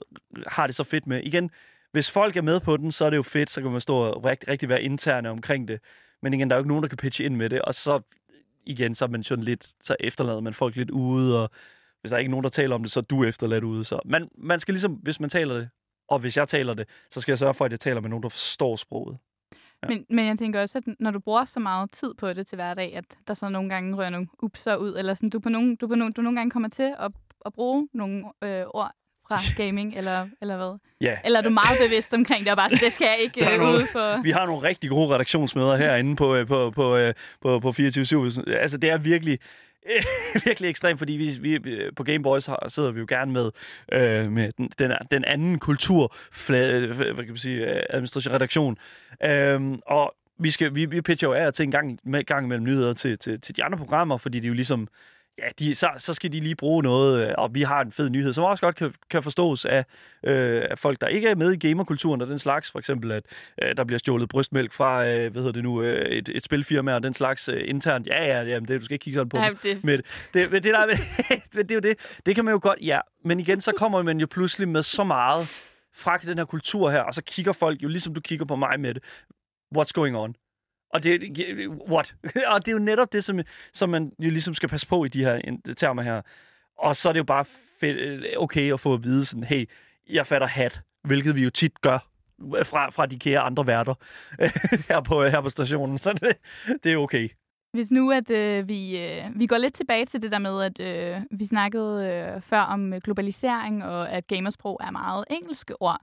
har 0.47 0.67
det 0.67 0.77
så 0.77 0.85
fedt 0.85 1.07
med. 1.07 1.23
Igen, 1.23 1.51
hvis 1.93 2.11
folk 2.11 2.37
er 2.37 2.43
med 2.43 2.61
på 2.61 2.77
den, 2.77 2.93
så 2.93 3.05
er 3.05 3.11
det 3.11 3.17
jo 3.17 3.23
fedt, 3.23 3.51
så 3.51 3.63
kan 3.63 3.71
man 3.71 3.81
stå 3.81 3.97
og 3.97 4.25
rigtig, 4.25 4.49
rigtig 4.49 4.69
være 4.69 4.83
interne 4.83 5.31
omkring 5.31 5.69
det. 5.69 5.81
Men 6.23 6.35
igen, 6.35 6.51
der 6.51 6.57
er 6.57 6.59
jo 6.59 6.63
ikke 6.63 6.69
nogen, 6.69 6.83
der 6.83 6.89
kan 6.89 6.99
pitche 6.99 7.25
ind 7.25 7.37
med 7.37 7.51
det, 7.51 7.63
og 7.63 7.75
så 7.75 8.01
igen, 8.67 8.95
så 8.95 9.05
er 9.05 9.09
man 9.09 9.23
sådan 9.23 9.45
lidt, 9.45 9.71
så 9.83 9.97
efterlader 10.01 10.41
man 10.41 10.55
folk 10.55 10.77
lidt 10.77 10.91
ude, 10.91 11.43
og 11.43 11.51
hvis 12.01 12.11
der 12.11 12.17
er 12.17 12.19
ikke 12.19 12.31
nogen, 12.31 12.45
der 12.45 12.51
taler 12.51 12.75
om 12.75 12.83
det, 12.83 12.93
så 12.93 13.01
er 13.01 13.05
du 13.05 13.25
efterladt 13.25 13.65
ude. 13.65 13.85
Så 13.85 14.01
man, 14.05 14.29
man 14.35 14.61
skal 14.61 14.75
ligesom, 14.75 14.93
hvis 14.93 15.21
man 15.21 15.31
taler 15.31 15.55
det, 15.55 15.69
og 16.11 16.19
hvis 16.19 16.37
jeg 16.37 16.49
taler 16.49 16.75
det, 16.75 16.89
så 17.11 17.21
skal 17.21 17.33
jeg 17.33 17.39
sørge 17.39 17.55
for, 17.55 17.65
at 17.65 17.71
jeg 17.71 17.81
taler 17.81 18.01
med 18.01 18.11
nogen, 18.11 18.23
der 18.23 18.29
forstår 18.29 18.77
sproget. 18.77 19.19
Ja. 19.83 19.89
Men, 19.89 20.07
men 20.11 20.27
jeg 20.27 20.39
tænker 20.39 20.61
også, 20.61 20.79
at 20.79 20.95
når 20.99 21.11
du 21.11 21.19
bruger 21.19 21.45
så 21.45 21.61
meget 21.61 21.93
tid 21.93 22.15
på 22.15 22.33
det 22.33 22.47
til 22.47 22.57
hverdag, 22.57 22.97
at 22.97 23.05
der 23.29 23.35
så 23.35 23.49
nogle 23.49 23.69
gange 23.69 23.97
rører 23.97 24.11
nogle 24.11 24.27
upser 24.43 24.77
ud, 24.77 24.97
eller 24.99 25.15
sådan, 25.15 25.29
du, 25.29 25.41
på 25.41 25.49
nogle, 25.49 25.77
du, 25.77 25.89
på 25.89 25.95
nogle, 25.95 26.13
du 26.13 26.23
nogle 26.23 26.39
gange 26.39 26.51
kommer 26.51 26.69
til 26.69 26.95
at, 26.99 27.13
at 27.47 27.53
bruge 27.53 27.89
nogle 27.93 28.25
øh, 28.45 28.65
ord 28.75 28.93
fra 29.29 29.39
gaming, 29.65 29.95
eller, 29.97 30.29
eller 30.41 30.57
hvad? 30.57 30.79
Ja. 31.01 31.17
Eller 31.25 31.39
er 31.39 31.43
du 31.43 31.51
meget 31.51 31.79
bevidst 31.87 32.15
omkring 32.15 32.45
det, 32.45 32.51
og 32.51 32.57
bare 32.57 32.69
sådan, 32.69 32.85
det 32.85 32.93
skal 32.93 33.07
jeg 33.07 33.19
ikke 33.19 33.41
øh, 33.55 33.61
ud 33.61 33.87
for? 33.87 34.23
Vi 34.23 34.31
har 34.31 34.47
nogle 34.47 34.63
rigtig 34.69 34.91
gode 34.91 35.15
redaktionsmøder 35.15 35.77
herinde 35.77 36.17
på, 36.17 36.35
øh, 36.35 36.47
på, 36.47 36.71
på, 36.71 36.97
øh, 36.97 37.15
på, 37.41 37.61
på 37.61 37.73
24 37.73 38.33
Altså, 38.47 38.79
det 38.79 38.91
er 38.91 38.99
virkelig 38.99 39.39
virkelig 40.45 40.71
ekstremt, 40.71 40.99
fordi 40.99 41.13
vi, 41.13 41.59
vi 41.59 41.75
på 41.97 42.05
Game 42.05 42.23
Boys 42.23 42.47
har, 42.47 42.67
sidder 42.69 42.91
vi 42.91 43.01
jo 43.01 43.07
gerne 43.09 43.33
med, 43.33 43.51
øh, 43.93 44.33
med 44.33 44.53
den, 44.59 44.71
den, 44.79 44.93
den 45.11 45.25
anden 45.25 45.59
kultur, 45.59 46.15
hvad 46.47 47.15
kan 47.15 47.29
man 47.29 47.37
sige, 47.37 47.77
øh, 47.77 47.83
administration, 47.91 48.35
redaktion. 48.35 48.79
Øh, 49.25 49.79
og 49.87 50.15
vi, 50.39 50.51
skal, 50.51 50.75
vi, 50.75 50.85
vi 50.85 51.01
pitcher 51.01 51.29
jo 51.29 51.35
af 51.35 51.53
til 51.53 51.63
en 51.63 51.71
gang, 51.71 52.01
med, 52.05 52.25
gang 52.25 52.49
mellem 52.49 52.65
nyheder 52.65 52.93
til, 52.93 53.19
til, 53.19 53.41
til 53.41 53.57
de 53.57 53.65
andre 53.65 53.79
programmer, 53.79 54.17
fordi 54.17 54.41
de 54.41 54.49
jo 54.49 54.55
ligesom 54.55 54.89
ja, 55.39 55.49
de, 55.59 55.75
så, 55.75 55.89
så 55.97 56.15
skal 56.15 56.33
de 56.33 56.41
lige 56.41 56.57
bruge 56.57 56.83
noget, 56.83 57.29
øh, 57.29 57.35
og 57.39 57.55
vi 57.55 57.63
har 57.63 57.81
en 57.81 57.93
fed 57.93 58.11
nyhed, 58.11 58.33
som 58.33 58.45
også 58.45 58.67
godt 58.67 58.77
kan, 58.77 58.95
kan 59.11 59.23
forstås 59.23 59.65
af, 59.65 59.85
øh, 60.25 60.63
af 60.71 60.79
folk, 60.79 61.01
der 61.01 61.07
ikke 61.07 61.29
er 61.29 61.35
med 61.35 61.53
i 61.53 61.69
gamerkulturen 61.69 62.21
og 62.21 62.27
den 62.27 62.39
slags. 62.39 62.71
For 62.71 62.79
eksempel, 62.79 63.13
at 63.13 63.23
øh, 63.63 63.77
der 63.77 63.85
bliver 63.85 63.99
stjålet 63.99 64.29
brystmælk 64.29 64.73
fra, 64.73 65.07
øh, 65.07 65.33
hvad 65.33 65.43
hedder 65.43 65.53
det 65.53 65.63
nu, 65.63 65.83
øh, 65.83 66.07
et, 66.07 66.29
et 66.29 66.45
spilfirma 66.45 66.95
og 66.95 67.03
den 67.03 67.15
slags 67.15 67.49
øh, 67.49 67.63
internt. 67.65 68.07
Ja, 68.07 68.25
ja, 68.25 68.43
jamen, 68.43 68.69
det, 68.69 68.81
du 68.81 68.85
skal 68.85 68.95
ikke 68.95 69.05
kigge 69.05 69.15
sådan 69.15 69.29
på 69.29 69.37
Nej, 69.37 69.55
det. 69.63 69.85
Med, 69.85 69.99
det, 70.35 70.53
det, 70.53 70.65
der, 70.65 70.87
det 71.55 71.71
er 71.71 71.75
jo 71.75 71.81
det. 71.81 72.19
Det 72.27 72.35
kan 72.35 72.45
man 72.45 72.53
jo 72.53 72.61
godt, 72.63 72.79
ja. 72.83 73.01
Men 73.25 73.41
igen, 73.41 73.61
så 73.61 73.73
kommer 73.77 74.03
man 74.03 74.21
jo 74.21 74.27
pludselig 74.31 74.69
med 74.69 74.83
så 74.83 75.05
meget 75.05 75.71
fra 75.95 76.17
den 76.17 76.39
her 76.39 76.45
kultur 76.45 76.91
her, 76.91 77.01
og 77.01 77.15
så 77.15 77.23
kigger 77.23 77.53
folk 77.53 77.83
jo, 77.83 77.89
ligesom 77.89 78.15
du 78.15 78.21
kigger 78.21 78.45
på 78.45 78.57
mig 78.57 78.81
med 78.81 78.95
det, 78.95 79.05
what's 79.77 79.91
going 79.95 80.17
on? 80.17 80.35
Og 80.93 81.03
det, 81.03 81.69
what? 81.91 82.15
og 82.53 82.67
det 82.67 82.69
er 82.69 82.73
jo 82.73 82.79
netop 82.79 83.13
det, 83.13 83.25
som, 83.25 83.41
som 83.73 83.89
man 83.89 84.13
jo 84.19 84.31
ligesom 84.31 84.55
skal 84.55 84.69
passe 84.69 84.87
på 84.87 85.05
i 85.05 85.09
de 85.09 85.25
her 85.25 85.41
termer 85.77 86.03
her. 86.03 86.23
Og 86.79 86.97
så 86.97 87.09
er 87.09 87.13
det 87.13 87.19
jo 87.19 87.25
bare 87.25 87.45
fedt, 87.81 87.97
øh, 87.97 88.23
okay 88.37 88.73
at 88.73 88.81
få 88.81 88.95
at 88.95 89.05
vide 89.05 89.25
sådan, 89.25 89.45
hey, 89.45 89.69
jeg 90.11 90.27
fatter 90.27 90.47
hat, 90.47 90.81
hvilket 91.05 91.35
vi 91.35 91.45
jo 91.45 91.51
tit 91.51 91.81
gør 91.81 91.99
øh, 92.57 92.67
fra, 92.67 92.91
fra 92.91 93.07
de 93.07 93.19
kære 93.19 93.41
andre 93.41 93.67
værter 93.67 93.95
her, 94.89 95.01
på, 95.01 95.23
øh, 95.23 95.33
her 95.33 95.41
på 95.41 95.49
stationen. 95.49 95.99
Så 95.99 96.13
det, 96.13 96.37
det 96.85 96.93
er 96.93 96.97
okay. 96.97 97.29
Hvis 97.73 97.91
nu, 97.91 98.11
at 98.11 98.31
øh, 98.31 98.69
vi, 98.69 98.99
øh, 98.99 99.25
vi 99.35 99.47
går 99.47 99.59
lidt 99.59 99.75
tilbage 99.75 100.07
til 100.07 100.23
det 100.23 100.33
der 100.33 100.39
med, 100.39 100.63
at 100.63 100.81
øh, 100.81 101.23
vi 101.31 101.45
snakkede 101.45 102.07
øh, 102.07 102.43
før 102.43 102.61
om 102.61 103.01
globalisering, 103.01 103.85
og 103.85 104.11
at 104.11 104.27
gamersprog 104.27 104.81
er 104.83 104.91
meget 104.91 105.25
engelske 105.31 105.83
ord. 105.83 106.01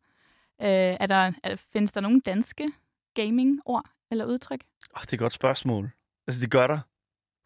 Øh, 0.62 0.68
er 0.68 1.06
der, 1.08 1.32
er, 1.44 1.56
findes 1.74 1.92
der 1.92 2.02
nogle 2.02 2.22
danske 2.22 2.68
gaming-ord 3.14 3.86
eller 4.12 4.26
udtryk? 4.26 4.64
Oh, 4.96 5.02
det 5.02 5.10
er 5.10 5.14
et 5.14 5.20
godt 5.20 5.34
spørgsmål. 5.34 5.92
Altså, 6.28 6.42
det 6.42 6.52
gør 6.52 6.68
der. 6.68 6.80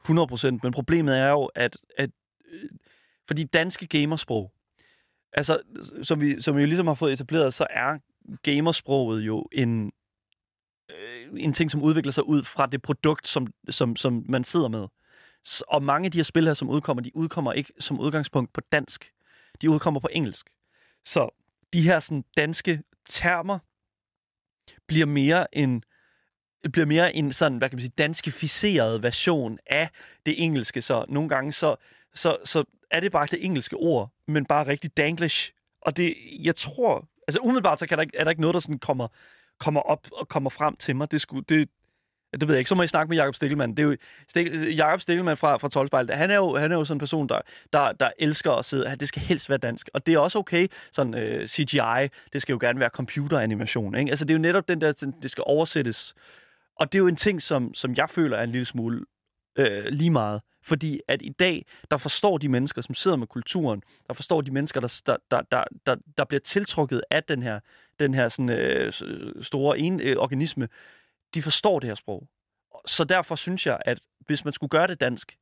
100%. 0.10 0.60
Men 0.63 0.71
problemet 0.71 1.17
er 1.17 1.30
jo, 1.30 1.45
at, 1.45 1.78
at 1.97 2.10
øh, 2.52 2.69
fordi 3.28 3.43
danske 3.43 3.88
gamersprog, 3.88 4.52
altså, 5.34 5.62
som 6.04 6.21
vi, 6.21 6.41
som 6.41 6.56
vi 6.56 6.62
jo 6.62 6.67
ligesom 6.67 6.88
har 6.88 6.93
fået 6.93 7.13
etableret, 7.13 7.54
så 7.54 7.67
er 7.69 7.97
gamersproget 8.43 9.21
jo 9.21 9.47
en, 9.52 9.91
øh, 10.89 11.28
en 11.38 11.54
ting, 11.54 11.71
som 11.71 11.82
udvikler 11.82 12.12
sig 12.12 12.28
ud 12.28 12.43
fra 12.43 12.65
det 12.65 12.82
produkt, 12.82 13.28
som, 13.28 13.47
som, 13.69 13.95
som 13.95 14.26
man 14.30 14.43
sidder 14.43 14.67
med. 14.67 14.88
Og 15.67 15.84
mange 15.84 16.06
af 16.06 16.12
de 16.12 16.17
her 16.17 16.24
spil 16.24 16.45
her, 16.45 16.54
som 16.54 16.69
udkommer, 16.69 17.04
de 17.04 17.15
udkommer 17.15 17.54
ikke 17.54 17.74
som 17.80 18.00
udgangspunkt 18.00 18.54
på 18.54 18.62
dansk. 18.62 19.12
De 19.62 19.69
udkommer 19.69 20.00
på 20.00 20.10
engelsk. 20.12 20.50
Så 21.06 21.30
de 21.74 21.82
her 21.82 22.00
sådan, 22.00 22.24
danske 22.38 22.84
termer 23.06 23.60
bliver 24.88 25.06
mere 25.06 25.58
en 25.58 25.84
bliver 26.69 26.86
mere 26.86 27.15
en 27.15 27.34
sådan, 27.34 27.58
hvad 27.58 27.69
kan 27.69 27.76
man 27.76 27.82
sige, 27.82 27.93
danskificeret 27.97 29.04
version 29.04 29.60
af 29.65 29.89
det 30.26 30.43
engelske. 30.43 30.82
Så 30.82 31.06
nogle 31.10 31.30
gange 31.30 31.52
så, 31.52 31.76
så, 32.13 32.38
så 32.45 32.63
er 32.91 33.00
det 33.00 33.12
bare 33.12 33.28
det 33.32 33.45
engelske 33.45 33.76
ord, 33.76 34.10
men 34.28 34.45
bare 34.45 34.67
rigtig 34.67 34.97
danglish. 34.97 35.52
Og 35.82 35.97
det, 35.97 36.15
jeg 36.39 36.56
tror, 36.56 37.08
altså 37.28 37.39
umiddelbart 37.39 37.80
så 37.80 37.88
kan 37.88 37.97
der 37.97 38.06
er 38.13 38.24
der 38.24 38.32
ikke 38.32 38.41
noget, 38.41 38.54
der 38.54 38.60
sådan 38.60 38.80
kommer, 38.80 39.08
kommer 39.60 39.82
op 39.82 40.08
og 40.12 40.28
kommer 40.28 40.50
frem 40.50 40.76
til 40.76 40.95
mig. 40.95 41.12
Det, 41.12 41.21
skulle, 41.21 41.45
det, 41.50 41.69
det 42.34 42.47
ved 42.47 42.56
jeg 42.56 42.60
ikke. 42.60 42.69
Så 42.69 42.76
må 42.76 42.84
I 42.84 42.88
snakke 42.88 43.10
med 43.10 43.17
Jakob 43.17 43.36
Stikkelmann. 43.36 43.78
Det 43.78 43.84
er 43.84 43.88
jo 43.88 43.97
Stik, 44.28 44.78
Jakob 44.78 45.02
Stikkelmann 45.02 45.38
fra, 45.38 45.58
fra 45.58 45.69
Tolspejl. 45.69 46.12
Han 46.12 46.32
er 46.32 46.36
jo, 46.36 46.56
han 46.56 46.71
er 46.71 46.76
jo 46.76 46.86
sådan 46.86 46.95
en 46.95 47.00
person, 47.00 47.30
der, 47.30 47.41
der, 47.74 47.91
der 47.91 48.10
elsker 48.19 48.52
at 48.52 48.65
sidde. 48.65 48.95
Det 49.00 49.08
skal 49.08 49.21
helst 49.21 49.50
være 49.50 49.58
dansk. 49.58 49.89
Og 49.93 50.06
det 50.06 50.13
er 50.13 50.19
også 50.19 50.39
okay. 50.39 50.67
Sådan 50.91 51.15
øh, 51.15 51.47
CGI, 51.47 52.08
det 52.34 52.41
skal 52.41 52.54
jo 52.54 52.60
gerne 52.62 52.80
være 52.80 52.89
computeranimation. 52.89 53.95
Ikke? 53.95 54.10
Altså 54.10 54.26
det 54.26 54.32
er 54.32 54.36
jo 54.36 54.41
netop 54.41 54.67
den 54.67 54.82
der, 54.82 55.12
det 55.21 55.32
skal 55.32 55.43
oversættes 55.47 56.15
og 56.82 56.91
det 56.91 56.98
er 56.98 57.00
jo 57.00 57.08
en 57.08 57.15
ting, 57.15 57.41
som, 57.41 57.74
som 57.74 57.94
jeg 57.98 58.10
føler 58.10 58.38
er 58.38 58.44
en 58.44 58.50
lille 58.50 58.65
smule 58.65 59.06
øh, 59.56 59.86
lige 59.86 60.10
meget. 60.10 60.41
Fordi 60.63 61.02
at 61.08 61.22
i 61.22 61.30
dag, 61.30 61.65
der 61.91 61.98
forstår 61.98 62.38
de 62.38 62.50
mennesker, 62.50 62.82
som 62.82 62.96
sidder 62.96 63.17
med 63.17 63.28
kulturen, 63.28 63.84
der 64.08 64.13
forstår 64.13 64.41
de 64.41 64.52
mennesker, 64.52 64.80
der, 64.80 65.17
der, 65.32 65.41
der, 65.41 65.63
der, 65.86 65.96
der 66.17 66.26
bliver 66.26 66.39
tiltrukket 66.39 67.02
af 67.12 67.24
den 67.24 67.44
her, 67.44 67.60
den 68.00 68.13
her 68.13 68.30
sådan, 68.30 68.50
øh, 68.50 68.94
store 69.41 69.80
en, 69.80 70.02
øh, 70.02 70.17
organisme, 70.17 70.70
de 71.34 71.41
forstår 71.41 71.80
det 71.80 71.88
her 71.88 71.96
sprog. 71.96 72.28
Så 72.86 73.04
derfor 73.04 73.36
synes 73.36 73.67
jeg, 73.67 73.80
at 73.86 74.00
hvis 74.20 74.46
man 74.46 74.54
skulle 74.54 74.70
gøre 74.70 74.88
det 74.88 75.02
dansk, 75.02 75.38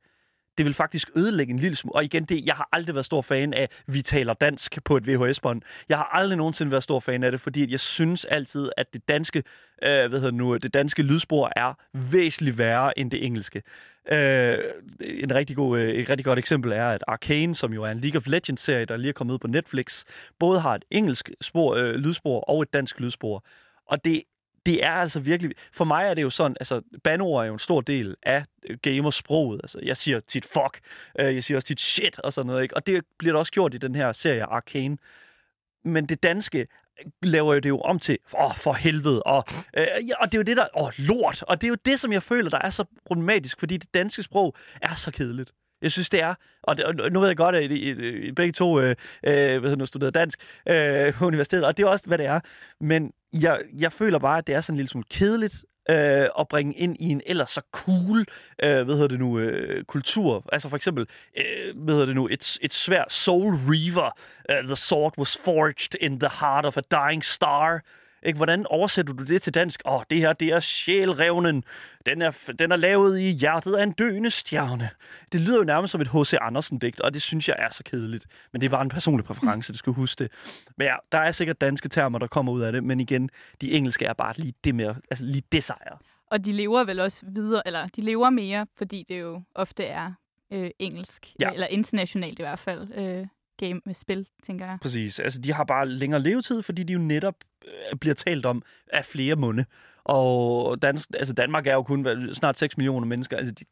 det 0.60 0.66
vil 0.66 0.74
faktisk 0.74 1.10
ødelægge 1.16 1.52
en 1.52 1.58
lille 1.58 1.76
smule. 1.76 1.94
Og 1.94 2.04
igen, 2.04 2.24
det, 2.24 2.46
jeg 2.46 2.54
har 2.54 2.68
aldrig 2.72 2.94
været 2.94 3.06
stor 3.06 3.22
fan 3.22 3.54
af, 3.54 3.62
at 3.62 3.82
vi 3.86 4.02
taler 4.02 4.34
dansk 4.34 4.84
på 4.84 4.96
et 4.96 5.06
VHS-bånd. 5.06 5.62
Jeg 5.88 5.96
har 5.96 6.04
aldrig 6.04 6.36
nogensinde 6.36 6.72
været 6.72 6.82
stor 6.82 7.00
fan 7.00 7.22
af 7.24 7.30
det, 7.30 7.40
fordi 7.40 7.72
jeg 7.72 7.80
synes 7.80 8.24
altid, 8.24 8.70
at 8.76 8.92
det 8.92 9.08
danske, 9.08 9.42
øh, 9.82 10.08
hvad 10.08 10.20
hedder 10.20 10.30
nu, 10.30 10.56
det 10.56 10.74
danske 10.74 11.02
lydspor 11.02 11.52
er 11.56 11.74
væsentligt 11.92 12.58
værre 12.58 12.98
end 12.98 13.10
det 13.10 13.24
engelske. 13.24 13.62
Øh, 14.12 14.58
en 15.00 15.34
rigtig 15.34 15.56
god, 15.56 15.78
øh, 15.78 15.88
et 15.88 16.10
rigtig 16.10 16.24
godt 16.24 16.38
eksempel 16.38 16.72
er, 16.72 16.88
at 16.88 17.04
Arcane, 17.08 17.54
som 17.54 17.72
jo 17.72 17.84
er 17.84 17.90
en 17.90 18.00
League 18.00 18.18
of 18.18 18.26
Legends-serie, 18.26 18.84
der 18.84 18.96
lige 18.96 19.08
er 19.08 19.12
kommet 19.12 19.34
ud 19.34 19.38
på 19.38 19.48
Netflix, 19.48 20.04
både 20.38 20.60
har 20.60 20.74
et 20.74 20.84
engelsk 20.90 21.30
spor, 21.40 21.74
øh, 21.74 21.94
lydspor 21.94 22.40
og 22.40 22.62
et 22.62 22.72
dansk 22.72 23.00
lydspor. 23.00 23.44
Og 23.86 24.04
det 24.04 24.22
det 24.70 24.84
er 24.84 24.90
altså 24.90 25.20
virkelig... 25.20 25.56
For 25.72 25.84
mig 25.84 26.04
er 26.04 26.14
det 26.14 26.22
jo 26.22 26.30
sådan, 26.30 26.56
altså, 26.60 26.82
banord 27.04 27.42
er 27.42 27.46
jo 27.46 27.52
en 27.52 27.58
stor 27.58 27.80
del 27.80 28.16
af 28.22 28.44
øh, 28.68 28.78
gamersproget. 28.82 29.60
Altså, 29.64 29.78
jeg 29.82 29.96
siger 29.96 30.20
tit 30.20 30.44
fuck, 30.44 30.80
øh, 31.18 31.34
jeg 31.34 31.44
siger 31.44 31.58
også 31.58 31.66
tit 31.66 31.80
shit 31.80 32.18
og 32.18 32.32
sådan 32.32 32.46
noget, 32.46 32.62
ikke? 32.62 32.76
Og 32.76 32.86
det 32.86 33.04
bliver 33.18 33.32
der 33.32 33.38
også 33.38 33.52
gjort 33.52 33.74
i 33.74 33.78
den 33.78 33.94
her 33.94 34.12
serie 34.12 34.42
Arcane. 34.42 34.98
Men 35.84 36.06
det 36.06 36.22
danske 36.22 36.58
øh, 36.58 37.04
laver 37.22 37.54
jo 37.54 37.60
det 37.60 37.68
jo 37.68 37.80
om 37.80 37.98
til, 37.98 38.18
åh, 38.34 38.44
oh, 38.44 38.56
for 38.56 38.72
helvede, 38.72 39.22
og, 39.22 39.44
øh, 39.76 39.86
ja, 40.08 40.14
og 40.20 40.32
det 40.32 40.34
er 40.34 40.38
jo 40.38 40.42
det 40.42 40.56
der, 40.56 40.66
åh, 40.76 40.86
oh, 40.86 40.92
lort, 40.98 41.42
og 41.42 41.60
det 41.60 41.66
er 41.66 41.68
jo 41.68 41.76
det, 41.84 42.00
som 42.00 42.12
jeg 42.12 42.22
føler, 42.22 42.50
der 42.50 42.58
er 42.58 42.70
så 42.70 42.84
problematisk, 43.04 43.60
fordi 43.60 43.76
det 43.76 43.94
danske 43.94 44.22
sprog 44.22 44.54
er 44.82 44.94
så 44.94 45.10
kedeligt. 45.10 45.52
Jeg 45.82 45.92
synes, 45.92 46.10
det 46.10 46.22
er. 46.22 46.34
Og, 46.62 46.76
det, 46.76 46.84
og 46.84 47.12
nu 47.12 47.20
ved 47.20 47.28
jeg 47.28 47.36
godt, 47.36 47.56
at 47.56 47.70
I, 47.70 47.74
I, 47.74 47.90
I 48.28 48.32
begge 48.32 48.52
to 48.52 48.80
øh, 48.80 48.96
øh, 49.26 49.60
hvad 49.60 49.76
nu, 49.76 49.86
studerede 49.86 50.18
dansk 50.18 50.40
øh, 50.68 51.14
på 51.14 51.26
universitetet, 51.30 51.64
og 51.64 51.76
det 51.76 51.82
er 51.82 51.88
også, 51.88 52.06
hvad 52.06 52.18
det 52.18 52.26
er. 52.26 52.40
Men 52.80 53.12
jeg, 53.32 53.60
jeg 53.78 53.92
føler 53.92 54.18
bare, 54.18 54.38
at 54.38 54.46
det 54.46 54.54
er 54.54 54.60
sådan 54.60 54.74
en 54.74 54.76
lille 54.76 54.88
smule 54.88 55.06
kedeligt 55.10 55.64
øh, 55.90 56.28
at 56.38 56.48
bringe 56.48 56.74
ind 56.74 56.96
i 57.00 57.08
en 57.08 57.22
ellers 57.26 57.50
så 57.50 57.62
cool, 57.72 58.24
øh, 58.62 58.82
hvad 58.84 58.94
hedder 58.94 59.08
det 59.08 59.18
nu, 59.18 59.38
øh, 59.38 59.84
kultur. 59.84 60.44
Altså 60.52 60.68
for 60.68 60.76
eksempel, 60.76 61.06
øh, 61.36 61.76
hvad 61.76 61.94
hedder 61.94 62.06
det 62.06 62.14
nu, 62.14 62.28
et, 62.28 62.58
et 62.62 62.74
svært 62.74 63.12
Soul 63.12 63.54
Reaver, 63.54 64.10
uh, 64.48 64.66
the 64.66 64.76
sword 64.76 65.12
was 65.18 65.36
forged 65.44 65.94
in 66.00 66.20
the 66.20 66.30
heart 66.40 66.64
of 66.64 66.76
a 66.76 66.80
dying 66.80 67.24
star. 67.24 67.80
Ikke? 68.22 68.36
Hvordan 68.36 68.66
oversætter 68.66 69.12
du 69.12 69.24
det 69.24 69.42
til 69.42 69.54
dansk? 69.54 69.82
Åh, 69.86 69.94
oh, 69.94 70.02
det 70.10 70.18
her, 70.18 70.32
det 70.32 70.48
er 70.48 70.60
sjælrevnen. 70.60 71.64
Den 72.06 72.22
er, 72.22 72.52
den 72.58 72.72
er 72.72 72.76
lavet 72.76 73.20
i 73.20 73.30
hjertet 73.30 73.74
af 73.74 73.82
en 73.82 73.92
døende 73.92 74.30
stjerne. 74.30 74.90
Det 75.32 75.40
lyder 75.40 75.56
jo 75.56 75.64
nærmest 75.64 75.92
som 75.92 76.00
et 76.00 76.08
H.C. 76.08 76.34
Andersen-digt, 76.40 77.00
og 77.00 77.14
det 77.14 77.22
synes 77.22 77.48
jeg 77.48 77.56
er 77.58 77.68
så 77.70 77.84
kedeligt. 77.84 78.26
Men 78.52 78.60
det 78.60 78.66
er 78.66 78.70
bare 78.70 78.82
en 78.82 78.88
personlig 78.88 79.24
præference, 79.24 79.72
det 79.72 79.78
skal 79.78 79.92
huske 79.92 80.24
det. 80.24 80.32
Men 80.76 80.86
ja, 80.86 80.94
der 81.12 81.18
er 81.18 81.32
sikkert 81.32 81.60
danske 81.60 81.88
termer, 81.88 82.18
der 82.18 82.26
kommer 82.26 82.52
ud 82.52 82.60
af 82.60 82.72
det, 82.72 82.84
men 82.84 83.00
igen, 83.00 83.30
de 83.60 83.72
engelske 83.72 84.04
er 84.04 84.12
bare 84.12 84.34
lige 84.36 84.54
det 84.64 84.74
mere, 84.74 84.96
altså 85.10 85.24
lige 85.24 85.42
det 85.52 85.64
sejr. 85.64 86.00
Og 86.26 86.44
de 86.44 86.52
lever 86.52 86.84
vel 86.84 87.00
også 87.00 87.26
videre, 87.28 87.62
eller 87.66 87.86
de 87.86 88.00
lever 88.00 88.30
mere, 88.30 88.66
fordi 88.76 89.06
det 89.08 89.20
jo 89.20 89.42
ofte 89.54 89.84
er 89.84 90.12
øh, 90.50 90.70
engelsk, 90.78 91.34
ja. 91.40 91.50
eller 91.50 91.66
internationalt 91.66 92.38
i 92.38 92.42
hvert 92.42 92.58
fald, 92.58 92.94
øh, 92.94 93.26
game 93.60 93.80
med 93.86 93.94
spil, 93.94 94.26
tænker 94.42 94.66
jeg. 94.66 94.78
Præcis. 94.82 95.18
Altså, 95.18 95.40
de 95.40 95.52
har 95.52 95.64
bare 95.64 95.88
længere 95.88 96.22
levetid, 96.22 96.62
fordi 96.62 96.82
de 96.82 96.92
jo 96.92 96.98
netop 96.98 97.34
øh, 97.64 97.98
bliver 97.98 98.14
talt 98.14 98.46
om 98.46 98.62
af 98.92 99.04
flere 99.04 99.36
munde. 99.36 99.64
Og 100.04 100.82
dansk, 100.82 101.08
altså 101.14 101.34
Danmark 101.34 101.66
er 101.66 101.74
jo 101.74 101.82
kun 101.82 102.34
snart 102.34 102.58
6 102.58 102.76
millioner 102.76 103.06
mennesker. 103.06 103.36
Altså, 103.36 103.52
de, 103.52 103.64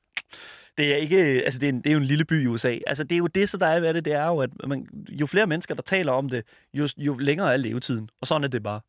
det 0.78 0.92
er 0.92 0.96
ikke, 0.96 1.16
altså 1.18 1.60
det 1.60 1.66
er, 1.66 1.72
en, 1.72 1.78
det 1.78 1.86
er 1.86 1.92
jo 1.92 1.98
en 1.98 2.04
lille 2.04 2.24
by 2.24 2.42
i 2.42 2.46
USA. 2.46 2.78
Altså 2.86 3.04
det 3.04 3.12
er 3.12 3.18
jo 3.18 3.26
det, 3.26 3.48
så 3.48 3.56
der 3.56 3.66
er 3.66 3.80
ved 3.80 3.94
det, 3.94 4.04
det 4.04 4.12
er 4.12 4.26
jo, 4.26 4.38
at 4.38 4.50
man, 4.66 4.86
jo 5.08 5.26
flere 5.26 5.46
mennesker, 5.46 5.74
der 5.74 5.82
taler 5.82 6.12
om 6.12 6.28
det, 6.28 6.44
jo, 6.74 6.88
jo 6.96 7.16
længere 7.18 7.52
er 7.52 7.56
levetiden. 7.56 8.08
Og 8.20 8.26
sådan 8.26 8.44
er 8.44 8.48
det 8.48 8.62
bare. 8.62 8.80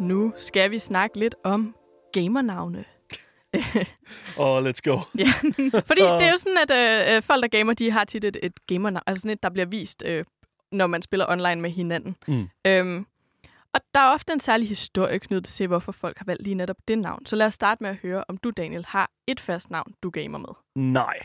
Nu 0.00 0.32
skal 0.36 0.70
vi 0.70 0.78
snakke 0.78 1.18
lidt 1.18 1.34
om 1.44 1.74
gamernavne. 2.12 2.84
Oh, 4.38 4.66
let's 4.66 4.80
go. 4.84 5.00
ja, 5.24 5.32
fordi 5.86 6.00
det 6.00 6.22
er 6.22 6.30
jo 6.30 6.36
sådan, 6.36 6.58
at 6.58 6.70
øh, 6.70 7.16
øh, 7.16 7.22
folk, 7.22 7.42
der 7.42 7.48
gamer, 7.48 7.74
de 7.74 7.90
har 7.90 8.04
tit 8.04 8.24
et, 8.24 8.36
et 8.42 8.66
gamernavn, 8.66 9.02
altså 9.06 9.20
sådan 9.20 9.32
et, 9.32 9.42
der 9.42 9.48
bliver 9.48 9.66
vist, 9.66 10.02
øh, 10.06 10.24
når 10.72 10.86
man 10.86 11.02
spiller 11.02 11.26
online 11.28 11.60
med 11.60 11.70
hinanden. 11.70 12.16
Mm. 12.28 12.48
Øhm, 12.66 13.06
og 13.74 13.80
der 13.94 14.00
er 14.00 14.12
ofte 14.12 14.32
en 14.32 14.40
særlig 14.40 14.68
historie 14.68 15.18
knyttet 15.18 15.44
til, 15.44 15.66
hvorfor 15.66 15.92
folk 15.92 16.18
har 16.18 16.24
valgt 16.24 16.42
lige 16.42 16.54
netop 16.54 16.76
det 16.88 16.98
navn. 16.98 17.26
Så 17.26 17.36
lad 17.36 17.46
os 17.46 17.54
starte 17.54 17.82
med 17.82 17.90
at 17.90 17.96
høre, 17.96 18.24
om 18.28 18.36
du, 18.36 18.50
Daniel, 18.50 18.84
har 18.84 19.10
et 19.26 19.40
fast 19.40 19.70
navn, 19.70 19.94
du 20.02 20.10
gamer 20.10 20.38
med. 20.38 20.82
Nej. 20.94 21.18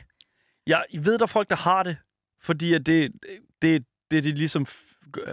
Jeg 0.67 0.86
ved, 0.93 1.17
der 1.17 1.24
er 1.24 1.28
folk, 1.28 1.50
der 1.50 1.56
har 1.56 1.84
det, 1.84 1.98
fordi 2.41 2.74
at 2.74 2.86
det, 2.86 3.12
det, 3.62 3.86
det, 4.12 4.24
de 4.24 4.32
ligesom 4.32 4.65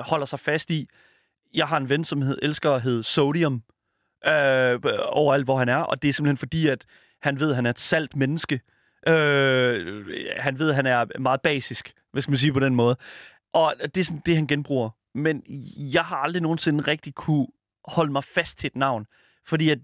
holder 0.01 0.27
sig 0.27 0.41
fast 0.41 0.71
i. 0.71 0.89
Jeg 1.55 1.67
har 1.67 1.77
en 1.77 1.89
ven, 1.89 2.05
som 2.05 2.23
hed, 2.23 2.39
elsker 2.43 2.71
at 2.71 2.83
hedde 2.83 3.03
Sodium 3.03 3.63
øh, 4.27 4.81
overalt, 5.09 5.45
hvor 5.45 5.59
han 5.59 5.69
er, 5.69 5.77
og 5.77 6.03
det 6.03 6.09
er 6.09 6.13
simpelthen 6.13 6.37
fordi, 6.37 6.67
at 6.67 6.85
han 7.23 7.41
ved, 7.41 7.51
at 7.51 7.57
han 7.57 7.67
er 7.67 7.71
et 7.71 7.79
salt 7.79 8.17
menneske. 8.17 8.61
Øh, 9.09 10.07
han 10.37 10.59
ved, 10.59 10.69
at 10.69 10.75
han 10.75 10.87
er 10.87 11.19
meget 11.19 11.41
basisk, 11.41 11.93
hvad 12.13 12.23
skal 12.23 12.31
man 12.31 12.39
sige 12.39 12.53
på 12.53 12.61
den 12.61 12.75
måde. 12.75 12.97
Og 13.53 13.75
det 13.95 13.97
er 13.97 14.05
sådan 14.05 14.23
det, 14.27 14.37
han 14.37 14.47
genbruger. 14.47 14.91
Men 15.15 15.43
jeg 15.77 16.05
har 16.05 16.17
aldrig 16.17 16.43
nogensinde 16.43 16.85
rigtig 16.87 17.15
kunne 17.15 17.47
holde 17.85 18.13
mig 18.13 18.25
fast 18.25 18.59
til 18.59 18.67
et 18.67 18.77
navn, 18.77 19.07
fordi 19.47 19.71
at 19.71 19.79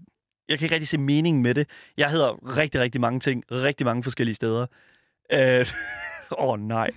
jeg 0.49 0.59
kan 0.59 0.65
ikke 0.65 0.75
rigtig 0.75 0.87
se 0.87 0.97
meningen 0.97 1.43
med 1.43 1.53
det. 1.53 1.69
Jeg 1.97 2.11
hedder 2.11 2.57
rigtig, 2.57 2.81
rigtig 2.81 3.01
mange 3.01 3.19
ting, 3.19 3.43
rigtig 3.51 3.85
mange 3.85 4.03
forskellige 4.03 4.35
steder. 4.35 4.65
Øh, 5.31 5.59
åh 6.31 6.49
oh, 6.49 6.59
nej. 6.59 6.89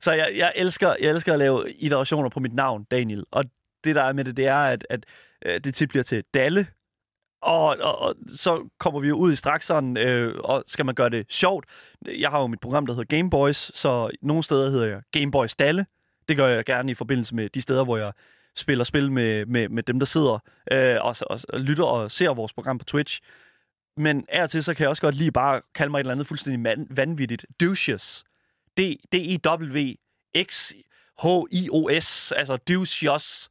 Så 0.00 0.12
jeg, 0.12 0.32
jeg, 0.36 0.52
elsker, 0.56 0.96
jeg 1.00 1.10
elsker 1.10 1.32
at 1.32 1.38
lave 1.38 1.72
iterationer 1.72 2.28
på 2.28 2.40
mit 2.40 2.54
navn, 2.54 2.84
Daniel. 2.84 3.24
Og 3.30 3.44
det, 3.84 3.94
der 3.94 4.02
er 4.02 4.12
med 4.12 4.24
det, 4.24 4.36
det 4.36 4.46
er, 4.46 4.56
at, 4.56 4.86
at, 4.90 5.06
at 5.42 5.64
det 5.64 5.74
tit 5.74 5.88
bliver 5.88 6.02
til 6.02 6.24
Dalle, 6.34 6.66
og, 7.42 7.66
og, 7.66 7.98
og 7.98 8.14
så 8.30 8.68
kommer 8.78 9.00
vi 9.00 9.08
jo 9.08 9.16
ud 9.16 9.32
i 9.32 9.36
strakseren, 9.36 9.96
øh, 9.96 10.34
og 10.38 10.64
skal 10.66 10.86
man 10.86 10.94
gøre 10.94 11.10
det 11.10 11.26
sjovt. 11.28 11.66
Jeg 12.06 12.30
har 12.30 12.40
jo 12.40 12.46
mit 12.46 12.60
program, 12.60 12.86
der 12.86 12.94
hedder 12.94 13.16
Game 13.16 13.30
Boys, 13.30 13.78
så 13.78 14.10
nogle 14.22 14.42
steder 14.42 14.70
hedder 14.70 14.86
jeg 14.86 15.02
Game 15.12 15.30
Boys 15.30 15.56
Dalle. 15.56 15.86
Det 16.28 16.36
gør 16.36 16.48
jeg 16.48 16.64
gerne 16.64 16.90
i 16.90 16.94
forbindelse 16.94 17.34
med 17.34 17.48
de 17.48 17.62
steder, 17.62 17.84
hvor 17.84 17.96
jeg 17.96 18.12
spiller 18.56 18.84
spil 18.84 19.12
med, 19.12 19.46
med, 19.46 19.68
med 19.68 19.82
dem, 19.82 19.98
der 19.98 20.06
sidder 20.06 20.38
øh, 20.72 20.96
og, 21.00 21.16
og, 21.20 21.40
og 21.48 21.60
lytter 21.60 21.84
og 21.84 22.10
ser 22.10 22.34
vores 22.34 22.52
program 22.52 22.78
på 22.78 22.84
Twitch. 22.84 23.20
Men 23.96 24.24
af 24.28 24.42
og 24.42 24.50
til, 24.50 24.64
så 24.64 24.74
kan 24.74 24.82
jeg 24.82 24.88
også 24.88 25.02
godt 25.02 25.14
lige 25.14 25.32
bare 25.32 25.62
kalde 25.74 25.90
mig 25.90 25.98
et 25.98 26.00
eller 26.00 26.12
andet 26.12 26.26
fuldstændig 26.26 26.60
man, 26.60 26.86
vanvittigt. 26.90 27.46
Douches. 27.60 28.24
D-E-W-X-H-I-O-S. 28.78 29.92
Altså 32.32 32.56
douches. 32.56 33.50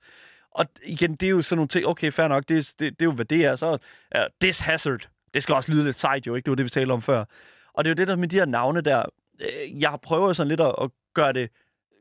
Og 0.57 0.65
igen, 0.83 1.15
det 1.15 1.25
er 1.25 1.29
jo 1.29 1.41
sådan 1.41 1.57
nogle 1.57 1.67
ting, 1.67 1.85
okay, 1.85 2.11
fair 2.11 2.27
nok, 2.27 2.49
det, 2.49 2.73
det, 2.79 2.99
det 2.99 3.01
er 3.01 3.05
jo, 3.05 3.11
hvad 3.11 3.25
det 3.25 3.45
er. 3.45 3.55
Så 3.55 3.71
uh, 4.15 4.21
this 4.41 4.59
hazard, 4.59 5.09
det 5.33 5.43
skal 5.43 5.55
også 5.55 5.71
lyde 5.71 5.83
lidt 5.83 5.99
sejt 5.99 6.27
jo, 6.27 6.35
ikke? 6.35 6.45
Det 6.45 6.51
var 6.51 6.55
det, 6.55 6.65
vi 6.65 6.69
talte 6.69 6.91
om 6.91 7.01
før. 7.01 7.25
Og 7.73 7.83
det 7.83 7.89
er 7.89 7.91
jo 7.91 7.95
det 7.95 8.07
der 8.07 8.15
med 8.15 8.27
de 8.27 8.35
her 8.35 8.45
navne 8.45 8.81
der. 8.81 9.05
Øh, 9.39 9.81
jeg 9.81 9.89
har 9.89 9.97
prøvet 9.97 10.35
sådan 10.35 10.47
lidt 10.47 10.61
at, 10.61 10.75
at 10.81 10.89
gøre 11.13 11.33
det, 11.33 11.49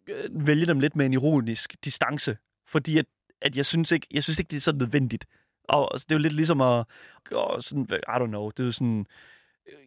øh, 0.08 0.46
vælge 0.46 0.66
dem 0.66 0.80
lidt 0.80 0.96
med 0.96 1.06
en 1.06 1.12
ironisk 1.12 1.84
distance. 1.84 2.36
Fordi 2.66 2.98
at, 2.98 3.06
at 3.42 3.56
jeg 3.56 3.66
synes 3.66 3.92
ikke, 3.92 4.06
jeg 4.10 4.22
synes 4.22 4.38
ikke, 4.38 4.50
det 4.50 4.56
er 4.56 4.60
så 4.60 4.72
nødvendigt. 4.72 5.26
Og 5.68 5.90
det 5.94 6.10
er 6.10 6.14
jo 6.14 6.18
lidt 6.18 6.32
ligesom 6.32 6.60
at, 6.60 6.84
og 7.32 7.64
sådan, 7.64 7.86
I 7.92 8.10
don't 8.10 8.26
know, 8.26 8.50
det 8.50 8.60
er 8.60 8.64
jo 8.64 8.72
sådan, 8.72 9.06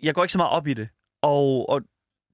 jeg 0.01 0.15
går 0.15 0.23
ikke 0.23 0.31
så 0.31 0.37
meget 0.37 0.51
op 0.51 0.67
i 0.67 0.73
det. 0.73 0.89
Og, 1.21 1.69
og 1.69 1.81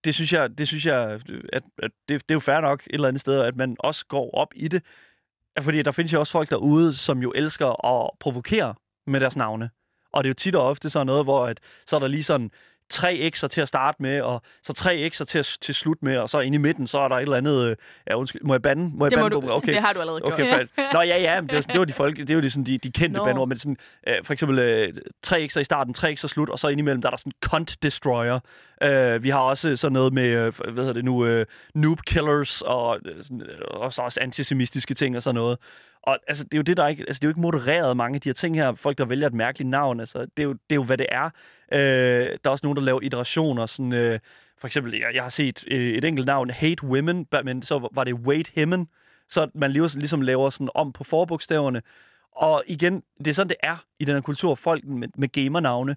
det 0.03 0.15
synes 0.15 0.33
jeg, 0.33 0.57
det 0.57 0.67
synes 0.67 0.85
jeg, 0.85 1.21
at, 1.53 1.63
at 1.77 1.91
det, 2.09 2.21
det 2.21 2.31
er 2.31 2.35
jo 2.35 2.39
fair 2.39 2.61
nok 2.61 2.83
et 2.87 2.93
eller 2.93 3.07
andet 3.07 3.21
sted, 3.21 3.41
at 3.41 3.55
man 3.55 3.75
også 3.79 4.05
går 4.05 4.33
op 4.33 4.53
i 4.55 4.67
det. 4.67 4.83
Fordi 5.61 5.81
der 5.81 5.91
findes 5.91 6.13
jo 6.13 6.19
også 6.19 6.31
folk 6.31 6.49
derude, 6.49 6.93
som 6.93 7.21
jo 7.21 7.31
elsker 7.35 7.85
at 7.85 8.11
provokere 8.19 8.75
med 9.07 9.19
deres 9.19 9.37
navne. 9.37 9.69
Og 10.13 10.23
det 10.23 10.27
er 10.27 10.29
jo 10.29 10.33
tit 10.33 10.55
og 10.55 10.67
ofte 10.67 10.89
sådan 10.89 11.07
noget, 11.07 11.25
hvor 11.25 11.45
at, 11.45 11.59
så 11.87 11.95
er 11.95 11.99
der 11.99 12.07
lige 12.07 12.23
sådan 12.23 12.51
tre 12.89 13.31
x'er 13.35 13.47
til 13.47 13.61
at 13.61 13.67
starte 13.67 14.01
med, 14.01 14.21
og 14.21 14.41
så 14.63 14.73
tre 14.73 15.09
x'er 15.13 15.25
til 15.25 15.39
at 15.39 15.57
til 15.61 15.75
slut 15.75 15.97
med, 16.01 16.17
og 16.17 16.29
så 16.29 16.39
inde 16.39 16.55
i 16.55 16.57
midten, 16.57 16.87
så 16.87 16.99
er 16.99 17.07
der 17.07 17.15
et 17.15 17.21
eller 17.21 17.37
andet... 17.37 17.69
Øh, 17.69 17.75
ja, 18.09 18.15
undskyld, 18.15 18.41
må 18.41 18.53
jeg 18.53 18.61
bande? 18.61 18.91
Må 18.93 19.05
jeg 19.05 19.11
det, 19.11 19.17
bande 19.17 19.35
må 19.35 19.41
du, 19.41 19.51
okay. 19.51 19.73
det 19.73 19.81
har 19.81 19.93
du 19.93 19.99
allerede 19.99 20.21
okay, 20.23 20.45
gjort. 20.45 20.67
Ja. 20.77 20.83
Nå, 20.93 21.01
ja, 21.01 21.17
ja, 21.17 21.41
men 21.41 21.49
det, 21.49 21.55
var, 21.55 21.61
det 21.61 21.79
var 21.79 21.85
de 21.85 21.93
folk, 21.93 22.17
det 22.17 22.35
var 22.35 22.41
de, 22.41 22.49
sådan, 22.49 22.63
de, 22.63 22.77
de 22.77 22.91
kendte 22.91 23.17
Nå. 23.17 23.25
bandord, 23.25 23.47
men 23.47 23.57
sådan, 23.57 23.77
øh, 24.07 24.15
for 24.23 24.33
eksempel 24.33 24.59
øh, 24.59 24.93
tre 25.23 25.47
x'er 25.51 25.59
i 25.59 25.63
starten, 25.63 25.93
tre 25.93 26.15
x'er 26.19 26.27
slut, 26.27 26.49
og 26.49 26.59
så 26.59 26.67
indimellem, 26.67 27.01
der 27.01 27.09
er 27.09 27.11
der 27.11 27.17
sådan 27.17 27.31
Cunt 27.45 27.83
Destroyer. 27.83 28.39
Øh, 28.83 29.23
vi 29.23 29.29
har 29.29 29.39
også 29.39 29.75
sådan 29.75 29.93
noget 29.93 30.13
med, 30.13 30.27
øh, 30.27 30.53
hvad 30.59 30.83
hedder 30.83 30.93
det 30.93 31.05
nu, 31.05 31.25
øh, 31.25 31.45
Noob 31.75 31.99
Killers, 32.01 32.61
og, 32.61 32.99
øh, 33.05 33.23
sådan, 33.23 33.41
øh, 33.41 33.57
og 33.69 33.93
så 33.93 34.01
også 34.01 34.19
antisemitiske 34.21 34.93
ting 34.93 35.15
og 35.15 35.23
sådan 35.23 35.35
noget. 35.35 35.57
Og 36.05 36.19
altså, 36.27 36.43
det 36.43 36.53
er 36.53 36.57
jo 36.57 36.63
det, 36.63 36.77
der 36.77 36.87
ikke, 36.87 37.05
altså, 37.07 37.19
det 37.19 37.25
er 37.25 37.27
jo 37.27 37.31
ikke 37.31 37.41
modereret 37.41 37.97
mange 37.97 38.15
af 38.15 38.21
de 38.21 38.29
her 38.29 38.33
ting 38.33 38.55
her. 38.55 38.75
Folk, 38.75 38.97
der 38.97 39.05
vælger 39.05 39.27
et 39.27 39.33
mærkeligt 39.33 39.69
navn, 39.69 39.99
altså, 39.99 40.19
det 40.19 40.39
er 40.39 40.43
jo, 40.43 40.53
det 40.53 40.71
er 40.71 40.75
jo 40.75 40.83
hvad 40.83 40.97
det 40.97 41.07
er. 41.11 41.25
Øh, 41.71 41.79
der 41.79 42.37
er 42.45 42.49
også 42.49 42.65
nogen, 42.65 42.77
der 42.77 42.83
laver 42.83 43.01
iterationer, 43.01 43.65
sådan, 43.65 43.93
øh, 43.93 44.19
for 44.57 44.67
eksempel, 44.67 44.93
jeg, 44.93 45.15
jeg 45.15 45.23
har 45.23 45.29
set 45.29 45.63
øh, 45.67 45.97
et 45.97 46.05
enkelt 46.05 46.25
navn, 46.27 46.49
Hate 46.49 46.83
Women, 46.83 47.27
men 47.43 47.61
så 47.61 47.89
var 47.91 48.03
det 48.03 48.13
Wait 48.13 48.51
Himmen, 48.55 48.87
så 49.29 49.47
man 49.55 49.71
ligesom, 49.71 49.99
ligesom 49.99 50.21
laver 50.21 50.49
sådan 50.49 50.69
om 50.75 50.93
på 50.93 51.03
forbogstaverne. 51.03 51.81
Og 52.31 52.63
igen, 52.67 53.03
det 53.17 53.27
er 53.27 53.33
sådan, 53.33 53.49
det 53.49 53.57
er 53.63 53.85
i 53.99 54.05
den 54.05 54.15
her 54.15 54.21
kultur, 54.21 54.55
folk 54.55 54.83
med, 54.85 55.07
med 55.17 55.27
gamernavne. 55.27 55.95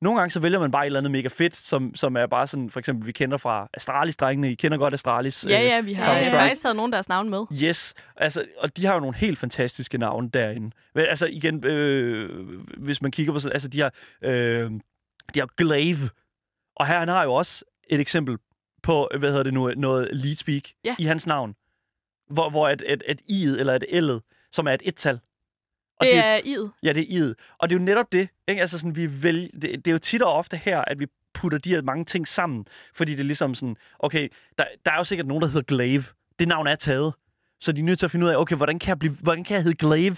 Nogle 0.00 0.18
gange 0.20 0.30
så 0.30 0.40
vælger 0.40 0.58
man 0.58 0.70
bare 0.70 0.82
et 0.84 0.86
eller 0.86 1.00
andet 1.00 1.10
mega 1.10 1.28
fedt, 1.28 1.56
som, 1.56 1.94
som 1.94 2.16
er 2.16 2.26
bare 2.26 2.46
sådan, 2.46 2.70
for 2.70 2.78
eksempel, 2.78 3.06
vi 3.06 3.12
kender 3.12 3.36
fra 3.36 3.68
Astralis-drengene. 3.76 4.50
I 4.50 4.54
kender 4.54 4.78
godt 4.78 4.94
Astralis. 4.94 5.46
Ja, 5.48 5.60
ja, 5.62 5.80
vi 5.80 5.92
har 5.92 6.14
ja, 6.16 6.42
faktisk 6.42 6.62
taget 6.62 6.76
nogen 6.76 6.92
af 6.92 6.96
deres 6.96 7.08
navn 7.08 7.30
med. 7.30 7.44
Yes, 7.64 7.94
altså, 8.16 8.44
og 8.58 8.76
de 8.76 8.86
har 8.86 8.94
jo 8.94 9.00
nogle 9.00 9.16
helt 9.16 9.38
fantastiske 9.38 9.98
navne 9.98 10.28
derinde. 10.30 10.70
Men 10.94 11.04
altså 11.06 11.26
igen, 11.26 11.64
øh, 11.64 12.48
hvis 12.76 13.02
man 13.02 13.10
kigger 13.10 13.32
på 13.32 13.38
sådan, 13.38 13.52
altså 13.52 13.68
de 13.68 13.80
har, 13.80 13.92
øh, 14.22 14.70
de 15.34 15.40
har 15.40 15.48
Glaive, 15.56 16.10
og 16.76 16.86
her 16.86 16.98
han 16.98 17.08
har 17.08 17.22
jo 17.24 17.34
også 17.34 17.64
et 17.90 18.00
eksempel 18.00 18.36
på, 18.82 19.08
hvad 19.18 19.28
hedder 19.28 19.42
det 19.42 19.54
nu, 19.54 19.70
noget 19.76 20.08
lead 20.12 20.36
speak 20.36 20.62
Ja. 20.84 20.94
i 20.98 21.04
hans 21.04 21.26
navn, 21.26 21.54
hvor, 22.30 22.50
hvor 22.50 22.68
et, 22.68 22.82
et, 22.86 23.02
et 23.06 23.20
i'et 23.20 23.60
eller 23.60 23.74
et 23.74 23.84
l'et, 23.92 24.48
som 24.52 24.66
er 24.66 24.72
et 24.72 24.82
et-tal. 24.84 25.18
Og 26.00 26.06
Det 26.06 26.16
er 26.18 26.40
id. 26.44 26.68
Ja, 26.82 26.92
det 26.92 27.16
er 27.16 27.20
i'et. 27.20 27.56
Og 27.58 27.68
det 27.70 27.76
er 27.76 27.80
jo 27.80 27.84
netop 27.84 28.12
det, 28.12 28.28
ikke? 28.48 28.60
Altså 28.60 28.78
sådan, 28.78 28.96
vi 28.96 29.22
vælger, 29.22 29.48
det, 29.52 29.62
det 29.62 29.86
er 29.86 29.92
jo 29.92 29.98
tit 29.98 30.22
og 30.22 30.32
ofte 30.32 30.56
her, 30.56 30.80
at 30.80 31.00
vi 31.00 31.06
putter 31.34 31.58
de 31.58 31.70
her 31.70 31.82
mange 31.82 32.04
ting 32.04 32.28
sammen, 32.28 32.66
fordi 32.94 33.12
det 33.12 33.20
er 33.20 33.24
ligesom 33.24 33.54
sådan, 33.54 33.76
okay, 33.98 34.28
der, 34.58 34.64
der 34.86 34.92
er 34.92 34.96
jo 34.96 35.04
sikkert 35.04 35.26
nogen, 35.26 35.42
der 35.42 35.48
hedder 35.48 35.62
Glaive. 35.62 36.04
Det 36.38 36.48
navn 36.48 36.66
er 36.66 36.74
taget. 36.74 37.14
Så 37.60 37.72
de 37.72 37.80
er 37.80 37.84
nødt 37.84 37.98
til 37.98 38.06
at 38.06 38.10
finde 38.10 38.26
ud 38.26 38.30
af, 38.30 38.36
okay, 38.36 38.56
hvordan 38.56 38.78
kan 38.78 38.88
jeg, 38.88 38.98
blive, 38.98 39.16
hvordan 39.20 39.44
kan 39.44 39.54
jeg 39.54 39.62
hedde 39.62 39.76
Glaive? 39.76 40.16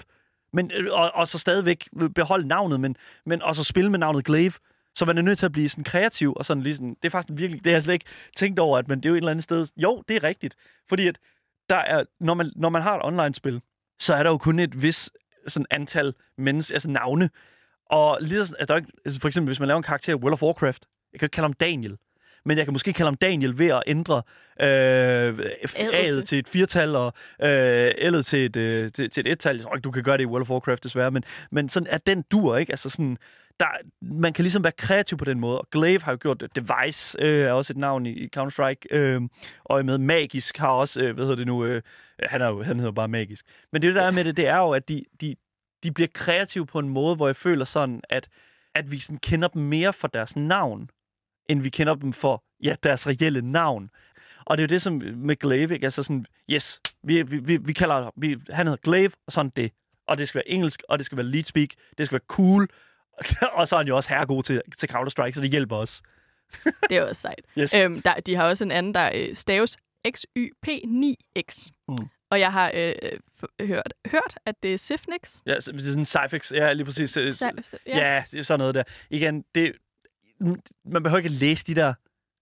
Men, 0.53 0.71
øh, 0.71 0.93
og, 0.93 1.15
og 1.15 1.29
så 1.29 1.39
stadigvæk 1.39 1.89
beholde 2.15 2.49
navnet, 2.49 2.81
men, 2.81 2.97
men 3.27 3.43
også 3.43 3.65
spille 3.65 3.91
med 3.91 3.99
navnet 3.99 4.25
Glaive. 4.25 4.53
Så 4.95 5.05
man 5.05 5.19
er 5.19 5.23
nødt 5.23 5.39
til 5.39 5.47
at 5.47 5.53
blive 5.53 5.69
sådan 5.69 5.85
kreativ, 5.85 6.33
og 6.37 6.45
sådan 6.45 6.63
ligesom, 6.63 6.97
det 7.03 7.09
er 7.09 7.11
faktisk 7.11 7.39
virkelig, 7.39 7.65
det 7.65 7.71
har 7.71 7.75
jeg 7.75 7.83
slet 7.83 7.95
ikke 7.95 8.07
tænkt 8.37 8.59
over, 8.59 8.79
at 8.79 8.89
men 8.89 8.99
det 8.99 9.07
er 9.07 9.11
jo 9.11 9.15
et 9.15 9.19
eller 9.19 9.31
andet 9.31 9.45
sted, 9.45 9.67
jo, 9.77 10.03
det 10.09 10.17
er 10.17 10.25
rigtigt. 10.25 10.57
Fordi 10.89 11.07
at 11.09 11.19
der 11.71 11.77
er, 11.77 12.05
når 12.21 12.35
man, 12.35 12.53
når 12.57 12.69
man 12.69 12.83
har 12.83 12.97
et 12.97 13.05
online-spil, 13.05 13.61
så 13.99 14.15
er 14.15 14.23
der 14.23 14.31
jo 14.31 14.39
kun 14.39 14.59
et 14.59 14.83
vis 14.83 15.11
sådan 15.49 15.67
antal 15.71 16.15
mennesker, 16.39 16.75
altså 16.75 16.91
navne. 16.91 17.31
Og 17.91 18.19
lige 18.21 18.47
sådan, 18.47 18.57
altså, 18.61 18.67
der 18.67 18.75
er 18.75 18.79
ikke, 18.79 18.93
altså 19.05 19.21
for 19.21 19.29
eksempel, 19.29 19.49
hvis 19.49 19.61
man 19.61 19.69
laver 19.69 19.77
en 19.77 19.83
karakter 19.83 20.13
i 20.13 20.17
World 20.17 20.33
of 20.33 20.43
Warcraft, 20.43 20.87
jeg 21.13 21.21
kan 21.21 21.27
ikke 21.27 21.35
kalde 21.35 21.45
ham 21.45 21.53
Daniel, 21.53 21.97
men 22.45 22.59
jeg 22.59 22.67
kan 22.67 22.73
måske 22.73 22.93
kalde 22.93 23.07
ham 23.07 23.15
Daniel 23.15 23.59
ved 23.59 23.67
at 23.67 23.83
ændre 23.87 24.23
øh, 24.61 25.39
A'et 25.65 26.25
til 26.25 26.39
et 26.39 26.49
firtal 26.49 26.97
og 26.97 27.13
øh, 27.43 27.91
L'et 27.91 28.23
til 28.23 28.45
et, 28.45 28.57
øh, 28.57 28.93
til, 28.93 29.11
til 29.11 29.21
et 29.21 29.33
et-tal. 29.33 29.57
Jeg 29.57 29.65
tror 29.65 29.75
ikke, 29.75 29.85
du 29.85 29.91
kan 29.91 30.03
gøre 30.03 30.17
det 30.17 30.23
i 30.23 30.27
World 30.27 30.43
of 30.43 30.51
Warcraft 30.51 30.85
desværre, 30.85 31.11
men, 31.11 31.25
men 31.51 31.69
sådan 31.69 31.87
at 31.87 32.07
den 32.07 32.23
dur, 32.23 32.57
ikke? 32.57 32.73
Altså 32.73 32.91
sådan, 32.91 33.17
der, 33.61 33.67
man 34.01 34.33
kan 34.33 34.43
ligesom 34.43 34.65
være 34.65 34.73
kreativ 34.73 35.19
på 35.19 35.25
den 35.25 35.41
måde. 35.41 35.59
Og 35.59 35.69
Glaive 35.71 36.03
har 36.03 36.13
jo 36.13 36.19
gjort 36.21 36.41
det. 36.41 36.57
Device 36.57 37.19
øh, 37.21 37.41
er 37.41 37.53
også 37.53 37.73
et 37.73 37.77
navn 37.77 38.07
i, 38.07 38.11
i 38.11 38.29
Counter-Strike. 38.37 38.87
Øh, 38.91 39.23
og 39.65 39.85
med 39.85 39.99
Magisk 39.99 40.59
har 40.59 40.69
også, 40.69 41.03
øh, 41.03 41.15
hvad 41.15 41.25
hedder 41.25 41.37
det 41.37 41.47
nu, 41.47 41.65
øh, 41.65 41.83
han, 42.23 42.43
er 42.43 42.47
jo, 42.47 42.63
han 42.63 42.79
hedder 42.79 42.93
bare 42.93 43.09
Magisk. 43.09 43.47
Men 43.73 43.83
det, 43.83 43.95
der 43.95 44.03
er 44.03 44.11
med 44.11 44.25
det, 44.25 44.37
det 44.37 44.47
er 44.47 44.57
jo, 44.57 44.71
at 44.71 44.89
de, 44.89 45.05
de, 45.21 45.37
de 45.83 45.93
bliver 45.93 46.09
kreative 46.15 46.67
på 46.67 46.79
en 46.79 46.89
måde, 46.89 47.17
hvor 47.17 47.29
jeg 47.29 47.37
føler 47.37 47.65
sådan, 47.65 48.01
at, 48.09 48.29
at 48.75 48.91
vi 48.91 48.99
sådan 48.99 49.19
kender 49.19 49.49
dem 49.49 49.63
mere 49.63 49.93
for 49.93 50.09
deres 50.09 50.37
navn, 50.37 50.91
end 51.49 51.63
vi 51.63 51.69
kender 51.69 51.95
dem 51.95 52.13
for 52.13 52.45
ja, 52.63 52.75
deres 52.83 53.07
reelle 53.07 53.43
navn. 53.43 53.91
Og 54.45 54.59
det 54.59 54.63
er 54.63 54.67
jo 54.67 54.75
det, 54.75 54.83
som 54.83 55.03
med 55.17 55.37
Glaive, 55.37 55.75
ikke? 55.75 55.87
Altså 55.87 56.03
sådan, 56.03 56.27
yes, 56.51 56.81
vi, 57.03 57.23
vi, 57.23 57.39
vi, 57.39 57.57
vi 57.57 57.73
kalder, 57.73 58.11
vi, 58.17 58.37
han 58.51 58.67
hedder 58.67 58.81
Glaive, 58.83 59.13
og 59.27 59.33
sådan 59.33 59.53
det. 59.57 59.73
Og 60.07 60.19
det 60.19 60.29
skal 60.29 60.39
være 60.39 60.49
engelsk, 60.49 60.83
og 60.89 60.99
det 60.99 61.07
skal 61.07 61.19
være 61.19 61.27
lead 61.27 61.45
speak, 61.45 61.69
det 61.99 62.07
skal 62.07 62.15
være 62.15 62.27
cool, 62.27 62.69
og 63.59 63.69
så 63.69 63.77
er 63.77 63.81
han 63.81 63.89
jo 63.89 63.97
også 63.97 64.09
herregod 64.09 64.43
til, 64.43 64.63
til 64.79 64.89
Counter-Strike, 64.93 65.33
så 65.33 65.41
det 65.41 65.51
hjælper 65.51 65.77
os. 65.77 66.03
Det 66.65 66.97
er 66.97 67.03
også 67.09 67.21
sejt. 67.23 67.41
Yes. 67.59 67.75
Øhm, 67.81 68.03
der, 68.03 68.15
de 68.15 68.35
har 68.35 68.45
også 68.45 68.65
en 68.65 68.71
anden, 68.71 68.95
der 68.95 69.11
øh, 69.15 69.35
staves 69.37 69.77
XYP9X. 70.09 71.71
Mm. 71.89 71.97
Og 72.31 72.41
jeg 72.41 72.53
har 72.53 72.71
øh, 72.75 72.93
f- 73.43 73.65
hørt, 73.67 73.95
hørt, 74.07 74.39
at 74.47 74.55
det 74.63 74.75
er 74.75 74.79
Sifnix. 74.79 75.37
Ja, 75.47 75.55
det 75.55 75.69
er 75.69 75.83
sådan 75.83 76.05
Cyfix. 76.05 76.53
Ja, 76.53 76.73
lige 76.73 76.85
præcis. 76.85 77.17
Øh, 77.17 77.35
Ja. 77.87 78.15
Ja, 78.15 78.25
det 78.31 78.39
er 78.39 78.43
sådan 78.43 78.59
noget 78.59 78.75
der. 78.75 78.83
Igen, 79.11 79.45
det, 79.55 79.73
man 80.85 81.03
behøver 81.03 81.17
ikke 81.19 81.27
at 81.27 81.33
læse 81.33 81.65
de 81.67 81.75
der. 81.75 81.95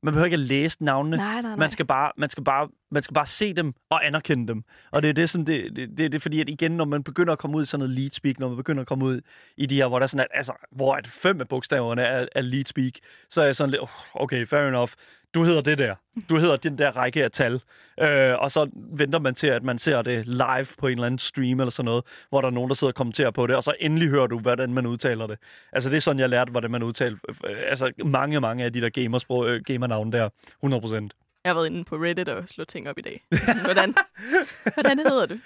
Man 0.02 0.12
behøver 0.12 0.24
ikke 0.24 0.34
at 0.34 0.40
læse 0.40 0.84
navnene. 0.84 1.16
Nej, 1.16 1.32
nej, 1.32 1.42
nej. 1.42 1.56
Man 1.56 1.70
skal, 1.70 1.86
bare, 1.86 2.12
man, 2.16 2.30
skal 2.30 2.44
bare, 2.44 2.68
man 2.90 3.02
skal 3.02 3.14
bare 3.14 3.26
se 3.26 3.52
dem 3.52 3.74
og 3.90 4.06
anerkende 4.06 4.48
dem. 4.48 4.62
Og 4.90 5.02
det 5.02 5.08
er 5.08 5.12
det, 5.12 5.30
som 5.30 5.44
det, 5.44 5.76
det, 5.76 5.98
det, 5.98 6.12
det 6.12 6.22
fordi, 6.22 6.40
at 6.40 6.48
igen, 6.48 6.72
når 6.72 6.84
man 6.84 7.02
begynder 7.02 7.32
at 7.32 7.38
komme 7.38 7.56
ud 7.56 7.62
i 7.62 7.66
sådan 7.66 7.80
noget 7.80 7.98
lead 7.98 8.10
speak, 8.10 8.38
når 8.38 8.48
man 8.48 8.56
begynder 8.56 8.80
at 8.80 8.86
komme 8.86 9.04
ud 9.04 9.20
i 9.56 9.66
de 9.66 9.76
her, 9.76 9.88
hvor 9.88 9.98
der 9.98 10.04
er 10.04 10.08
sådan, 10.08 10.26
at, 10.30 10.36
altså, 10.38 10.52
hvor 10.72 10.94
at 10.94 11.06
fem 11.06 11.40
af 11.40 11.48
bogstaverne 11.48 12.02
er, 12.02 12.26
er 12.34 12.40
lead 12.40 12.64
speak, 12.64 12.92
så 13.30 13.40
er 13.40 13.44
jeg 13.44 13.56
sådan 13.56 13.70
lidt, 13.70 13.82
oh, 13.82 13.88
okay, 14.14 14.46
fair 14.46 14.68
enough. 14.68 14.90
Du 15.36 15.44
hedder 15.44 15.60
det 15.60 15.78
der. 15.78 15.94
Du 16.28 16.38
hedder 16.38 16.56
den 16.56 16.78
der 16.78 16.96
række 16.96 17.24
af 17.24 17.30
tal. 17.30 17.60
Øh, 18.00 18.34
og 18.38 18.50
så 18.50 18.70
venter 18.74 19.18
man 19.18 19.34
til, 19.34 19.46
at 19.46 19.62
man 19.62 19.78
ser 19.78 20.02
det 20.02 20.26
live 20.26 20.66
på 20.78 20.86
en 20.86 20.92
eller 20.92 21.06
anden 21.06 21.18
stream 21.18 21.60
eller 21.60 21.70
sådan 21.70 21.84
noget, 21.84 22.04
hvor 22.28 22.40
der 22.40 22.48
er 22.48 22.52
nogen, 22.52 22.68
der 22.68 22.74
sidder 22.74 22.90
og 22.90 22.94
kommenterer 22.94 23.30
på 23.30 23.46
det, 23.46 23.56
og 23.56 23.62
så 23.62 23.74
endelig 23.80 24.08
hører 24.08 24.26
du, 24.26 24.38
hvordan 24.38 24.72
man 24.72 24.86
udtaler 24.86 25.26
det. 25.26 25.38
Altså, 25.72 25.90
det 25.90 25.96
er 25.96 26.00
sådan, 26.00 26.20
jeg 26.20 26.28
lærte, 26.28 26.50
hvordan 26.50 26.70
man 26.70 26.82
udtaler 26.82 27.16
øh, 27.44 27.56
altså, 27.68 27.92
mange, 28.04 28.40
mange 28.40 28.64
af 28.64 28.72
de 28.72 28.80
der 28.80 28.88
gamersprog, 28.88 29.48
øh, 29.48 29.62
gamernavne 29.64 30.12
der. 30.12 30.28
100 30.62 30.80
procent. 30.80 31.14
Jeg 31.46 31.54
har 31.54 31.60
været 31.60 31.66
inde 31.70 31.84
på 31.84 31.96
Reddit 31.96 32.28
og 32.28 32.48
slået 32.48 32.68
ting 32.68 32.88
op 32.88 32.98
i 32.98 33.00
dag. 33.02 33.24
Hvordan, 33.64 33.94
hvordan 34.74 34.98
hedder 34.98 35.26
det? 35.26 35.40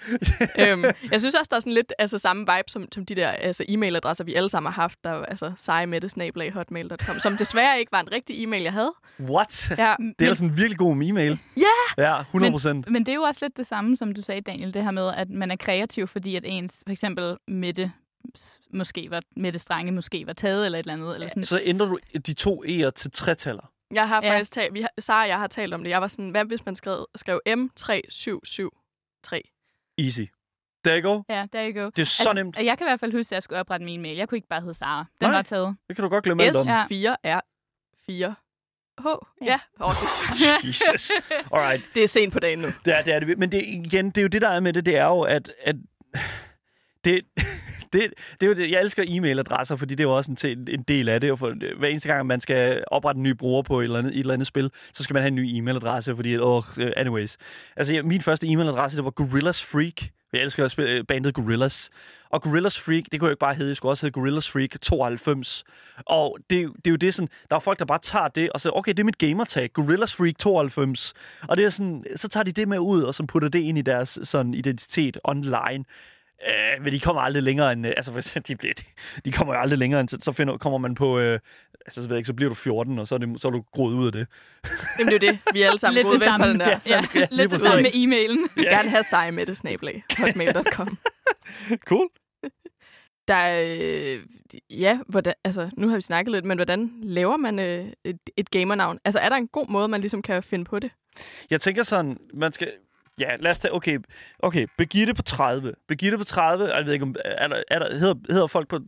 øhm, 0.59 0.83
jeg 1.11 1.19
synes 1.19 1.35
også, 1.35 1.47
der 1.49 1.55
er 1.55 1.59
sådan 1.59 1.73
lidt 1.73 1.93
altså, 1.99 2.17
samme 2.17 2.41
vibe 2.41 2.69
som, 2.69 2.87
som 2.91 3.05
de 3.05 3.15
der 3.15 3.29
altså, 3.29 3.63
e-mailadresser, 3.69 4.23
vi 4.23 4.33
alle 4.33 4.49
sammen 4.49 4.73
har 4.73 4.81
haft. 4.81 5.03
Der 5.03 5.11
altså 5.11 5.51
sejmette.hotmail.com, 5.55 7.19
som 7.19 7.37
desværre 7.37 7.79
ikke 7.79 7.91
var 7.91 7.99
en 7.99 8.11
rigtig 8.11 8.43
e-mail, 8.43 8.63
jeg 8.63 8.73
havde. 8.73 8.93
What? 9.19 9.69
Ja, 9.77 9.95
Det 10.19 10.25
er 10.25 10.29
da 10.29 10.35
sådan 10.35 10.49
en 10.49 10.57
virkelig 10.57 10.77
god 10.77 10.95
e-mail. 11.03 11.39
Ja! 11.57 12.03
Ja, 12.03 12.19
100 12.21 12.51
procent. 12.51 12.89
Men 12.89 13.05
det 13.05 13.11
er 13.11 13.15
jo 13.15 13.21
også 13.21 13.39
lidt 13.45 13.57
det 13.57 13.67
samme, 13.67 13.97
som 13.97 14.13
du 14.13 14.21
sagde, 14.21 14.41
Daniel, 14.41 14.73
det 14.73 14.83
her 14.83 14.91
med, 14.91 15.13
at 15.15 15.29
man 15.29 15.51
er 15.51 15.55
kreativ, 15.55 16.07
fordi 16.07 16.35
at 16.35 16.43
ens, 16.45 16.83
for 16.87 16.91
eksempel 16.91 17.37
Mette, 17.47 17.91
måske 18.73 19.07
var, 19.09 19.21
Mette 19.37 19.59
Strange 19.59 19.91
måske 19.91 20.27
var 20.27 20.33
taget, 20.33 20.65
eller 20.65 20.79
et 20.79 20.83
eller 20.83 20.93
andet. 20.93 21.15
Eller 21.15 21.27
sådan. 21.27 21.43
Så 21.43 21.61
ændrer 21.63 21.87
du 21.87 21.99
de 22.25 22.33
to 22.33 22.63
E'er 22.63 22.89
til 22.89 23.11
tretaller. 23.11 23.71
Jeg 23.93 24.07
har 24.07 24.21
Ja. 24.23 24.31
faktisk 24.33 24.51
talt, 24.51 24.73
vi 24.73 24.81
har, 24.81 24.89
Sara 24.99 25.21
og 25.21 25.27
jeg 25.27 25.39
har 25.39 25.47
talt 25.47 25.73
om 25.73 25.83
det. 25.83 25.89
Jeg 25.89 26.01
var 26.01 26.07
sådan, 26.07 26.29
hvad 26.29 26.45
hvis 26.45 26.65
man 26.65 26.75
skrev, 26.75 27.05
skrev 27.15 27.39
M3773? 27.47 29.41
Easy. 29.97 30.21
There 30.85 31.01
you 31.01 31.11
go. 31.13 31.23
Ja, 31.29 31.45
there 31.53 31.71
you 31.71 31.81
go. 31.83 31.85
Det 31.89 31.99
er 31.99 32.05
så 32.05 32.33
nemt. 32.33 32.55
Jeg 32.57 32.77
kan 32.77 32.87
i 32.87 32.89
hvert 32.89 32.99
fald 32.99 33.11
huske, 33.11 33.33
at 33.33 33.35
jeg 33.35 33.43
skulle 33.43 33.59
oprette 33.59 33.85
min 33.85 34.01
mail. 34.01 34.17
Jeg 34.17 34.29
kunne 34.29 34.37
ikke 34.37 34.47
bare 34.47 34.61
hedde 34.61 34.73
Sara. 34.73 35.05
Den 35.21 35.29
Nej. 35.29 35.31
var 35.31 35.41
taget. 35.41 35.75
Det 35.87 35.95
kan 35.95 36.03
du 36.03 36.09
godt 36.09 36.23
glemme 36.23 36.43
alt 36.43 36.55
om. 36.55 36.61
S4R4H. 36.67 37.15
Ja, 37.23 37.39
Ja. 38.07 38.33
oh, 39.79 39.91
det, 39.95 40.65
Jesus. 40.67 41.11
Alright. 41.53 41.83
det 41.95 42.03
er 42.03 42.07
sent 42.07 42.33
på 42.33 42.39
dagen 42.39 42.59
nu. 42.59 42.67
Det 42.85 42.93
er 42.97 43.01
det. 43.01 43.13
Er 43.13 43.19
det. 43.19 43.37
Men 43.37 43.51
det, 43.51 43.63
igen, 43.65 44.05
det 44.05 44.17
er 44.17 44.21
jo 44.21 44.27
det, 44.27 44.41
der 44.41 44.49
er 44.49 44.59
med 44.59 44.73
det, 44.73 44.85
det 44.85 44.97
er 44.97 45.05
jo, 45.05 45.21
at, 45.21 45.51
at 45.63 45.75
det, 47.05 47.25
det, 47.93 48.13
det 48.39 48.45
er 48.45 48.47
jo 48.47 48.53
det. 48.53 48.71
Jeg 48.71 48.81
elsker 48.81 49.03
e-mailadresser, 49.03 49.75
fordi 49.75 49.95
det 49.95 50.03
er 50.03 50.07
jo 50.07 50.15
også 50.17 50.31
en, 50.43 50.67
en 50.69 50.83
del 50.83 51.09
af 51.09 51.21
det. 51.21 51.31
Og 51.31 51.39
for, 51.39 51.77
hver 51.77 51.87
eneste 51.87 52.09
gang, 52.09 52.27
man 52.27 52.41
skal 52.41 52.83
oprette 52.87 53.17
en 53.17 53.23
ny 53.23 53.31
bruger 53.33 53.61
på 53.61 53.79
et 53.79 53.83
eller 53.83 53.99
andet, 53.99 54.13
et 54.13 54.19
eller 54.19 54.33
andet 54.33 54.47
spil, 54.47 54.71
så 54.93 55.03
skal 55.03 55.13
man 55.13 55.23
have 55.23 55.27
en 55.27 55.35
ny 55.35 55.45
e-mailadresse, 55.45 56.15
fordi, 56.15 56.37
oh, 56.37 56.63
anyways. 56.97 57.37
Altså, 57.75 57.93
ja, 57.93 58.01
min 58.01 58.21
første 58.21 58.47
e-mailadresse, 58.47 58.97
det 58.97 59.05
var 59.05 59.11
Gorillas 59.11 59.63
Freak. 59.63 60.01
Jeg 60.33 60.41
elsker 60.41 60.65
at 60.65 60.79
øh, 60.79 61.05
bandet 61.05 61.33
Gorillas. 61.33 61.89
Og 62.29 62.41
Gorillas 62.41 62.79
Freak, 62.79 63.03
det 63.11 63.19
kunne 63.19 63.27
jo 63.27 63.31
ikke 63.31 63.39
bare 63.39 63.53
hedde, 63.53 63.69
jeg 63.69 63.77
skulle 63.77 63.91
også 63.91 64.05
hedde 64.05 64.13
Gorillas 64.13 64.49
Freak 64.49 64.81
92. 64.81 65.63
Og 66.05 66.37
det, 66.49 66.71
det 66.75 66.87
er 66.87 66.91
jo 66.91 66.95
det 66.95 67.13
sådan, 67.13 67.29
der 67.49 67.55
er 67.55 67.59
folk, 67.59 67.79
der 67.79 67.85
bare 67.85 67.99
tager 67.99 68.27
det 68.27 68.49
og 68.49 68.61
siger, 68.61 68.73
okay, 68.73 68.91
det 68.91 68.99
er 68.99 69.03
mit 69.03 69.17
gamertag, 69.17 69.73
Gorillas 69.73 70.15
Freak 70.15 70.37
92. 70.37 71.13
Og 71.47 71.57
det 71.57 71.65
er 71.65 71.69
sådan, 71.69 72.05
så 72.15 72.27
tager 72.27 72.43
de 72.43 72.51
det 72.51 72.67
med 72.67 72.79
ud, 72.79 73.03
og 73.03 73.15
så 73.15 73.25
putter 73.25 73.49
det 73.49 73.59
ind 73.59 73.77
i 73.77 73.81
deres 73.81 74.19
sådan, 74.23 74.53
identitet 74.53 75.17
online. 75.23 75.85
Øh, 76.47 76.83
men 76.83 76.93
de 76.93 76.99
kommer 76.99 77.21
aldrig 77.21 77.43
længere 77.43 77.71
end, 77.71 77.87
øh, 77.87 77.93
altså 77.97 78.11
hvis 78.11 78.37
de, 78.47 78.55
bliver, 78.55 78.73
de 79.25 79.31
kommer 79.31 79.53
jo 79.53 79.59
aldrig 79.59 79.79
længere 79.79 80.01
end, 80.01 80.09
så, 80.09 80.17
så 80.21 80.31
finder, 80.31 80.57
kommer 80.57 80.77
man 80.77 80.95
på, 80.95 81.19
øh, 81.19 81.39
altså 81.85 82.01
så 82.01 82.07
ved 82.07 82.15
jeg 82.15 82.17
ikke, 82.17 82.27
så 82.27 82.33
bliver 82.33 82.49
du 82.49 82.55
14, 82.55 82.99
og 82.99 83.07
så 83.07 83.15
er, 83.15 83.19
det, 83.19 83.41
så 83.41 83.47
er 83.47 83.51
du 83.51 83.63
groet 83.71 83.93
ud 83.93 84.05
af 84.05 84.11
det. 84.11 84.27
Jamen, 84.99 85.13
det 85.13 85.23
er 85.23 85.27
jo 85.27 85.33
det. 85.33 85.39
Vi 85.53 85.61
er 85.61 85.67
alle 85.67 85.79
sammen 85.79 85.95
Lidt 85.95 86.05
gået 86.05 86.19
det 86.19 86.21
væk 86.21 86.29
fra 86.29 86.47
den 86.47 86.59
der. 86.59 86.79
Ja, 86.85 87.05
Ja, 87.13 87.19
lige 87.19 87.27
lidt 87.31 87.51
det 87.51 87.59
samme 87.59 87.81
med 87.81 87.91
e-mailen. 87.91 88.47
Vil 88.55 88.65
gerne 88.65 88.89
have 88.89 89.03
sejmette 89.03 89.55
snablag. 89.55 90.03
hotmail.com. 90.17 90.97
Cool. 91.89 92.09
Der 93.27 93.35
er, 93.35 93.75
øh, 93.79 94.19
ja, 94.69 94.99
hvordan, 95.07 95.33
altså, 95.43 95.69
nu 95.77 95.87
har 95.89 95.95
vi 95.95 96.01
snakket 96.01 96.31
lidt, 96.31 96.45
men 96.45 96.57
hvordan 96.57 96.91
laver 97.03 97.37
man 97.37 97.59
øh, 97.59 97.87
et, 98.03 98.17
et 98.37 98.51
gamernavn? 98.51 98.99
Altså, 99.05 99.19
er 99.19 99.29
der 99.29 99.35
en 99.35 99.47
god 99.47 99.67
måde, 99.69 99.87
man 99.87 100.01
ligesom 100.01 100.21
kan 100.21 100.43
finde 100.43 100.65
på 100.65 100.79
det? 100.79 100.91
Jeg 101.49 101.61
tænker 101.61 101.83
sådan, 101.83 102.17
man 102.33 102.53
skal... 102.53 102.71
Ja, 103.21 103.35
lad 103.39 103.51
os 103.51 103.59
tage... 103.59 103.73
Okay, 103.73 103.99
okay 104.39 104.67
Begitte 104.77 105.13
på 105.13 105.21
30. 105.21 105.73
Begitte 105.87 106.17
på 106.17 106.23
30, 106.23 106.75
jeg 106.75 106.85
ved 106.85 106.93
ikke, 106.93 107.03
om... 107.03 107.15
Er 107.25 107.47
der, 107.47 107.63
er 107.67 107.79
der, 107.79 107.97
hedder, 107.97 108.15
hedder 108.29 108.47
folk 108.47 108.67
på, 108.67 108.79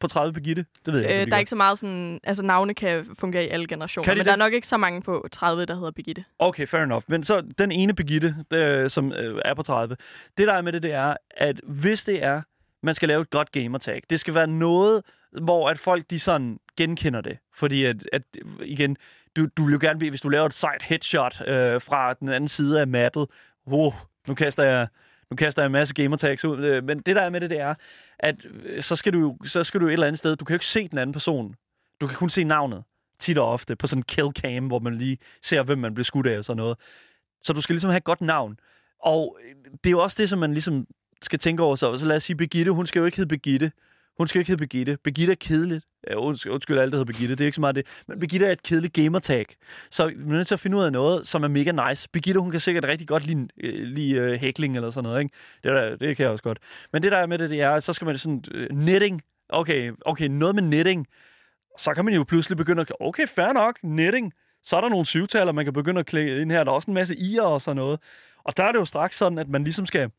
på 0.00 0.06
30 0.06 0.32
Begitte? 0.32 0.66
Det 0.86 0.94
ved 0.94 1.00
jeg 1.00 1.10
ikke. 1.10 1.14
om 1.14 1.20
Øh, 1.20 1.26
de 1.26 1.30
der 1.30 1.36
er 1.36 1.38
ikke 1.40 1.50
så 1.50 1.56
meget 1.56 1.78
sådan... 1.78 2.20
Altså, 2.24 2.42
navne 2.42 2.74
kan 2.74 3.06
fungere 3.18 3.44
i 3.44 3.48
alle 3.48 3.66
generationer, 3.66 4.04
de 4.04 4.10
men 4.10 4.18
det? 4.18 4.26
der 4.26 4.32
er 4.32 4.36
nok 4.36 4.52
ikke 4.52 4.66
så 4.66 4.76
mange 4.76 5.02
på 5.02 5.28
30, 5.32 5.64
der 5.64 5.74
hedder 5.74 5.90
Birgitte. 5.90 6.24
Okay, 6.38 6.66
fair 6.66 6.82
enough. 6.82 7.04
Men 7.08 7.24
så 7.24 7.42
den 7.58 7.72
ene 7.72 7.94
Begitte, 7.94 8.34
der, 8.50 8.88
som 8.88 9.12
øh, 9.12 9.40
er 9.44 9.54
på 9.54 9.62
30. 9.62 9.96
Det 10.38 10.46
der 10.46 10.54
er 10.54 10.62
med 10.62 10.72
det, 10.72 10.82
det 10.82 10.92
er, 10.92 11.14
at 11.30 11.60
hvis 11.64 12.04
det 12.04 12.24
er, 12.24 12.42
man 12.82 12.94
skal 12.94 13.08
lave 13.08 13.22
et 13.22 13.30
godt 13.30 13.52
gamertag, 13.52 14.02
det 14.10 14.20
skal 14.20 14.34
være 14.34 14.46
noget, 14.46 15.02
hvor 15.42 15.68
at 15.68 15.78
folk 15.78 16.10
de 16.10 16.18
sådan 16.18 16.58
genkender 16.76 17.20
det. 17.20 17.38
Fordi 17.54 17.84
at, 17.84 17.96
at 18.12 18.22
igen, 18.62 18.96
du, 19.36 19.46
du 19.56 19.64
vil 19.64 19.72
jo 19.72 19.78
gerne 19.80 19.98
blive, 19.98 20.10
hvis 20.10 20.20
du 20.20 20.28
laver 20.28 20.46
et 20.46 20.54
sejt 20.54 20.82
headshot 20.82 21.40
øh, 21.46 21.80
fra 21.80 22.14
den 22.14 22.28
anden 22.28 22.48
side 22.48 22.80
af 22.80 22.86
mappet, 22.86 23.26
wow, 23.68 23.92
nu 24.28 24.34
kaster 24.34 24.62
jeg 24.64 24.88
nu 25.30 25.36
kaster 25.36 25.62
jeg 25.62 25.66
en 25.66 25.72
masse 25.72 25.94
gamertags 25.94 26.44
ud, 26.44 26.58
øh, 26.64 26.84
men 26.84 26.98
det 26.98 27.16
der 27.16 27.22
er 27.22 27.30
med 27.30 27.40
det, 27.40 27.50
det 27.50 27.60
er, 27.60 27.74
at 28.18 28.36
øh, 28.64 28.82
så 28.82 28.96
skal, 28.96 29.12
du, 29.12 29.18
jo- 29.18 29.38
så 29.44 29.64
skal 29.64 29.80
du 29.80 29.86
et 29.86 29.92
eller 29.92 30.06
andet 30.06 30.18
sted, 30.18 30.36
du 30.36 30.44
kan 30.44 30.54
jo 30.54 30.56
ikke 30.56 30.66
se 30.66 30.88
den 30.88 30.98
anden 30.98 31.12
person. 31.12 31.54
Du 32.00 32.06
kan 32.06 32.16
kun 32.16 32.30
se 32.30 32.44
navnet 32.44 32.84
tit 33.20 33.38
og 33.38 33.48
ofte 33.52 33.76
på 33.76 33.86
sådan 33.86 34.00
en 34.00 34.02
kill 34.02 34.28
cam, 34.38 34.66
hvor 34.66 34.78
man 34.78 34.94
lige 34.94 35.18
ser, 35.42 35.62
hvem 35.62 35.78
man 35.78 35.94
bliver 35.94 36.04
skudt 36.04 36.26
af 36.26 36.38
og 36.38 36.44
sådan 36.44 36.56
noget. 36.56 36.78
Så 37.42 37.52
du 37.52 37.60
skal 37.60 37.74
ligesom 37.74 37.90
have 37.90 37.96
et 37.96 38.04
godt 38.04 38.20
navn. 38.20 38.58
Og 39.02 39.38
øh, 39.44 39.54
det 39.84 39.86
er 39.86 39.90
jo 39.90 40.02
også 40.02 40.16
det, 40.20 40.28
som 40.28 40.38
man 40.38 40.52
ligesom 40.52 40.86
skal 41.22 41.38
tænke 41.38 41.62
over. 41.62 41.76
Så, 41.76 41.98
så 41.98 42.04
lad 42.06 42.16
os 42.16 42.22
sige, 42.22 42.36
Birgitte, 42.36 42.72
hun 42.72 42.86
skal 42.86 43.00
jo 43.00 43.04
ikke 43.06 43.16
hedde 43.16 43.28
Birgitte. 43.28 43.72
Hun 44.18 44.26
skal 44.26 44.38
ikke 44.38 44.48
hedde 44.48 44.60
Birgitte. 44.60 44.98
Birgitte 45.04 45.32
er 45.32 45.36
kedeligt. 45.40 45.84
Ja, 46.06 46.12
øh, 46.12 46.22
undskyld, 46.22 46.52
undskyld 46.52 46.78
alt, 46.78 46.92
der 46.92 46.98
hedder 46.98 47.12
Birgitte. 47.12 47.34
Det 47.34 47.40
er 47.40 47.46
ikke 47.46 47.54
så 47.54 47.60
meget 47.60 47.76
det. 47.76 47.86
Men 48.08 48.18
Birgitte 48.18 48.46
er 48.46 48.52
et 48.52 48.62
kedeligt 48.62 48.92
gamertag. 48.92 49.46
Så 49.90 50.06
vi 50.06 50.12
er 50.12 50.26
nødt 50.26 50.46
til 50.46 50.54
at 50.54 50.60
finde 50.60 50.76
ud 50.76 50.82
af 50.82 50.92
noget, 50.92 51.28
som 51.28 51.44
er 51.44 51.48
mega 51.48 51.88
nice. 51.88 52.08
Birgitte, 52.12 52.40
hun 52.40 52.50
kan 52.50 52.60
sikkert 52.60 52.84
rigtig 52.84 53.08
godt 53.08 53.26
lide, 53.26 53.48
øh, 53.60 53.82
lide 53.86 54.22
uh, 54.22 54.32
hækling 54.32 54.76
eller 54.76 54.90
sådan 54.90 55.08
noget. 55.08 55.20
Ikke? 55.20 55.34
Det, 55.64 55.72
der, 55.72 55.96
det 55.96 56.16
kan 56.16 56.24
jeg 56.24 56.32
også 56.32 56.42
godt. 56.42 56.58
Men 56.92 57.02
det 57.02 57.12
der 57.12 57.18
er 57.18 57.26
med 57.26 57.38
det, 57.38 57.50
det 57.50 57.60
er, 57.60 57.78
så 57.78 57.92
skal 57.92 58.04
man 58.04 58.18
sådan 58.18 58.42
uh, 58.54 58.66
knitting. 58.66 59.22
Okay, 59.48 59.92
okay, 60.06 60.24
noget 60.24 60.54
med 60.54 60.62
knitting. 60.62 61.06
Så 61.78 61.94
kan 61.94 62.04
man 62.04 62.14
jo 62.14 62.24
pludselig 62.24 62.56
begynde 62.56 62.80
at... 62.80 62.92
Okay, 63.00 63.26
fair 63.26 63.52
nok, 63.52 63.78
knitting. 63.80 64.32
Så 64.62 64.76
er 64.76 64.80
der 64.80 64.88
nogle 64.88 65.06
syvtaler, 65.06 65.52
man 65.52 65.64
kan 65.64 65.74
begynde 65.74 66.00
at 66.00 66.06
klikke 66.06 66.40
ind 66.40 66.52
her. 66.52 66.64
Der 66.64 66.70
er 66.70 66.74
også 66.74 66.90
en 66.90 66.94
masse 66.94 67.14
i'er 67.14 67.42
og 67.42 67.60
sådan 67.60 67.76
noget. 67.76 68.00
Og 68.44 68.56
der 68.56 68.64
er 68.64 68.72
det 68.72 68.78
jo 68.78 68.84
straks 68.84 69.16
sådan, 69.16 69.38
at 69.38 69.48
man 69.48 69.64
ligesom 69.64 69.86
skal 69.86 70.10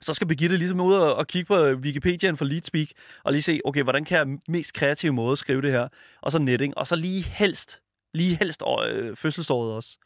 så 0.00 0.14
skal 0.14 0.26
Birgitte 0.26 0.56
ligesom 0.56 0.80
ud 0.80 0.94
og, 0.94 1.14
og 1.14 1.26
kigge 1.26 1.46
på 1.46 1.64
Wikipediaen 1.64 2.36
for 2.36 2.44
Leadspeak, 2.44 2.88
og 3.24 3.32
lige 3.32 3.42
se, 3.42 3.60
okay, 3.64 3.82
hvordan 3.82 4.04
kan 4.04 4.18
jeg 4.18 4.38
mest 4.48 4.74
kreative 4.74 5.12
måde 5.12 5.36
skrive 5.36 5.62
det 5.62 5.72
her? 5.72 5.88
Og 6.22 6.32
så 6.32 6.38
netting, 6.38 6.78
og 6.78 6.86
så 6.86 6.96
lige 6.96 7.22
helst, 7.22 7.80
lige 8.14 8.36
helst 8.36 8.62
øh, 8.88 9.16
fødselsåret 9.16 9.72
også. 9.72 9.98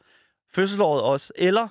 Fødselsåret 0.55 1.03
også, 1.03 1.32
eller 1.36 1.68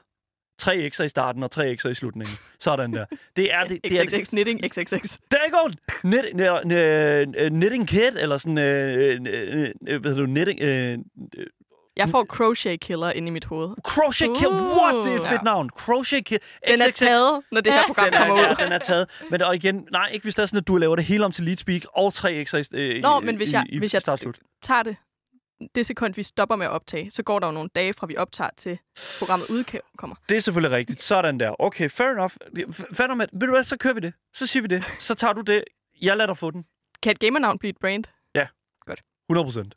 tre 0.57 0.89
x'er 0.93 1.03
i 1.03 1.09
starten 1.09 1.43
og 1.43 1.51
tre 1.51 1.77
x'er 1.81 1.89
i 1.89 1.93
slutningen. 1.93 2.35
Sådan 2.59 2.93
der. 2.93 3.05
Det 3.35 3.53
er 3.53 3.63
det. 3.63 3.79
det, 3.83 3.99
er, 3.99 4.05
XXX, 4.05 4.29
knitting, 4.29 4.61
XXX. 4.67 5.17
der 5.31 5.37
er 5.37 5.49
go! 5.51 5.71
Knit, 5.87 6.25
knit, 6.31 6.47
knit, 6.63 7.51
knitting 7.51 7.87
kit, 7.87 8.17
eller 8.17 8.37
sådan, 8.37 8.57
øh, 8.57 9.19
øh, 9.27 9.69
øh, 9.87 10.01
hvad 10.01 10.11
hedder 10.11 10.25
det, 10.25 10.29
knitting, 10.29 10.59
øh, 10.61 10.97
Jeg 11.99 12.09
får 12.09 12.23
crochet 12.25 12.79
killer 12.79 13.11
ind 13.11 13.27
i 13.27 13.29
mit 13.29 13.45
hoved. 13.45 13.69
crochet 13.83 14.29
kit, 14.37 14.47
Uh. 14.47 14.53
what? 14.53 14.95
Det 15.05 15.11
er 15.11 15.15
et 15.15 15.21
Ja. 15.23 15.31
fedt 15.31 15.43
navn. 15.43 15.69
Crochet 15.69 16.25
kit. 16.25 16.41
Den 16.67 16.81
er 16.81 16.91
taget, 16.91 17.41
når 17.51 17.61
det 17.61 17.73
her 17.73 17.85
program 17.87 18.05
Den 18.05 18.13
er, 18.13 18.27
kommer 18.27 18.43
ja, 18.43 18.51
ud. 18.51 18.55
den 18.55 18.71
er 18.71 18.77
taget. 18.77 19.09
Men 19.31 19.41
og 19.41 19.55
igen, 19.55 19.87
nej, 19.91 20.09
ikke 20.13 20.23
hvis 20.23 20.35
det 20.35 20.41
er 20.41 20.45
sådan, 20.45 20.57
at 20.57 20.67
du 20.67 20.77
laver 20.77 20.95
det 20.95 21.05
hele 21.05 21.25
om 21.25 21.31
til 21.31 21.43
Leadspeak 21.43 21.81
og 21.93 22.13
tre 22.13 22.45
x'er 22.49 22.57
i, 22.57 22.77
øh, 22.97 23.01
Nå, 23.01 23.19
men 23.19 23.35
hvis 23.35 23.53
jeg- 23.53 23.65
i 23.69 23.77
hvis 23.79 23.93
jeg-. 23.93 24.01
Tager 24.61 24.83
det 24.83 24.95
det 25.75 25.85
sekund, 25.85 26.13
vi 26.13 26.23
stopper 26.23 26.55
med 26.55 26.65
at 26.65 26.71
optage, 26.71 27.11
så 27.11 27.23
går 27.23 27.39
der 27.39 27.47
jo 27.47 27.53
nogle 27.53 27.69
dage 27.75 27.93
fra, 27.93 28.07
vi 28.07 28.17
optager 28.17 28.49
til 28.57 28.79
programmet 29.19 29.49
udkommer. 29.49 30.15
Det 30.29 30.37
er 30.37 30.41
selvfølgelig 30.41 30.77
rigtigt. 30.77 31.01
Sådan 31.01 31.39
der. 31.39 31.61
Okay, 31.61 31.89
fair 31.89 32.07
enough. 32.07 32.31
Fair 32.93 33.13
med. 33.13 33.27
Ved 33.33 33.47
du 33.47 33.53
hvad, 33.53 33.63
så 33.63 33.77
kører 33.77 33.93
vi 33.93 33.99
det. 33.99 34.13
Så 34.33 34.47
siger 34.47 34.61
vi 34.61 34.67
det. 34.67 34.83
Så 34.99 35.15
tager 35.15 35.33
du 35.33 35.41
det. 35.41 35.63
Jeg 36.01 36.17
lader 36.17 36.27
dig 36.27 36.37
få 36.37 36.51
den. 36.51 36.65
Kan 37.03 37.11
et 37.11 37.19
gamernavn 37.19 37.59
blive 37.59 37.69
et 37.69 37.77
brand? 37.81 38.03
100 39.29 39.45
procent. 39.45 39.73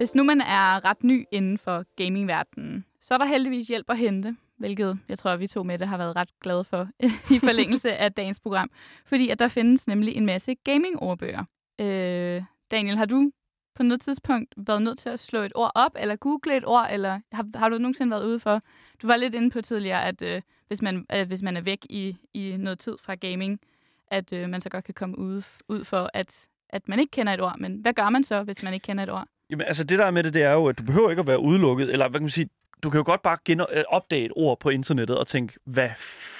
Hvis 0.00 0.14
nu 0.14 0.24
man 0.24 0.40
er 0.40 0.84
ret 0.84 1.04
ny 1.04 1.24
inden 1.30 1.58
for 1.58 1.84
gamingverdenen, 1.96 2.84
så 3.00 3.14
er 3.14 3.18
der 3.18 3.24
heldigvis 3.24 3.68
hjælp 3.68 3.90
at 3.90 3.98
hente, 3.98 4.36
hvilket 4.56 4.98
jeg 5.08 5.18
tror, 5.18 5.36
vi 5.36 5.46
to 5.46 5.62
med 5.62 5.78
det 5.78 5.86
har 5.86 5.96
været 5.96 6.16
ret 6.16 6.28
glade 6.40 6.64
for 6.64 6.88
i 7.34 7.38
forlængelse 7.38 7.96
af 7.96 8.12
dagens 8.12 8.40
program. 8.40 8.70
Fordi 9.06 9.28
at 9.28 9.38
der 9.38 9.48
findes 9.48 9.86
nemlig 9.86 10.14
en 10.14 10.26
masse 10.26 10.54
gaming-ordbøger. 10.54 11.44
Øh, 11.80 12.42
Daniel, 12.70 12.96
har 12.96 13.04
du 13.04 13.30
på 13.74 13.82
noget 13.82 14.00
tidspunkt 14.00 14.54
været 14.56 14.82
nødt 14.82 14.98
til 14.98 15.08
at 15.08 15.20
slå 15.20 15.42
et 15.42 15.52
ord 15.54 15.72
op, 15.74 15.96
eller 15.98 16.16
google 16.16 16.56
et 16.56 16.66
ord, 16.66 16.88
eller 16.90 17.20
har, 17.32 17.58
har 17.58 17.68
du 17.68 17.78
nogensinde 17.78 18.10
været 18.10 18.26
ude 18.26 18.40
for? 18.40 18.62
Du 19.02 19.06
var 19.06 19.16
lidt 19.16 19.34
inde 19.34 19.50
på 19.50 19.60
tidligere, 19.60 20.04
at 20.04 20.22
øh, 20.22 20.42
hvis, 20.68 20.82
man, 20.82 21.06
øh, 21.14 21.26
hvis 21.26 21.42
man 21.42 21.56
er 21.56 21.60
væk 21.60 21.86
i, 21.90 22.16
i 22.34 22.56
noget 22.58 22.78
tid 22.78 22.96
fra 23.02 23.14
gaming, 23.14 23.60
at 24.06 24.32
øh, 24.32 24.48
man 24.48 24.60
så 24.60 24.68
godt 24.68 24.84
kan 24.84 24.94
komme 24.94 25.18
ud, 25.18 25.42
ud 25.68 25.84
for, 25.84 26.10
at, 26.14 26.48
at 26.68 26.88
man 26.88 26.98
ikke 26.98 27.10
kender 27.10 27.32
et 27.32 27.40
ord. 27.40 27.58
Men 27.58 27.74
hvad 27.74 27.92
gør 27.92 28.10
man 28.10 28.24
så, 28.24 28.42
hvis 28.42 28.62
man 28.62 28.74
ikke 28.74 28.84
kender 28.84 29.04
et 29.04 29.10
ord? 29.10 29.26
Jamen, 29.50 29.66
altså 29.66 29.84
det 29.84 29.98
der 29.98 30.04
er 30.04 30.10
med 30.10 30.22
det, 30.22 30.34
det 30.34 30.42
er 30.42 30.52
jo, 30.52 30.66
at 30.66 30.78
du 30.78 30.82
behøver 30.82 31.10
ikke 31.10 31.20
at 31.20 31.26
være 31.26 31.40
udelukket, 31.40 31.90
eller 31.92 32.08
hvad 32.08 32.20
kan 32.20 32.24
man 32.24 32.30
sige, 32.30 32.48
du 32.82 32.90
kan 32.90 32.98
jo 32.98 33.04
godt 33.04 33.22
bare 33.22 33.38
gen- 33.44 33.60
øh, 33.60 33.84
opdage 33.88 34.24
et 34.24 34.32
ord 34.36 34.60
på 34.60 34.70
internettet 34.70 35.18
og 35.18 35.26
tænke, 35.26 35.58
hvad 35.64 35.88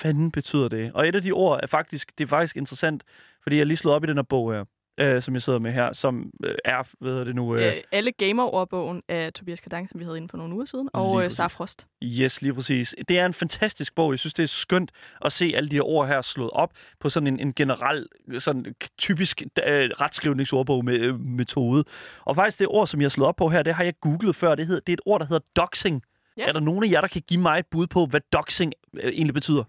fanden 0.00 0.30
betyder 0.30 0.68
det? 0.68 0.92
Og 0.94 1.08
et 1.08 1.14
af 1.14 1.22
de 1.22 1.32
ord 1.32 1.60
er 1.62 1.66
faktisk, 1.66 2.18
det 2.18 2.24
er 2.24 2.28
faktisk 2.28 2.56
interessant, 2.56 3.02
fordi 3.42 3.56
jeg 3.56 3.66
lige 3.66 3.76
slået 3.76 3.96
op 3.96 4.04
i 4.04 4.06
den 4.06 4.16
her 4.16 4.22
bog 4.22 4.52
her, 4.52 4.64
øh, 5.00 5.22
som 5.22 5.34
jeg 5.34 5.42
sidder 5.42 5.58
med 5.58 5.72
her, 5.72 5.92
som 5.92 6.30
øh, 6.44 6.54
er, 6.64 6.82
hvad 7.00 7.10
hedder 7.10 7.24
det 7.24 7.34
nu? 7.34 7.56
Øh, 7.56 7.66
Øh, 7.66 7.72
alle 7.92 8.12
gamer-ordbogen 8.12 9.02
af 9.08 9.32
Tobias 9.32 9.60
Kadang, 9.60 9.88
som 9.88 10.00
vi 10.00 10.04
havde 10.04 10.16
inde 10.16 10.28
for 10.28 10.36
nogle 10.36 10.54
uger 10.54 10.64
siden, 10.64 10.88
og 10.92 11.24
øh. 11.24 11.30
Safrost. 11.30 11.86
Yes, 12.04 12.42
lige 12.42 12.54
præcis. 12.54 12.94
Det 13.08 13.18
er 13.18 13.26
en 13.26 13.34
fantastisk 13.34 13.94
bog. 13.94 14.12
Jeg 14.12 14.18
synes, 14.18 14.34
det 14.34 14.42
er 14.42 14.46
skønt 14.46 14.90
at 15.24 15.32
se 15.32 15.52
alle 15.56 15.68
de 15.68 15.74
her 15.74 15.82
ord 15.82 16.08
her 16.08 16.20
slået 16.20 16.50
op 16.50 16.72
på 17.00 17.08
sådan 17.08 17.26
en, 17.26 17.40
en 17.40 17.54
generel, 17.54 18.06
sådan 18.38 18.74
typisk 18.98 19.42
øh, 19.66 19.90
retskrivningsordbog 20.00 20.84
med 20.84 20.98
øh, 20.98 21.20
metode. 21.20 21.84
Og 22.24 22.36
faktisk 22.36 22.58
det 22.58 22.66
ord, 22.68 22.86
som 22.86 23.00
jeg 23.00 23.04
har 23.04 23.10
slået 23.10 23.28
op 23.28 23.36
på 23.36 23.48
her, 23.48 23.62
det 23.62 23.74
har 23.74 23.84
jeg 23.84 23.94
googlet 24.00 24.36
før. 24.36 24.54
Det, 24.54 24.66
hedder, 24.66 24.80
det 24.80 24.92
er 24.92 24.96
et 24.96 25.00
ord, 25.06 25.20
der 25.20 25.26
hedder 25.26 25.44
doxing. 25.56 26.02
Ja. 26.36 26.44
Er 26.46 26.52
der 26.52 26.60
nogen 26.60 26.84
af 26.84 26.90
jer, 26.90 27.00
der 27.00 27.08
kan 27.08 27.22
give 27.28 27.40
mig 27.40 27.58
et 27.58 27.66
bud 27.70 27.86
på, 27.86 28.06
hvad 28.06 28.20
doxing 28.32 28.72
øh, 28.96 29.12
egentlig 29.12 29.34
betyder? 29.34 29.64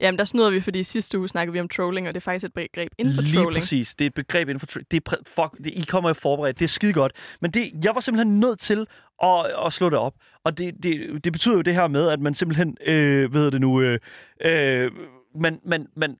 Jamen, 0.00 0.18
der 0.18 0.24
snyder 0.24 0.50
vi, 0.50 0.60
fordi 0.60 0.82
sidste 0.82 1.18
uge 1.18 1.28
snakkede 1.28 1.52
vi 1.52 1.60
om 1.60 1.68
trolling, 1.68 2.08
og 2.08 2.14
det 2.14 2.20
er 2.20 2.24
faktisk 2.24 2.44
et 2.44 2.52
begreb 2.54 2.92
inden 2.98 3.14
for 3.14 3.22
Lige 3.22 3.36
trolling. 3.42 3.62
præcis. 3.62 3.94
Det 3.94 4.04
er 4.04 4.06
et 4.06 4.14
begreb 4.14 4.48
inden 4.48 4.60
for... 4.60 4.66
Tra- 4.66 4.82
det 4.90 5.02
er 5.06 5.16
fuck, 5.26 5.64
det, 5.64 5.66
I 5.66 5.84
kommer 5.88 6.10
jo 6.10 6.14
forberedt. 6.14 6.58
Det 6.58 6.64
er 6.64 6.68
skide 6.68 6.92
godt. 6.92 7.12
Men 7.40 7.50
det, 7.50 7.72
jeg 7.84 7.94
var 7.94 8.00
simpelthen 8.00 8.40
nødt 8.40 8.58
til 8.60 8.86
at, 9.22 9.46
at 9.66 9.72
slå 9.72 9.90
det 9.90 9.98
op. 9.98 10.14
Og 10.44 10.58
det, 10.58 10.74
det, 10.82 11.24
det 11.24 11.32
betyder 11.32 11.54
jo 11.54 11.60
det 11.62 11.74
her 11.74 11.86
med, 11.86 12.08
at 12.08 12.20
man 12.20 12.34
simpelthen... 12.34 12.76
Øh, 12.86 13.30
hvad 13.30 13.38
hedder 13.40 13.50
det 13.50 13.60
nu? 13.60 13.80
Øh, 13.80 13.98
øh, 14.44 14.90
man, 15.40 15.60
man, 15.64 15.86
man, 15.96 16.16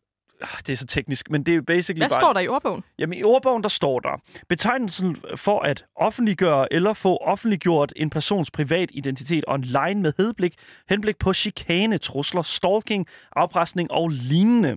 det 0.66 0.72
er 0.72 0.76
så 0.76 0.86
teknisk, 0.86 1.30
men 1.30 1.42
det 1.42 1.52
er 1.52 1.56
jo 1.56 1.62
basically 1.62 2.00
Hvad 2.00 2.08
bare... 2.08 2.20
står 2.20 2.32
der 2.32 2.40
i 2.40 2.48
ordbogen? 2.48 2.84
Jamen 2.98 3.18
i 3.18 3.22
ordbogen, 3.22 3.62
der 3.62 3.68
står 3.68 4.00
der, 4.00 4.22
betegnelsen 4.48 5.16
for 5.36 5.60
at 5.60 5.84
offentliggøre 5.96 6.72
eller 6.72 6.92
få 6.92 7.16
offentliggjort 7.16 7.92
en 7.96 8.10
persons 8.10 8.50
privat 8.50 8.90
identitet 8.92 9.44
online 9.48 10.02
med 10.02 10.12
henblik, 10.18 10.54
henblik 10.88 11.18
på 11.18 11.32
chikane, 11.32 11.98
trusler, 11.98 12.42
stalking, 12.42 13.06
afpresning 13.36 13.90
og 13.90 14.08
lignende. 14.08 14.76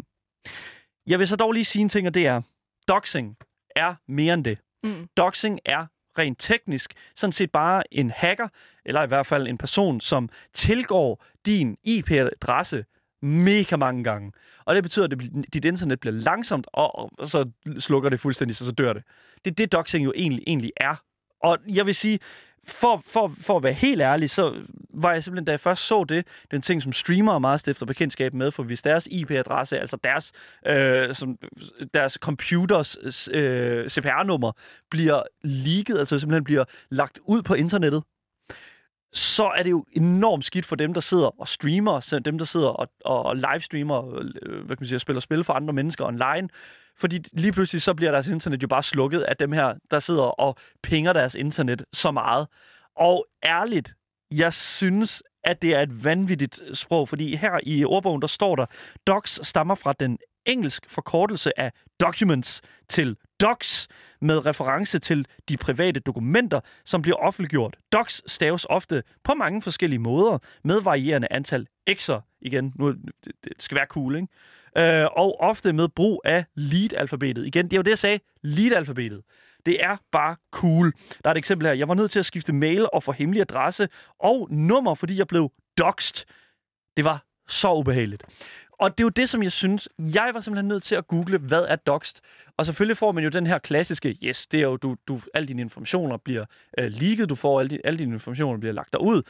Jeg 1.08 1.20
vil 1.20 1.28
så 1.28 1.36
dog 1.36 1.52
lige 1.52 1.66
sige 1.66 1.82
en 1.82 1.90
ting, 1.90 2.08
og 2.08 2.14
det 2.14 2.26
er, 2.26 2.42
doxing 2.88 3.38
er 3.76 3.96
mere 4.08 4.34
end 4.34 4.44
det. 4.44 4.58
Mm. 4.84 5.08
Doxing 5.18 5.60
er 5.66 5.86
rent 6.18 6.40
teknisk 6.40 6.94
sådan 7.16 7.32
set 7.32 7.52
bare 7.52 7.84
en 7.92 8.12
hacker, 8.12 8.48
eller 8.86 9.04
i 9.04 9.08
hvert 9.08 9.26
fald 9.26 9.48
en 9.48 9.58
person, 9.58 10.02
som 10.02 10.30
tilgår 10.54 11.26
din 11.46 11.78
IP-adresse 11.84 12.86
mega 13.22 13.76
mange 13.76 14.04
gange. 14.04 14.32
Og 14.66 14.76
det 14.76 14.84
betyder, 14.84 15.06
at 15.06 15.12
det, 15.12 15.46
dit 15.54 15.66
internet 15.66 16.00
bliver 16.00 16.14
langsomt, 16.14 16.68
og, 16.74 17.20
og 17.20 17.30
så 17.30 17.50
slukker 17.80 18.10
det 18.10 18.20
fuldstændig, 18.20 18.56
så 18.58 18.66
så 18.66 18.72
dør 18.72 18.94
det. 18.94 19.04
Det 19.46 19.52
er 19.52 19.56
det, 19.56 19.72
doxing 19.72 20.06
jo 20.06 20.14
egentlig, 20.16 20.44
egentlig 20.48 20.72
er. 20.78 20.96
Og 21.44 21.58
jeg 21.68 21.86
vil 21.86 21.96
sige, 21.96 22.20
for, 22.68 23.04
for, 23.08 23.34
for 23.42 23.58
at 23.58 23.64
være 23.64 23.74
helt 23.74 24.02
ærlig, 24.02 24.30
så 24.30 24.56
var 24.94 25.14
jeg 25.14 25.24
simpelthen, 25.24 25.46
da 25.46 25.52
jeg 25.52 25.60
først 25.60 25.88
så 25.88 26.04
det, 26.04 26.28
den 26.52 26.62
ting, 26.62 26.82
som 26.82 26.92
streamere 26.92 27.40
meget 27.40 27.60
stifter 27.60 27.86
bekendtskab 27.86 28.34
med, 28.34 28.52
for 28.52 28.64
hvis 28.64 28.82
deres 28.82 29.08
IP-adresse, 29.12 29.80
altså 29.80 29.98
deres, 30.04 30.32
øh, 30.68 31.16
som, 31.16 31.38
deres 31.94 32.14
computers 32.14 32.98
øh, 33.32 33.90
CPR-nummer, 33.90 34.52
bliver 34.90 35.24
leaget, 35.44 36.00
altså 36.00 36.20
simpelthen 36.20 36.44
bliver 36.44 36.66
lagt 36.90 37.20
ud 37.26 37.42
på 37.42 37.54
internettet, 37.54 38.04
så 39.14 39.46
er 39.46 39.64
det 39.64 39.72
jo 39.72 39.86
enormt 39.92 40.46
skidt 40.46 40.66
for 40.66 40.76
dem, 40.76 40.94
der 40.94 41.02
sidder 41.02 41.42
og 41.42 41.48
streamer, 41.48 42.00
så 42.00 42.20
dem, 42.20 42.38
der 42.38 42.46
sidder 42.46 42.68
og, 42.68 42.88
og 43.06 43.36
livestreamer, 43.36 44.20
øh, 44.20 44.66
hvad 44.66 44.78
kan 44.78 44.78
man 44.80 44.88
sige, 44.88 44.98
og 44.98 45.02
spiller 45.02 45.20
spil 45.20 45.44
for 45.44 45.54
andre 45.54 45.74
mennesker 45.74 46.06
online. 46.06 46.50
Fordi 46.98 47.20
lige 47.34 47.52
pludselig 47.52 47.82
så 47.82 47.94
bliver 47.94 48.12
deres 48.12 48.28
internet 48.28 48.64
jo 48.64 48.68
bare 48.68 48.84
slukket 48.84 49.22
af 49.22 49.38
dem 49.38 49.52
her, 49.52 49.74
der 49.92 50.00
sidder 50.00 50.24
og 50.24 50.56
pinger 50.84 51.14
deres 51.14 51.36
internet 51.36 51.86
så 51.94 52.12
meget. 52.12 52.48
Og 52.96 53.26
ærligt, 53.44 53.94
jeg 54.32 54.54
synes, 54.54 55.24
at 55.44 55.62
det 55.62 55.76
er 55.76 55.82
et 55.82 56.04
vanvittigt 56.04 56.62
sprog, 56.74 57.10
fordi 57.10 57.36
her 57.36 57.60
i 57.64 57.86
ordbogen, 57.86 58.22
der 58.22 58.28
står 58.28 58.56
der, 58.56 58.66
docs 59.08 59.48
stammer 59.48 59.76
fra 59.76 59.94
den 60.00 60.18
engelsk 60.46 60.90
forkortelse 60.90 61.60
af 61.60 61.72
documents 62.02 62.62
til 62.90 63.18
docs, 63.42 63.88
med 64.22 64.46
reference 64.46 65.00
til 65.00 65.28
de 65.50 65.58
private 65.58 66.00
dokumenter, 66.00 66.60
som 66.86 67.02
bliver 67.02 67.18
offentliggjort. 67.18 67.78
Docs 67.92 68.32
staves 68.32 68.66
ofte 68.70 69.04
på 69.24 69.34
mange 69.34 69.62
forskellige 69.62 70.00
måder, 70.00 70.38
med 70.64 70.82
varierende 70.82 71.28
antal 71.32 71.68
x'er. 71.90 72.38
Igen, 72.42 72.74
nu 72.76 72.92
det, 72.92 73.32
det 73.44 73.54
skal 73.60 73.76
være 73.76 73.86
cool, 73.86 74.16
ikke? 74.16 74.28
Øh, 74.78 75.08
og 75.18 75.40
ofte 75.40 75.74
med 75.74 75.88
brug 75.88 76.22
af 76.26 76.46
lead-alfabetet. 76.56 77.46
Igen, 77.46 77.66
det 77.66 77.74
er 77.74 77.78
jo 77.78 77.82
det, 77.82 77.90
jeg 77.90 77.98
sagde. 77.98 78.20
Lead-alfabetet. 78.44 79.22
Det 79.66 79.84
er 79.84 79.98
bare 80.12 80.36
cool. 80.52 80.94
Der 81.24 81.30
er 81.30 81.32
et 81.32 81.38
eksempel 81.38 81.68
her. 81.68 81.74
Jeg 81.74 81.88
var 81.88 81.94
nødt 81.94 82.12
til 82.12 82.20
at 82.20 82.26
skifte 82.26 82.54
mail 82.54 82.88
og 82.94 83.04
få 83.04 83.12
hemmelig 83.12 83.42
adresse 83.42 83.90
og 84.20 84.48
nummer, 84.52 84.96
fordi 84.96 85.18
jeg 85.18 85.28
blev 85.28 85.52
doxed. 85.78 86.26
Det 86.98 87.06
var 87.06 87.26
så 87.52 87.74
ubehageligt. 87.74 88.24
Og 88.72 88.98
det 88.98 89.04
er 89.04 89.06
jo 89.06 89.10
det, 89.10 89.30
som 89.30 89.44
jeg 89.44 89.52
synes, 89.52 89.90
jeg 90.00 90.32
var 90.34 90.40
simpelthen 90.40 90.68
nødt 90.68 90.84
til 90.84 90.96
at 90.96 91.08
google, 91.08 91.38
hvad 91.38 91.64
er 91.68 91.76
doxed? 91.76 92.22
Og 92.58 92.66
selvfølgelig 92.66 92.98
får 92.98 93.12
man 93.12 93.24
jo 93.24 93.30
den 93.30 93.48
her 93.48 93.58
klassiske, 93.58 94.18
yes, 94.24 94.48
det 94.48 94.58
er 94.58 94.64
jo, 94.64 94.78
du, 94.78 94.96
du, 95.08 95.20
alle 95.34 95.48
dine 95.48 95.62
informationer 95.62 96.18
bliver 96.18 96.46
øh, 96.78 96.92
leaget, 96.92 97.30
du 97.30 97.36
får 97.36 97.60
alle, 97.60 97.70
din, 97.70 97.80
alle 97.84 98.00
dine 98.00 98.14
informationer 98.14 98.60
bliver 98.60 98.74
lagt 98.74 98.94
derud. 98.94 99.22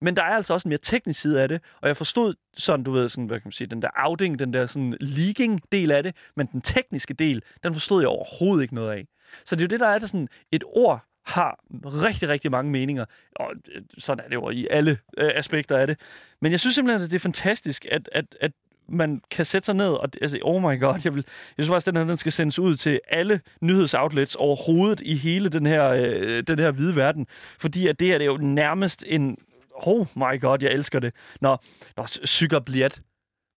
Men 0.00 0.16
der 0.16 0.22
er 0.22 0.34
altså 0.34 0.54
også 0.54 0.68
en 0.68 0.70
mere 0.70 0.78
teknisk 0.78 1.20
side 1.20 1.42
af 1.42 1.48
det, 1.48 1.60
og 1.80 1.88
jeg 1.88 1.96
forstod 1.96 2.34
sådan, 2.56 2.84
du 2.84 2.92
ved, 2.92 3.08
sådan, 3.08 3.26
hvad 3.26 3.40
kan 3.40 3.46
man 3.46 3.52
sige, 3.52 3.66
den 3.66 3.82
der 3.82 3.88
outing, 3.96 4.38
den 4.38 4.52
der 4.52 4.66
sådan 4.66 4.96
leaking-del 5.00 5.90
af 5.90 6.02
det, 6.02 6.16
men 6.36 6.46
den 6.46 6.60
tekniske 6.60 7.14
del, 7.14 7.42
den 7.62 7.74
forstod 7.74 8.02
jeg 8.02 8.08
overhovedet 8.08 8.62
ikke 8.62 8.74
noget 8.74 8.92
af. 8.92 9.06
Så 9.44 9.56
det 9.56 9.62
er 9.62 9.64
jo 9.64 9.68
det, 9.68 9.80
der 9.80 9.88
er 9.88 9.98
der 9.98 10.06
sådan, 10.06 10.28
et 10.52 10.64
ord 10.66 11.04
har 11.22 11.64
rigtig, 11.84 12.28
rigtig 12.28 12.50
mange 12.50 12.70
meninger, 12.70 13.04
og 13.36 13.52
øh, 13.74 13.82
sådan 13.98 14.24
er 14.24 14.28
det 14.28 14.34
jo 14.34 14.50
i 14.50 14.66
alle 14.70 14.98
øh, 15.18 15.30
aspekter 15.34 15.76
af 15.76 15.86
det. 15.86 15.98
Men 16.40 16.52
jeg 16.52 16.60
synes 16.60 16.74
simpelthen, 16.74 17.02
at 17.02 17.10
det 17.10 17.16
er 17.16 17.20
fantastisk, 17.20 17.86
at, 17.90 18.08
at, 18.12 18.24
at 18.40 18.52
man 18.88 19.22
kan 19.30 19.44
sætte 19.44 19.66
sig 19.66 19.74
ned 19.74 19.86
og 19.86 20.08
altså, 20.22 20.38
oh 20.42 20.62
my 20.62 20.80
god, 20.80 21.00
jeg, 21.04 21.14
vil, 21.14 21.24
jeg 21.58 21.64
synes 21.64 21.68
faktisk, 21.68 21.88
at 21.88 21.94
den 21.94 22.00
her 22.02 22.08
den 22.08 22.16
skal 22.16 22.32
sendes 22.32 22.58
ud 22.58 22.74
til 22.74 23.00
alle 23.08 23.40
nyhedsoutlets 23.60 24.34
overhovedet 24.34 25.00
i 25.00 25.14
hele 25.14 25.48
den 25.48 25.66
her, 25.66 25.88
øh, 25.88 26.42
den 26.46 26.58
her 26.58 26.70
hvide 26.70 26.96
verden. 26.96 27.26
Fordi 27.58 27.86
at 27.86 28.00
det 28.00 28.08
her 28.08 28.18
det 28.18 28.24
er 28.24 28.30
jo 28.30 28.36
nærmest 28.36 29.04
en... 29.06 29.38
Oh 29.74 30.06
my 30.16 30.40
god, 30.40 30.58
jeg 30.62 30.72
elsker 30.72 30.98
det. 30.98 31.14
Nå, 31.40 31.56
nå 31.96 32.04
psykerbliat. 32.24 33.02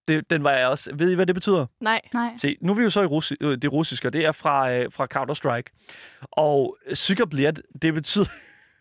Det, 0.08 0.30
den 0.30 0.44
var 0.44 0.52
jeg 0.52 0.68
også... 0.68 0.92
Ved 0.96 1.12
I, 1.12 1.16
hvad 1.16 1.26
det 1.26 1.36
betyder? 1.36 1.66
Nej. 1.80 2.02
Nej. 2.14 2.34
Se, 2.38 2.58
nu 2.62 2.72
er 2.72 2.76
vi 2.76 2.84
jo 2.84 2.90
så 2.90 3.02
i 3.02 3.06
russi- 3.06 3.38
øh, 3.42 3.58
det 3.58 3.72
russiske, 3.74 4.08
og 4.08 4.14
det 4.14 4.26
er 4.26 4.32
fra, 4.32 4.72
øh, 4.72 4.92
fra 4.92 5.08
Counter-Strike. 5.16 5.88
Og 6.32 6.78
psykerbliat, 6.94 7.62
det 7.82 7.94
betyder... 7.94 8.26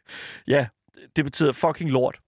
ja, 0.46 0.66
det 1.16 1.24
betyder 1.24 1.52
fucking 1.52 1.90
lort 1.90 2.18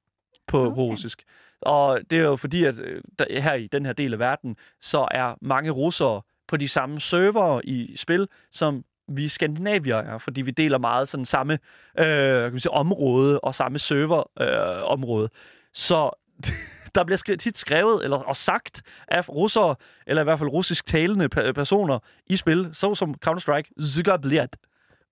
på 0.47 0.59
Okay. 0.61 0.71
okay. 0.73 0.81
russisk. 0.81 1.23
Og 1.61 2.01
det 2.11 2.19
er 2.19 2.23
jo 2.23 2.37
fordi, 2.37 2.65
at 2.65 2.79
øh, 2.79 3.03
der, 3.19 3.41
her 3.43 3.55
i 3.55 3.67
den 3.67 3.87
her 3.87 3.93
del 3.93 4.13
af 4.13 4.19
verden, 4.19 4.57
så 4.81 5.09
er 5.11 5.35
mange 5.41 5.71
russere 5.71 6.23
på 6.49 6.57
de 6.57 6.69
samme 6.69 7.01
servere 7.01 7.67
i 7.67 7.97
spil, 7.97 8.29
som 8.53 8.85
vi 9.09 9.29
skandinavier 9.29 9.97
er, 9.97 10.19
fordi 10.19 10.43
vi 10.43 10.51
deler 10.51 10.79
meget 10.79 11.09
sådan 11.09 11.25
samme 11.25 11.53
øh, 11.99 12.07
kan 12.43 12.53
man 12.53 12.61
sige, 12.61 12.73
område 12.73 13.41
og 13.41 13.55
samme 13.55 13.79
serverområde. 13.79 14.77
Øh, 14.77 14.83
område. 14.91 15.29
så 15.75 16.11
der 17.01 17.05
bliver 17.05 17.17
skrevet, 17.17 17.41
tit 17.41 17.59
skrevet 17.59 18.05
eller 18.05 18.17
og 18.17 18.37
sagt 18.37 18.83
af 19.09 19.29
russere, 19.29 19.77
eller 20.07 20.23
i 20.23 20.25
hvert 20.25 20.39
fald 20.39 20.51
russisk 20.51 20.87
talende 20.87 21.29
pe- 21.35 21.53
personer 21.53 21.99
i 22.27 22.37
spil, 22.37 22.71
så 22.73 22.95
som 22.95 23.15
Counter-Strike, 23.27 23.83
Zygabliat. 23.83 24.57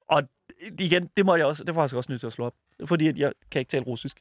Og 0.08 0.22
igen, 0.78 1.10
det 1.16 1.26
må 1.26 1.36
jeg 1.36 1.46
også, 1.46 1.64
det 1.64 1.74
får 1.74 1.80
jeg 1.80 1.84
altså 1.84 1.96
også 1.96 2.12
nødt 2.12 2.20
til 2.20 2.26
at 2.26 2.32
slå 2.32 2.44
op, 2.46 2.54
fordi 2.84 3.08
at 3.08 3.18
jeg 3.18 3.32
kan 3.50 3.58
ikke 3.58 3.70
tale 3.70 3.84
russisk. 3.84 4.16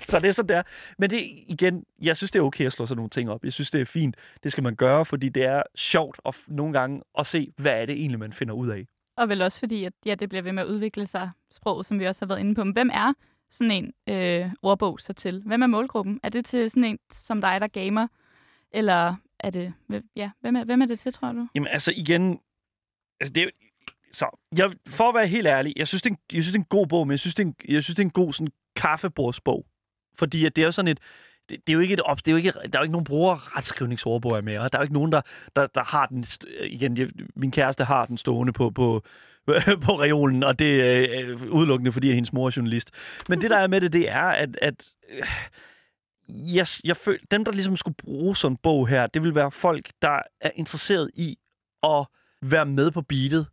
Så 0.00 0.18
det 0.18 0.28
er 0.28 0.32
sådan 0.32 0.48
der. 0.48 0.62
Men 0.98 1.10
det, 1.10 1.20
igen, 1.46 1.84
jeg 2.02 2.16
synes, 2.16 2.30
det 2.30 2.38
er 2.38 2.42
okay 2.42 2.66
at 2.66 2.72
slå 2.72 2.86
sådan 2.86 2.96
nogle 2.96 3.10
ting 3.10 3.30
op. 3.30 3.44
Jeg 3.44 3.52
synes, 3.52 3.70
det 3.70 3.80
er 3.80 3.84
fint. 3.84 4.16
Det 4.42 4.52
skal 4.52 4.64
man 4.64 4.74
gøre, 4.74 5.04
fordi 5.04 5.28
det 5.28 5.44
er 5.44 5.62
sjovt 5.74 6.20
at, 6.26 6.36
nogle 6.46 6.72
gange 6.72 7.02
at 7.18 7.26
se, 7.26 7.52
hvad 7.56 7.72
er 7.72 7.86
det 7.86 7.94
egentlig, 7.94 8.18
man 8.18 8.32
finder 8.32 8.54
ud 8.54 8.68
af. 8.68 8.86
Og 9.16 9.28
vel 9.28 9.42
også 9.42 9.58
fordi, 9.58 9.84
at 9.84 9.92
ja, 10.06 10.14
det 10.14 10.28
bliver 10.28 10.42
ved 10.42 10.52
med 10.52 10.62
at 10.62 10.68
udvikle 10.68 11.06
sig, 11.06 11.30
sproget, 11.50 11.86
som 11.86 11.98
vi 11.98 12.06
også 12.06 12.20
har 12.20 12.26
været 12.26 12.40
inde 12.40 12.54
på. 12.54 12.64
Men 12.64 12.72
hvem 12.72 12.90
er 12.92 13.12
sådan 13.50 13.70
en 13.70 14.14
øh, 14.14 14.50
ordbog 14.62 15.00
så 15.00 15.12
til? 15.12 15.42
Hvem 15.46 15.62
er 15.62 15.66
målgruppen? 15.66 16.20
Er 16.22 16.28
det 16.28 16.44
til 16.44 16.70
sådan 16.70 16.84
en 16.84 16.98
som 17.12 17.40
dig, 17.40 17.60
der 17.60 17.68
gamer? 17.68 18.06
Eller 18.70 19.14
er 19.38 19.50
det... 19.50 19.74
Ja, 20.16 20.30
hvem 20.40 20.56
er, 20.56 20.64
hvem 20.64 20.82
er 20.82 20.86
det 20.86 20.98
til, 20.98 21.12
tror 21.12 21.32
du? 21.32 21.48
Jamen 21.54 21.68
altså 21.68 21.92
igen, 21.96 22.40
altså 23.20 23.32
det 23.32 23.42
er, 23.42 23.50
så 24.12 24.38
jeg, 24.56 24.70
for 24.86 25.08
at 25.08 25.14
være 25.14 25.26
helt 25.26 25.46
ærlig, 25.46 25.72
jeg 25.76 25.88
synes, 25.88 26.02
det 26.02 26.10
er 26.10 26.14
en, 26.14 26.18
jeg 26.32 26.42
synes, 26.42 26.52
det 26.52 26.58
er 26.58 26.62
en 26.62 26.78
god 26.78 26.86
bog, 26.86 27.06
men 27.06 27.10
jeg 27.10 27.20
synes, 27.20 27.34
det 27.34 27.42
er 27.42 27.46
en, 27.46 27.54
jeg 27.68 27.82
synes, 27.82 27.94
det 27.94 28.02
er 28.02 28.06
en 28.06 28.10
god 28.10 28.32
sådan, 28.32 28.52
kaffebordsbog 28.76 29.66
Fordi 30.14 30.46
at 30.46 30.56
det 30.56 30.62
er 30.62 30.66
jo 30.66 30.72
sådan 30.72 30.88
et, 30.88 31.00
det, 31.50 31.66
det 31.66 31.72
er 31.72 31.74
jo 31.74 31.80
ikke 31.80 31.94
et 31.94 32.00
op, 32.00 32.18
det 32.18 32.28
er 32.28 32.32
jo 32.32 32.36
ikke, 32.36 32.52
der 32.52 32.78
er 32.78 32.78
jo 32.78 32.82
ikke 32.82 32.92
nogen 32.92 33.04
bruger 33.04 33.56
retskrivningsordbog 33.56 34.44
mere. 34.44 34.62
Der 34.62 34.68
er 34.72 34.78
jo 34.78 34.82
ikke 34.82 34.94
nogen, 34.94 35.12
der, 35.12 35.20
der, 35.56 35.66
der 35.66 35.84
har 35.84 36.06
den, 36.06 36.24
igen, 36.60 36.96
jeg, 36.96 37.08
min 37.36 37.50
kæreste 37.50 37.84
har 37.84 38.06
den 38.06 38.18
stående 38.18 38.52
på, 38.52 38.70
på, 38.70 39.04
på 39.86 40.00
reolen, 40.00 40.44
og 40.44 40.58
det 40.58 40.80
er 40.80 41.22
øh, 41.22 41.52
udelukkende, 41.52 41.92
fordi 41.92 42.12
hendes 42.12 42.32
mor 42.32 42.46
er 42.46 42.52
journalist. 42.56 42.90
Men 43.28 43.40
det, 43.40 43.50
der 43.50 43.56
er 43.56 43.66
med 43.66 43.80
det, 43.80 43.92
det 43.92 44.10
er, 44.10 44.24
at, 44.24 44.58
at 44.62 44.88
øh, 45.10 45.26
jeg, 46.28 46.66
jeg 46.84 46.96
føl, 46.96 47.18
dem, 47.30 47.44
der 47.44 47.52
ligesom 47.52 47.76
skulle 47.76 47.96
bruge 47.96 48.36
sådan 48.36 48.52
en 48.52 48.58
bog 48.62 48.88
her, 48.88 49.06
det 49.06 49.22
vil 49.22 49.34
være 49.34 49.50
folk, 49.50 49.90
der 50.02 50.22
er 50.40 50.50
interesseret 50.54 51.10
i 51.14 51.38
at 51.82 52.06
være 52.42 52.66
med 52.66 52.90
på 52.90 53.02
beatet, 53.02 53.46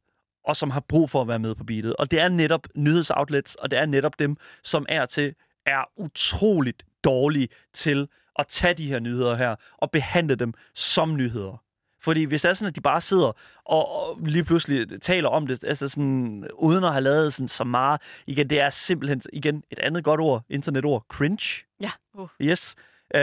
og 0.46 0.56
som 0.56 0.72
har 0.72 0.80
brug 0.80 1.10
for 1.10 1.22
at 1.22 1.28
være 1.28 1.40
med 1.40 1.56
på 1.56 1.64
beatet. 1.64 1.96
Og 1.96 2.12
det 2.12 2.20
er 2.20 2.30
netop 2.30 2.68
nyhedsoutlets, 2.76 3.56
og 3.56 3.72
det 3.72 3.80
er 3.80 3.86
netop 3.86 4.20
dem, 4.20 4.38
som 4.64 4.86
er 4.90 5.06
til 5.06 5.36
er 5.68 5.90
utroligt 5.98 6.84
dårlige 7.08 7.48
til 7.74 8.08
at 8.40 8.48
tage 8.48 8.74
de 8.74 8.88
her 8.88 9.00
nyheder 9.00 9.36
her 9.36 9.56
og 9.78 9.92
behandle 9.92 10.36
dem 10.36 10.54
som 10.74 11.16
nyheder. 11.16 11.64
Fordi 12.02 12.24
hvis 12.24 12.42
det 12.42 12.50
er 12.50 12.54
sådan, 12.54 12.68
at 12.68 12.76
de 12.76 12.82
bare 12.82 13.02
sidder 13.02 13.32
og, 13.66 14.20
lige 14.26 14.44
pludselig 14.44 15.02
taler 15.02 15.30
om 15.30 15.48
det, 15.48 15.64
altså 15.64 15.88
sådan, 15.88 16.48
uden 16.54 16.84
at 16.84 16.92
have 16.92 17.02
lavet 17.02 17.34
sådan 17.34 17.48
så 17.48 17.64
meget, 17.64 18.02
igen, 18.28 18.50
det 18.50 18.60
er 18.60 18.70
simpelthen, 18.70 19.22
igen, 19.34 19.64
et 19.72 19.80
andet 19.80 20.04
godt 20.04 20.22
ord, 20.22 20.44
internetord, 20.50 21.06
cringe. 21.10 21.66
Ja. 21.80 21.92
Uh. 22.14 22.28
Yes. 22.42 22.76
Øh, 23.16 23.22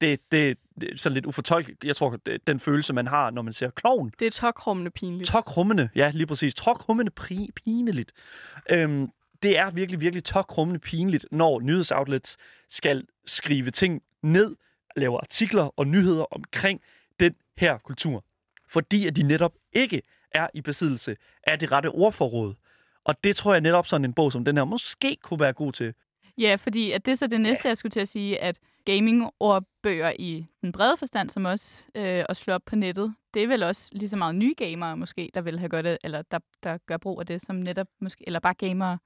det, 0.00 0.20
det, 0.32 0.58
det 0.80 0.92
er 0.92 0.96
sådan 0.96 1.14
lidt 1.14 1.26
ufortolket. 1.26 1.76
Jeg 1.84 1.96
tror, 1.96 2.16
det, 2.26 2.46
den 2.46 2.60
følelse, 2.60 2.92
man 2.92 3.06
har, 3.06 3.30
når 3.30 3.42
man 3.42 3.52
ser 3.52 3.70
klovn. 3.70 4.12
Det 4.18 4.26
er 4.26 4.30
tokrummende 4.30 4.90
pinligt. 4.90 5.30
Tokrummende, 5.30 5.88
ja, 5.94 6.10
lige 6.14 6.26
præcis. 6.26 6.54
Tokrummende 6.54 7.12
pri- 7.20 7.50
pineligt. 7.64 8.12
Øhm, 8.70 9.08
det 9.44 9.58
er 9.58 9.70
virkelig, 9.70 10.00
virkelig 10.00 10.24
tokrummende 10.24 10.80
pinligt, 10.80 11.26
når 11.30 11.60
nyhedsoutlets 11.60 12.36
skal 12.68 13.06
skrive 13.26 13.70
ting 13.70 14.02
ned, 14.22 14.56
lave 14.96 15.18
artikler 15.18 15.70
og 15.76 15.86
nyheder 15.86 16.24
omkring 16.34 16.80
den 17.20 17.34
her 17.58 17.78
kultur. 17.78 18.24
Fordi 18.68 19.06
at 19.06 19.16
de 19.16 19.22
netop 19.22 19.54
ikke 19.72 20.02
er 20.30 20.48
i 20.54 20.60
besiddelse 20.60 21.16
af 21.46 21.58
det 21.58 21.72
rette 21.72 21.88
ordforråd. 21.88 22.54
Og 23.04 23.24
det 23.24 23.36
tror 23.36 23.52
jeg 23.52 23.60
netop 23.60 23.86
sådan 23.86 24.04
en 24.04 24.12
bog 24.12 24.32
som 24.32 24.44
den 24.44 24.56
her 24.56 24.64
måske 24.64 25.16
kunne 25.22 25.40
være 25.40 25.52
god 25.52 25.72
til. 25.72 25.94
Ja, 26.38 26.56
fordi 26.60 26.90
at 26.90 27.06
det 27.06 27.12
er 27.12 27.16
så 27.16 27.26
det 27.26 27.40
næste, 27.40 27.68
jeg 27.68 27.76
skulle 27.76 27.90
til 27.90 28.00
at 28.00 28.08
sige, 28.08 28.40
at 28.40 28.58
gaming-ordbøger 28.84 30.12
i 30.18 30.46
den 30.62 30.72
brede 30.72 30.96
forstand, 30.96 31.30
som 31.30 31.44
også 31.44 31.84
øh, 31.94 32.24
at 32.28 32.36
slå 32.36 32.54
op 32.54 32.62
på 32.66 32.76
nettet, 32.76 33.14
det 33.34 33.42
er 33.42 33.46
vel 33.46 33.62
også 33.62 33.88
lige 33.92 34.08
så 34.08 34.16
meget 34.16 34.34
nye 34.34 34.54
gamere 34.56 34.96
måske, 34.96 35.30
der 35.34 35.40
vil 35.40 35.58
have 35.58 35.68
godt 35.68 35.86
af, 35.86 35.98
eller 36.04 36.22
der, 36.22 36.38
der 36.62 36.78
gør 36.86 36.96
brug 36.96 37.20
af 37.20 37.26
det, 37.26 37.42
som 37.42 37.56
netop 37.56 37.86
måske, 38.00 38.24
eller 38.26 38.40
bare 38.40 38.54
gamere, 38.54 38.98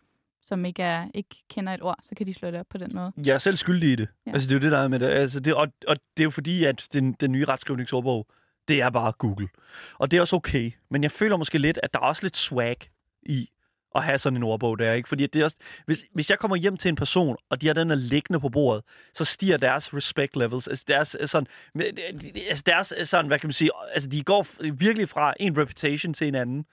som 0.43 0.65
ikke, 0.65 0.83
er, 0.83 1.07
ikke 1.15 1.37
kender 1.51 1.75
et 1.75 1.83
ord, 1.83 1.99
så 2.03 2.15
kan 2.15 2.27
de 2.27 2.35
slå 2.35 2.51
det 2.51 2.61
op 2.61 2.67
på 2.71 2.79
den 2.79 2.91
måde. 2.95 3.13
Jeg 3.17 3.35
er 3.35 3.39
selv 3.39 3.57
skyldig 3.57 3.93
i 3.93 3.97
det. 3.97 4.09
Ja. 4.27 4.33
Altså, 4.33 4.49
det 4.49 4.55
er 4.55 4.59
jo 4.59 4.63
det, 4.63 4.73
der 4.73 4.79
er 4.79 4.89
med 4.89 4.99
det. 4.99 5.07
Altså, 5.07 5.41
det 5.41 5.55
og, 5.55 5.69
og 5.87 5.97
det 6.17 6.23
er 6.23 6.25
jo 6.25 6.31
fordi, 6.31 6.65
at 6.65 6.89
den, 6.93 7.13
den 7.13 7.33
nye 7.33 7.45
retskrivningsordbog, 7.45 8.27
det 8.69 8.81
er 8.81 8.91
bare 8.91 9.13
Google. 9.13 9.49
Og 9.99 10.11
det 10.11 10.17
er 10.17 10.21
også 10.21 10.37
okay. 10.37 10.73
Men 10.91 11.03
jeg 11.03 11.13
føler 11.13 11.37
måske 11.37 11.59
lidt, 11.59 11.79
at 11.83 11.95
der 11.95 12.01
er 12.01 12.05
også 12.05 12.23
lidt 12.23 12.37
swag 12.37 12.77
i 13.23 13.49
at 13.95 14.05
have 14.05 14.19
sådan 14.19 14.37
en 14.37 14.43
ordbog 14.43 14.79
der, 14.79 14.93
ikke? 14.93 15.09
Fordi 15.09 15.27
det 15.27 15.41
er 15.41 15.45
også, 15.45 15.57
hvis, 15.87 16.05
hvis 16.15 16.31
jeg 16.31 16.39
kommer 16.39 16.57
hjem 16.57 16.77
til 16.77 16.89
en 16.89 16.97
person, 16.97 17.37
og 17.51 17.61
de 17.61 17.67
har 17.67 17.75
den 17.75 17.91
er 17.91 17.95
liggende 17.95 18.41
på 18.41 18.49
bordet, 18.49 18.85
så 19.15 19.25
stiger 19.25 19.57
deres 19.57 19.95
respect 19.95 20.37
levels, 20.37 20.69
altså 20.69 20.85
deres 20.89 21.17
øh, 21.21 21.29
sådan, 21.29 21.47
altså 22.49 22.63
deres 22.67 22.95
øh, 22.99 23.07
sådan, 23.07 23.27
hvad 23.27 23.39
kan 23.39 23.47
man 23.47 23.53
sige, 23.53 23.71
altså 23.93 24.09
de 24.09 24.23
går 24.23 24.47
virkelig 24.73 25.09
fra 25.09 25.35
en 25.41 25.59
reputation 25.59 26.15
til 26.15 26.29
en 26.29 26.35
anden. 26.35 26.65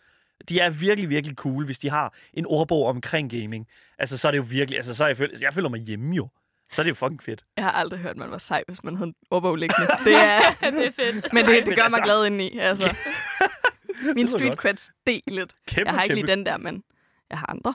De 0.49 0.59
er 0.59 0.69
virkelig, 0.69 1.09
virkelig 1.09 1.37
cool, 1.37 1.65
hvis 1.65 1.79
de 1.79 1.89
har 1.89 2.13
en 2.33 2.45
ordbog 2.45 2.85
omkring 2.85 3.31
gaming. 3.31 3.67
Altså, 3.99 4.17
så 4.17 4.27
er 4.27 4.31
det 4.31 4.37
jo 4.37 4.45
virkelig, 4.49 4.77
altså, 4.77 4.95
så 4.95 5.03
er 5.03 5.07
jeg, 5.07 5.17
føl- 5.17 5.37
jeg 5.41 5.53
føler 5.53 5.69
mig 5.69 5.79
hjemme 5.79 6.15
jo. 6.15 6.29
Så 6.73 6.81
er 6.81 6.83
det 6.83 6.89
jo 6.89 6.95
fucking 6.95 7.23
fedt. 7.23 7.43
Jeg 7.57 7.63
har 7.65 7.71
aldrig 7.71 7.99
hørt, 7.99 8.11
at 8.11 8.17
man 8.17 8.31
var 8.31 8.37
sej, 8.37 8.63
hvis 8.67 8.83
man 8.83 8.95
havde 8.95 9.07
en 9.07 9.15
ordbog 9.31 9.55
liggende. 9.55 9.87
Det 10.05 10.15
er, 10.15 10.39
det 10.71 10.87
er 10.87 10.91
fedt. 10.91 11.33
men 11.33 11.45
det, 11.45 11.65
det 11.67 11.75
gør 11.75 11.83
altså- 11.83 11.97
mig 11.97 12.03
glad 12.03 12.25
indeni. 12.25 12.57
Altså. 12.59 12.95
Min 14.15 14.27
street 14.27 14.49
godt. 14.49 14.59
cred 14.59 14.77
steg 14.77 15.21
lidt. 15.27 15.53
Kæmpe, 15.67 15.89
Jeg 15.89 15.97
har 15.97 16.03
ikke 16.03 16.15
kæmpe. 16.15 16.25
lige 16.27 16.35
den 16.35 16.45
der, 16.45 16.57
men 16.57 16.83
jeg 17.29 17.37
har 17.39 17.45
andre. 17.49 17.73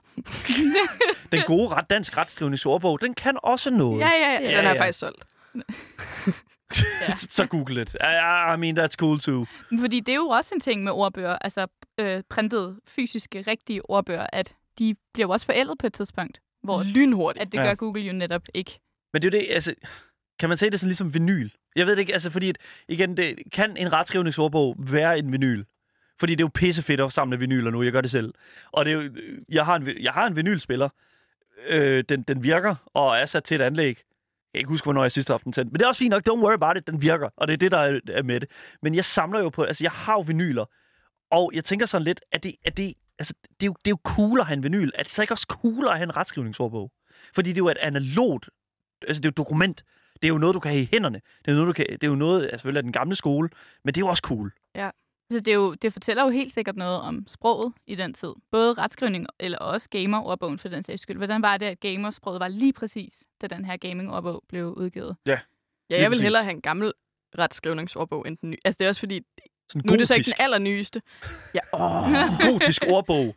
Den 1.32 1.42
gode 1.46 1.68
ret, 1.68 1.90
dansk 1.90 2.16
retskrivningsordbog, 2.16 3.00
den 3.00 3.14
kan 3.14 3.38
også 3.42 3.70
noget. 3.70 4.00
Ja, 4.00 4.08
ja, 4.08 4.32
ja. 4.32 4.50
Ja, 4.50 4.56
Den 4.58 4.66
er 4.66 4.70
ja. 4.74 4.80
faktisk 4.82 4.98
solgt. 4.98 5.24
Ja. 7.08 7.16
så 7.16 7.46
google 7.46 7.82
it. 7.82 7.94
I, 7.94 8.54
I 8.54 8.56
mean, 8.56 8.78
that's 8.78 8.94
cool 8.96 9.20
too. 9.20 9.46
Fordi 9.80 10.00
det 10.00 10.12
er 10.12 10.16
jo 10.16 10.26
også 10.28 10.54
en 10.54 10.60
ting 10.60 10.84
med 10.84 10.92
ordbøger, 10.92 11.38
altså 11.40 11.66
øh, 11.98 12.22
printede, 12.30 12.80
fysiske, 12.88 13.44
rigtige 13.46 13.90
ordbøger, 13.90 14.26
at 14.32 14.54
de 14.78 14.96
bliver 15.12 15.26
jo 15.26 15.30
også 15.32 15.46
forældet 15.46 15.78
på 15.78 15.86
et 15.86 15.92
tidspunkt, 15.92 16.40
hvor 16.62 16.82
Lynhurtigt. 16.94 17.42
at 17.42 17.52
det 17.52 17.58
Ja. 17.58 17.64
gør 17.64 17.74
Google 17.74 18.02
jo 18.02 18.12
netop 18.12 18.42
ikke. 18.54 18.80
Men 19.12 19.22
det 19.22 19.34
er 19.34 19.38
jo 19.38 19.40
det, 19.44 19.54
altså... 19.54 19.74
Kan 20.38 20.48
man 20.48 20.58
se 20.58 20.70
det 20.70 20.80
sådan 20.80 20.88
ligesom 20.88 21.14
vinyl? 21.14 21.48
Jeg 21.76 21.86
ved 21.86 21.92
det 21.96 22.00
ikke, 22.00 22.12
altså 22.12 22.30
fordi, 22.30 22.48
at, 22.48 22.56
igen, 22.88 23.16
det, 23.16 23.38
kan 23.52 23.76
en 23.76 23.92
retskrivningsordbog 23.92 24.76
være 24.78 25.18
en 25.18 25.32
vinyl? 25.32 25.64
Fordi 26.20 26.34
det 26.34 26.40
er 26.40 26.44
jo 26.44 26.50
pissefedt 26.54 27.00
at 27.00 27.12
samle 27.12 27.38
vinyler 27.38 27.70
nu, 27.70 27.82
jeg 27.82 27.92
gør 27.92 28.00
det 28.00 28.10
selv. 28.10 28.34
Og 28.72 28.84
det 28.84 28.90
er 28.92 28.94
jo, 28.94 29.10
jeg 29.48 29.64
har 29.64 29.76
en, 29.76 29.88
jeg 30.00 30.12
har 30.12 30.26
en 30.26 30.36
vinylspiller. 30.36 30.88
Øh, 31.68 32.04
den, 32.08 32.22
den 32.22 32.42
virker 32.42 32.74
og 32.94 33.16
er 33.18 33.26
sat 33.26 33.44
til 33.44 33.54
et 33.54 33.60
anlæg. 33.60 33.98
Jeg 34.52 34.58
kan 34.58 34.60
ikke 34.60 34.68
huske, 34.70 34.84
hvornår 34.84 35.02
jeg 35.02 35.12
sidste 35.12 35.32
aften 35.32 35.52
tændte. 35.52 35.72
Men 35.72 35.78
det 35.78 35.84
er 35.84 35.88
også 35.88 35.98
fint 35.98 36.10
nok. 36.10 36.28
Don't 36.28 36.42
worry 36.42 36.54
about 36.54 36.76
it. 36.76 36.86
Den 36.86 37.02
virker. 37.02 37.28
Og 37.36 37.48
det 37.48 37.52
er 37.52 37.56
det, 37.56 37.70
der 37.72 37.78
er, 37.78 38.22
med 38.22 38.40
det. 38.40 38.50
Men 38.82 38.94
jeg 38.94 39.04
samler 39.04 39.40
jo 39.40 39.48
på... 39.48 39.62
Altså, 39.62 39.84
jeg 39.84 39.90
har 39.90 40.12
jo 40.12 40.20
vinyler. 40.20 40.64
Og 41.30 41.50
jeg 41.54 41.64
tænker 41.64 41.86
sådan 41.86 42.04
lidt, 42.04 42.20
at 42.32 42.42
det, 42.42 42.56
at 42.64 42.76
det, 42.76 42.94
altså, 43.18 43.34
det, 43.60 43.62
er 43.62 43.66
jo, 43.66 43.74
det 43.84 43.86
er 43.86 43.90
jo 43.90 43.98
cool 44.04 44.40
at 44.40 44.46
have 44.46 44.56
en 44.56 44.62
vinyl. 44.62 44.90
Er 44.94 45.02
det 45.02 45.12
så 45.12 45.22
ikke 45.22 45.34
også 45.34 45.46
cool 45.48 45.88
at 45.88 45.96
have 45.96 46.04
en 46.04 46.16
retskrivningsordbog? 46.16 46.92
Fordi 47.34 47.48
det 47.48 47.56
er 47.56 47.64
jo 47.64 47.68
et 47.68 47.78
analogt... 47.80 48.50
Altså, 49.08 49.20
det 49.20 49.26
er 49.26 49.28
jo 49.28 49.32
et 49.32 49.36
dokument. 49.36 49.84
Det 50.14 50.24
er 50.24 50.32
jo 50.32 50.38
noget, 50.38 50.54
du 50.54 50.60
kan 50.60 50.70
have 50.70 50.82
i 50.82 50.88
hænderne. 50.92 51.20
Det 51.44 51.50
er, 51.50 51.54
noget, 51.54 51.66
du 51.66 51.72
kan, 51.72 51.86
det 51.90 52.04
er 52.04 52.08
jo 52.08 52.14
noget, 52.14 52.42
altså, 52.42 52.56
selvfølgelig 52.56 52.78
af 52.78 52.82
den 52.82 52.92
gamle 52.92 53.16
skole, 53.16 53.48
men 53.84 53.94
det 53.94 54.00
er 54.00 54.04
jo 54.04 54.08
også 54.08 54.22
cool. 54.26 54.52
Ja. 54.74 54.90
Altså, 55.30 55.40
det, 55.40 55.50
er 55.50 55.54
jo, 55.54 55.74
det 55.74 55.92
fortæller 55.92 56.22
jo 56.22 56.28
helt 56.28 56.52
sikkert 56.52 56.76
noget 56.76 57.00
om 57.00 57.24
sproget 57.28 57.72
i 57.86 57.94
den 57.94 58.14
tid. 58.14 58.32
Både 58.50 58.74
retskrivning 58.74 59.26
eller 59.40 59.58
også 59.58 59.88
gamer-ordbogen 59.90 60.58
for 60.58 60.68
den 60.68 60.82
sags 60.82 61.02
skyld. 61.02 61.16
Hvordan 61.16 61.42
var 61.42 61.56
det, 61.56 61.66
at 61.66 61.80
gamersproget 61.80 62.40
var 62.40 62.48
lige 62.48 62.72
præcis, 62.72 63.24
da 63.40 63.46
den 63.46 63.64
her 63.64 63.76
gaming-ordbog 63.76 64.42
blev 64.48 64.66
udgivet? 64.66 65.16
Ja, 65.26 65.38
Lige 65.90 66.02
jeg 66.02 66.10
vil 66.10 66.20
hellere 66.22 66.42
have 66.42 66.54
en 66.54 66.60
gammel 66.60 66.92
retskrivningsordbog 67.38 68.28
end 68.28 68.38
den 68.38 68.50
nye. 68.50 68.58
Altså, 68.64 68.76
det 68.78 68.84
er 68.84 68.88
også 68.88 69.00
fordi, 69.00 69.20
Sådan 69.70 69.82
nu 69.84 69.92
er 69.92 69.96
det 69.96 70.08
så 70.08 70.14
ikke 70.14 70.24
gotisk, 70.24 70.36
den 70.36 70.44
allernyeste. 70.44 71.02
Ja, 71.54 71.60
åh. 71.72 72.06
sådan 72.12 72.52
gotisk 72.52 72.84
ordbog. 72.88 73.34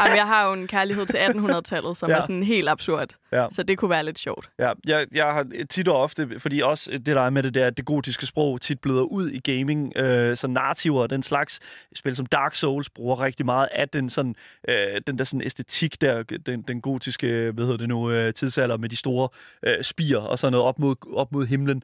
Jamen, 0.00 0.16
jeg 0.16 0.26
har 0.26 0.46
jo 0.46 0.52
en 0.52 0.66
kærlighed 0.66 1.06
til 1.06 1.16
1800-tallet, 1.18 1.96
som 1.96 2.10
Ja. 2.10 2.16
er 2.16 2.20
sådan 2.20 2.42
helt 2.42 2.68
absurd. 2.68 3.08
Ja. 3.32 3.46
Så 3.52 3.62
det 3.62 3.78
kunne 3.78 3.90
være 3.90 4.04
lidt 4.04 4.18
sjovt. 4.18 4.50
Ja, 4.58 4.72
jeg, 4.86 5.06
jeg 5.12 5.24
har 5.24 5.46
tit 5.70 5.88
og 5.88 5.96
ofte, 6.02 6.40
fordi 6.40 6.60
også 6.60 6.90
det 6.90 7.06
der 7.06 7.20
er 7.22 7.30
med 7.30 7.42
det 7.42 7.54
der, 7.54 7.66
at 7.66 7.76
det 7.76 7.84
gotiske 7.84 8.26
sprog 8.26 8.60
tit 8.60 8.80
bløder 8.80 9.02
ud 9.02 9.30
i 9.30 9.38
gaming, 9.52 9.96
øh, 9.96 10.36
så 10.36 10.46
narrativer 10.46 11.02
og 11.02 11.10
den 11.10 11.22
slags 11.22 11.60
spil 11.94 12.16
som 12.16 12.26
Dark 12.26 12.54
Souls 12.54 12.90
bruger 12.90 13.20
rigtig 13.20 13.46
meget 13.46 13.68
af 13.72 13.88
den 13.88 14.10
sådan, 14.10 14.34
øh, 14.68 15.00
den 15.06 15.18
der 15.18 15.24
sådan 15.24 15.42
æstetik 15.46 16.00
der, 16.00 16.22
den, 16.22 16.62
den 16.62 16.80
gotiske, 16.80 17.26
hvad 17.54 17.64
hedder 17.64 17.76
det 17.78 17.88
nu, 17.88 18.10
øh, 18.10 18.34
tidsalder 18.34 18.76
med 18.76 18.88
de 18.88 18.96
store 18.96 19.28
øh, 19.66 19.82
spir 19.84 20.18
og 20.18 20.38
sådan 20.38 20.52
noget 20.52 20.66
op 20.66 20.78
mod, 20.78 20.96
op 21.16 21.32
mod 21.32 21.46
himlen. 21.46 21.82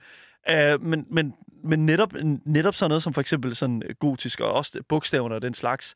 Uh, 0.53 0.83
men, 0.83 1.07
men, 1.11 1.35
men 1.65 1.87
netop, 1.87 2.13
netop 2.45 2.75
sådan 2.75 2.89
noget 2.91 3.03
som 3.03 3.15
for 3.15 3.21
eksempel 3.21 3.57
sådan 3.57 3.83
gotisk 3.99 4.41
og 4.41 4.53
også 4.53 4.79
bogstaverne 4.89 5.35
og 5.35 5.43
den 5.43 5.55
slags, 5.55 5.95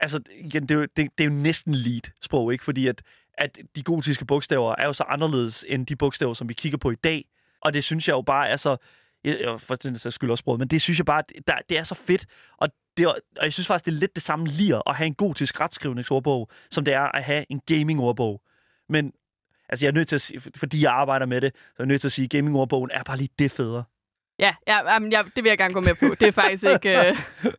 altså 0.00 0.20
igen, 0.40 0.62
det 0.62 0.70
er 0.70 0.74
jo, 0.74 0.82
det, 0.82 0.96
det 0.96 1.24
er 1.24 1.28
jo 1.28 1.34
næsten 1.34 1.74
lead 1.74 2.10
sprog, 2.22 2.52
ikke? 2.52 2.64
Fordi 2.64 2.86
at, 2.86 3.02
at 3.34 3.58
de 3.76 3.82
gotiske 3.82 4.24
bogstaver 4.24 4.74
er 4.78 4.86
jo 4.86 4.92
så 4.92 5.04
anderledes 5.08 5.64
end 5.68 5.86
de 5.86 5.96
bogstaver, 5.96 6.34
som 6.34 6.48
vi 6.48 6.54
kigger 6.54 6.78
på 6.78 6.90
i 6.90 6.94
dag. 6.94 7.24
Og 7.60 7.74
det 7.74 7.84
synes 7.84 8.08
jeg 8.08 8.14
jo 8.14 8.22
bare 8.22 8.48
er 8.48 8.56
så... 8.56 8.76
Jeg, 9.24 9.60
for 9.60 9.74
den 9.74 9.96
sags 9.96 10.14
skyld 10.14 10.30
også 10.30 10.42
sproget, 10.42 10.58
men 10.58 10.68
det 10.68 10.82
synes 10.82 10.98
jeg 10.98 11.06
bare, 11.06 11.22
det, 11.28 11.48
der, 11.48 11.54
det 11.68 11.78
er 11.78 11.82
så 11.82 11.94
fedt. 11.94 12.26
Og, 12.56 12.68
det, 12.96 13.06
og 13.06 13.18
jeg 13.42 13.52
synes 13.52 13.66
faktisk, 13.66 13.84
det 13.84 13.92
er 13.92 13.98
lidt 13.98 14.14
det 14.14 14.22
samme 14.22 14.46
lir 14.46 14.88
at 14.88 14.96
have 14.96 15.06
en 15.06 15.14
gotisk 15.14 15.60
retskrivningsordbog, 15.60 16.50
som 16.70 16.84
det 16.84 16.94
er 16.94 17.16
at 17.16 17.24
have 17.24 17.44
en 17.48 17.60
gaming-ordbog. 17.66 18.42
Men 18.88 19.12
altså, 19.68 19.86
jeg 19.86 19.90
er 19.90 19.94
nødt 19.94 20.08
til 20.08 20.14
at 20.14 20.20
sige, 20.20 20.40
fordi 20.56 20.82
jeg 20.82 20.92
arbejder 20.92 21.26
med 21.26 21.40
det, 21.40 21.52
så 21.56 21.74
er 21.78 21.82
jeg 21.82 21.86
nødt 21.86 22.00
til 22.00 22.08
at 22.08 22.12
sige, 22.12 22.24
at 22.24 22.30
gaming-ordbogen 22.30 22.90
er 22.90 23.02
bare 23.02 23.16
lige 23.16 23.30
det 23.38 23.50
federe. 23.50 23.84
Ja, 24.38 24.54
ja 24.66 24.92
jamen, 24.92 25.12
jeg, 25.12 25.24
det 25.36 25.44
vil 25.44 25.48
jeg 25.50 25.58
gerne 25.58 25.74
gå 25.74 25.80
med 25.80 25.94
på. 25.94 26.14
Det 26.20 26.28
er 26.28 26.32
faktisk 26.32 26.64
ikke 26.64 27.08
øh, 27.08 27.16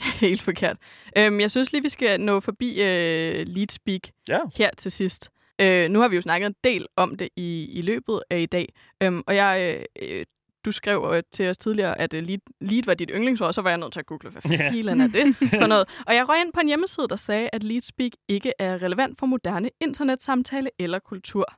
helt 0.20 0.42
forkert. 0.42 0.76
Øhm, 1.18 1.40
jeg 1.40 1.50
synes 1.50 1.72
lige, 1.72 1.82
vi 1.82 1.88
skal 1.88 2.20
nå 2.20 2.40
forbi 2.40 2.80
øh, 2.82 3.46
Lead 3.46 3.70
Speak 3.70 4.00
Ja. 4.28 4.38
her 4.56 4.70
til 4.78 4.92
sidst. 4.92 5.30
Øh, 5.60 5.90
nu 5.90 6.00
har 6.00 6.08
vi 6.08 6.16
jo 6.16 6.22
snakket 6.22 6.46
en 6.46 6.54
del 6.64 6.86
om 6.96 7.16
det 7.16 7.28
i, 7.36 7.64
i 7.72 7.82
løbet 7.82 8.22
af 8.30 8.40
i 8.40 8.46
dag. 8.46 8.72
Øhm, 9.02 9.22
og 9.26 9.36
jeg, 9.36 9.84
øh, 10.02 10.24
du 10.64 10.72
skrev 10.72 11.10
øh, 11.14 11.22
til 11.32 11.48
os 11.48 11.58
tidligere, 11.58 11.98
at 12.00 12.14
øh, 12.14 12.22
lead, 12.22 12.38
lead 12.60 12.82
var 12.86 12.94
dit 12.94 13.10
yndlingsord, 13.14 13.52
så 13.52 13.62
var 13.62 13.70
jeg 13.70 13.78
nødt 13.78 13.92
til 13.92 14.00
at 14.00 14.06
google, 14.06 14.30
hvad 14.30 14.42
Ja. 14.58 14.70
filen 14.70 15.00
er 15.00 15.06
det 15.06 15.36
for 15.60 15.66
noget. 15.66 15.88
Og 16.06 16.14
jeg 16.14 16.28
røg 16.28 16.40
ind 16.40 16.52
på 16.52 16.60
en 16.60 16.66
hjemmeside, 16.68 17.08
der 17.08 17.16
sagde, 17.16 17.50
at 17.52 17.64
Lead 17.64 17.80
Speak 17.80 18.12
ikke 18.28 18.52
er 18.58 18.82
relevant 18.82 19.18
for 19.18 19.26
moderne 19.26 19.70
internetsamtale 19.80 20.70
eller 20.78 20.98
kultur. 20.98 21.54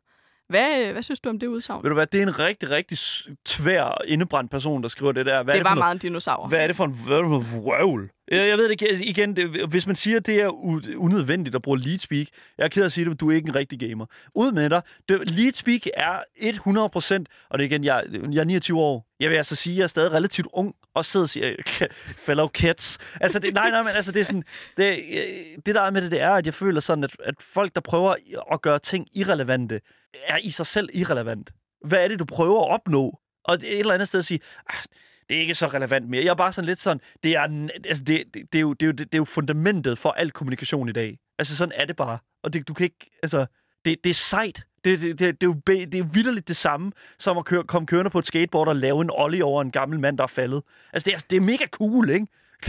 Hvad, 0.55 0.93
hvad 0.93 1.03
synes 1.03 1.21
du 1.21 1.29
om 1.29 1.39
det 1.39 1.47
udsagn? 1.47 1.83
Ved 1.83 1.91
du 1.91 1.95
hvad, 1.95 2.07
det 2.07 2.19
er 2.19 2.23
en 2.23 2.39
rigtig, 2.39 2.71
rigtig 2.71 2.99
tvær 3.45 4.03
indebrændt 4.07 4.51
person, 4.51 4.83
der 4.83 4.89
skriver 4.89 5.13
det 5.13 5.27
der. 5.27 5.43
Hvad 5.43 5.55
er 5.55 5.59
det 5.59 5.67
for 5.67 5.75
var 5.75 5.79
meget 5.79 5.95
en 5.95 5.99
dinosaur. 5.99 6.49
Hvad 6.49 6.61
er 6.61 6.67
det 6.67 6.77
for 6.77 6.85
en, 6.85 6.91
det 6.93 7.55
vrøvl? 7.55 8.11
Jeg, 8.29 8.49
jeg 8.49 8.59
ved 8.59 8.65
det 8.65 8.71
ikke. 8.71 9.05
Igen, 9.05 9.37
det, 9.37 9.69
hvis 9.69 9.87
man 9.87 9.97
siger, 9.97 10.17
at 10.17 10.27
det 10.27 10.41
er 10.41 10.49
unødvendigt 10.97 11.57
at 11.57 11.63
bruge 11.63 11.79
lead 11.79 11.99
speak, 11.99 12.27
jeg 12.59 12.65
er 12.65 12.69
ked 12.69 12.83
af 12.83 12.87
at 12.87 12.93
sige 12.93 13.11
det, 13.11 13.21
du 13.21 13.31
er 13.31 13.35
ikke 13.35 13.49
en 13.49 13.55
rigtig 13.55 13.81
gamer. 13.81 14.07
Ud 14.35 14.53
med 14.53 14.71
dig. 14.71 14.83
Det, 15.09 15.31
lead 15.31 15.53
speak 15.53 15.87
er 15.95 16.19
100%, 16.41 17.47
og 17.51 17.59
det 17.59 17.65
er 17.65 17.69
igen, 17.69 17.85
jeg, 17.85 18.05
jeg 18.33 18.41
er 18.41 18.45
29 18.45 18.81
år. 18.81 19.07
Jeg 19.21 19.31
vil 19.31 19.37
altså 19.37 19.57
sige, 19.57 19.75
at 19.75 19.79
jeg 19.79 19.83
er 19.83 19.89
stadig 19.89 20.13
relativt 20.13 20.49
ung, 20.53 20.75
og 20.95 21.05
sidder 21.05 21.25
og 21.25 21.31
siger, 21.31 21.55
fellow 22.27 22.49
kids. 22.49 22.99
Altså, 23.21 23.39
det, 23.39 23.55
nej, 23.55 23.71
nej, 23.71 23.83
men 23.83 23.93
altså, 23.93 24.13
det 24.13 24.21
er 24.21 24.25
sådan, 24.25 24.45
det, 24.77 24.99
øh, 25.13 25.59
det 25.67 25.75
der 25.75 25.83
er 25.83 25.91
med 25.91 26.03
det, 26.03 26.11
det 26.11 26.21
er, 26.21 26.31
at 26.31 26.47
jeg 26.47 26.55
føler 26.55 26.81
sådan, 26.81 27.05
at, 27.05 27.17
at 27.25 27.35
folk, 27.41 27.75
der 27.75 27.81
prøver 27.81 28.15
at 28.53 28.63
gøre 28.63 28.79
ting 28.79 29.07
irrelevante, 29.15 29.81
er 30.27 30.37
i 30.37 30.51
sig 30.51 30.67
selv 30.67 30.89
irrelevant. 30.93 31.53
Hvad 31.85 31.99
er 31.99 32.09
det, 32.09 32.19
du 32.19 32.25
prøver 32.25 32.65
at 32.65 32.71
opnå? 32.71 33.21
Og 33.45 33.61
det 33.61 33.69
er 33.69 33.73
et 33.73 33.79
eller 33.79 33.95
andet 33.95 34.09
sted 34.09 34.19
at 34.19 34.25
sige, 34.25 34.41
ah, 34.69 34.85
det 35.29 35.37
er 35.37 35.41
ikke 35.41 35.55
så 35.55 35.67
relevant 35.67 36.09
mere. 36.09 36.25
Jeg 36.25 36.31
er 36.31 36.35
bare 36.35 36.53
sådan 36.53 36.67
lidt 36.67 36.81
sådan, 36.81 37.01
det 37.23 37.37
er, 37.37 37.69
altså 37.85 38.05
det, 38.05 38.25
det, 38.35 38.53
det, 38.53 38.59
er, 38.59 38.61
jo, 38.61 38.73
det, 38.73 38.83
er, 38.83 38.87
jo, 38.87 38.93
det 38.93 39.15
er 39.15 39.19
jo 39.19 39.25
fundamentet 39.25 39.99
for 39.99 40.11
al 40.11 40.31
kommunikation 40.31 40.89
i 40.89 40.93
dag. 40.93 41.19
Altså 41.39 41.57
sådan 41.57 41.73
er 41.77 41.85
det 41.85 41.97
bare. 41.97 42.19
Og 42.43 42.53
det, 42.53 42.69
du 42.69 42.75
kan 42.75 42.85
ikke, 42.85 43.11
altså, 43.23 43.47
det, 43.85 44.05
det 44.05 44.11
er 44.11 44.15
sejt. 44.15 44.67
Det, 44.85 45.01
det, 45.01 45.19
det, 45.19 45.41
det, 45.41 45.47
er 45.47 45.51
jo, 45.51 45.61
be- 45.67 45.87
det 45.87 45.95
er 45.95 46.05
vidderligt 46.05 46.49
det 46.49 46.57
samme, 46.57 46.93
som 47.19 47.39
at 47.39 47.45
køre, 47.45 47.65
komme 47.65 47.87
kørende 47.87 48.11
på 48.11 48.19
et 48.19 48.27
skateboard 48.27 48.69
og 48.69 48.77
lave 48.77 49.03
en 49.03 49.11
ollie 49.13 49.45
over 49.45 49.63
en 49.63 49.71
gammel 49.71 50.01
mand, 50.01 50.19
der 50.19 50.25
er 50.25 50.29
faldet. 50.29 50.63
Altså, 50.93 51.07
det 51.07 51.15
er, 51.15 51.19
det 51.31 51.37
er 51.37 51.41
mega 51.41 51.67
cool, 51.67 52.11
ikke? 52.11 52.27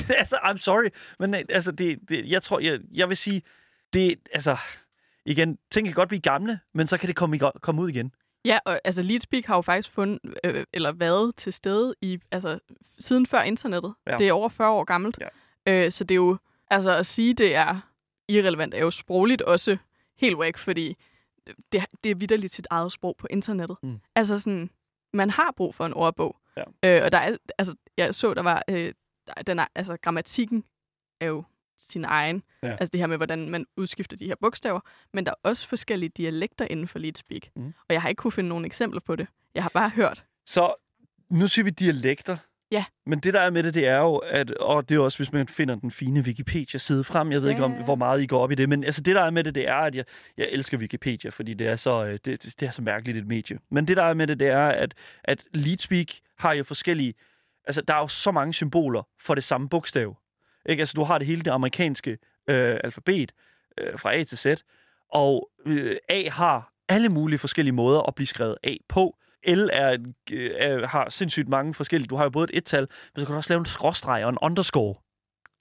altså, 0.20 0.36
I'm 0.36 0.58
sorry. 0.58 0.90
Men 1.20 1.36
øh, 1.36 1.42
altså, 1.50 1.72
det, 1.72 2.00
det, 2.10 2.30
jeg 2.30 2.44
tror, 2.44 2.60
jeg, 2.60 2.80
jeg 2.94 3.10
vil 3.10 3.18
sige, 3.18 3.42
det, 3.94 4.20
altså, 4.34 4.58
igen, 5.26 5.58
ting 5.72 5.88
kan 5.88 5.94
godt 5.94 6.10
blive 6.10 6.22
gamle, 6.22 6.60
men 6.74 6.88
så 6.88 6.98
kan 6.98 7.08
det 7.08 7.16
komme, 7.16 7.40
komme 7.62 7.82
ud 7.82 7.90
igen. 7.90 8.12
Ja, 8.46 8.60
og 8.66 8.82
altså 8.84 9.04
Leadspeak 9.04 9.46
har 9.46 9.56
jo 9.56 9.62
faktisk 9.62 9.92
fundet, 9.92 10.20
øh, 10.44 10.66
eller 10.74 10.92
været 10.92 11.36
til 11.36 11.54
stede 11.54 11.96
i, 12.02 12.20
altså, 12.32 12.60
siden 13.00 13.26
før 13.26 13.42
internettet. 13.42 13.94
Ja. 14.08 14.18
Det 14.18 14.28
er 14.28 14.34
over 14.34 14.50
40 14.50 14.72
år 14.72 14.84
gammelt. 14.84 15.20
Ja. 15.68 15.86
Øh, 15.86 15.92
så 15.92 16.04
det 16.04 16.16
er 16.16 16.16
jo, 16.16 16.38
altså 16.72 16.92
at 16.92 17.06
sige, 17.06 17.34
det 17.34 17.56
er 17.56 17.80
irrelevant, 18.28 18.74
er 18.74 18.80
jo 18.80 18.92
sprogligt 18.92 19.42
også 19.42 19.78
helt 20.18 20.40
væk, 20.40 20.58
fordi 20.58 20.98
det, 21.72 21.86
det 22.04 22.12
er 22.12 22.16
vidderligt 22.16 22.54
sit 22.54 22.68
eget 22.70 22.92
sprog 22.92 23.16
på 23.18 23.28
internettet. 23.30 23.78
Mm. 23.84 24.00
Altså 24.16 24.40
sådan, 24.40 24.70
man 25.14 25.30
har 25.30 25.54
brug 25.58 25.76
for 25.76 25.86
en 25.86 25.94
ordbog. 25.94 26.38
Ja. 26.58 26.64
Øh, 26.84 27.04
og 27.06 27.12
der 27.12 27.18
er, 27.18 27.38
altså, 27.58 27.76
jeg 27.98 28.16
så, 28.16 28.34
der 28.34 28.42
var, 28.42 28.64
øh, 28.70 28.94
den 29.48 29.60
er, 29.60 29.66
altså 29.76 29.98
grammatikken 29.98 30.64
er 31.20 31.28
jo 31.28 31.44
sin 31.80 32.06
egen. 32.06 32.44
Ja. 32.64 32.72
Altså 32.72 32.90
det 32.94 33.00
her 33.00 33.08
med, 33.08 33.18
hvordan 33.18 33.50
man 33.50 33.66
udskifter 33.78 34.18
de 34.18 34.26
her 34.26 34.36
bogstaver. 34.42 34.80
Men 35.14 35.26
der 35.26 35.32
er 35.32 35.50
også 35.50 35.68
forskellige 35.68 36.10
dialekter 36.10 36.68
inden 36.70 36.88
for 36.88 37.00
Leadspeak. 37.00 37.42
Mm. 37.56 37.66
Og 37.66 37.94
jeg 37.94 38.02
har 38.02 38.10
ikke 38.10 38.20
kunne 38.20 38.32
finde 38.32 38.50
nogen 38.50 38.66
eksempler 38.66 39.02
på 39.02 39.16
det. 39.16 39.28
Jeg 39.56 39.64
har 39.64 39.72
bare 39.74 39.90
hørt. 39.90 40.26
Så 40.46 40.74
nu 41.30 41.48
siger 41.48 41.64
vi 41.64 41.70
dialekter. 41.70 42.38
Ja. 42.72 42.86
Men 43.06 43.20
det, 43.20 43.34
der 43.34 43.42
er 43.42 43.50
med 43.50 43.64
det, 43.64 43.74
det 43.74 43.88
er 43.88 43.98
jo, 43.98 44.16
at, 44.16 44.52
og 44.52 44.90
det 44.90 44.96
er 44.96 45.00
også, 45.00 45.18
hvis 45.18 45.32
man 45.32 45.48
finder 45.48 45.76
den 45.76 45.92
fine 45.92 46.22
Wikipedia-side 46.22 47.04
frem, 47.04 47.32
jeg 47.32 47.42
ved 47.42 47.50
Ja, 47.50 47.56
ikke, 47.56 47.64
om, 47.64 47.72
hvor 47.72 47.96
meget 47.96 48.22
I 48.22 48.26
går 48.26 48.40
op 48.40 48.52
i 48.52 48.56
det, 48.56 48.70
men 48.70 48.84
altså, 48.84 49.02
det, 49.02 49.16
der 49.16 49.22
er 49.22 49.30
med 49.30 49.44
det, 49.44 49.56
det 49.56 49.68
er, 49.68 49.76
at 49.76 49.96
jeg, 49.96 50.06
jeg 50.38 50.48
elsker 50.52 50.78
Wikipedia, 50.78 51.30
fordi 51.30 51.54
det 51.54 51.68
er, 51.68 51.76
så, 51.76 52.06
øh, 52.06 52.20
det, 52.26 52.56
det 52.60 52.64
er 52.64 52.72
så 52.72 52.82
mærkeligt 52.82 53.18
et 53.18 53.28
medie. 53.28 53.60
Men 53.70 53.88
det, 53.88 53.98
der 53.98 54.04
er 54.04 54.14
med 54.14 54.28
det, 54.28 54.40
det 54.40 54.48
er, 54.48 54.68
at, 54.68 54.94
at 55.24 55.46
Leadspeak 55.54 56.08
har 56.38 56.54
jo 56.54 56.64
forskellige, 56.64 57.14
altså, 57.66 57.82
der 57.82 57.94
er 57.94 58.00
jo 58.00 58.08
så 58.08 58.32
mange 58.32 58.54
symboler 58.54 59.08
for 59.22 59.36
det 59.36 59.44
samme 59.44 59.70
bogstav. 59.70 60.18
Ikke? 60.66 60.82
Altså, 60.82 60.94
du 60.96 61.04
har 61.04 61.18
det 61.18 61.28
hele 61.28 61.42
det 61.42 61.52
amerikanske 61.52 62.18
øh, 62.50 62.80
alfabet 62.84 63.32
øh, 63.78 64.00
fra 64.00 64.16
A 64.16 64.24
til 64.24 64.38
Z, 64.38 64.46
og 65.12 65.50
øh, 65.66 65.98
A 66.10 66.30
har 66.30 66.74
alle 66.90 67.10
mulige 67.10 67.40
forskellige 67.40 67.74
måder 67.74 68.02
at 68.02 68.16
blive 68.16 68.28
skrevet 68.28 68.58
A 68.64 68.76
på. 68.90 69.18
L 69.48 69.70
er, 69.74 69.98
øh, 70.32 70.82
har 70.82 71.10
sindssygt 71.10 71.50
mange 71.50 71.74
forskellige. 71.74 72.08
Du 72.08 72.16
har 72.16 72.24
jo 72.24 72.30
både 72.30 72.54
et 72.54 72.58
et-tal, 72.58 72.82
men 72.82 73.20
så 73.22 73.26
kan 73.26 73.34
du 73.34 73.38
også 73.38 73.54
lave 73.54 73.60
en 73.60 73.66
skråstreg 73.66 74.24
og 74.24 74.30
en 74.30 74.38
underscore. 74.42 74.96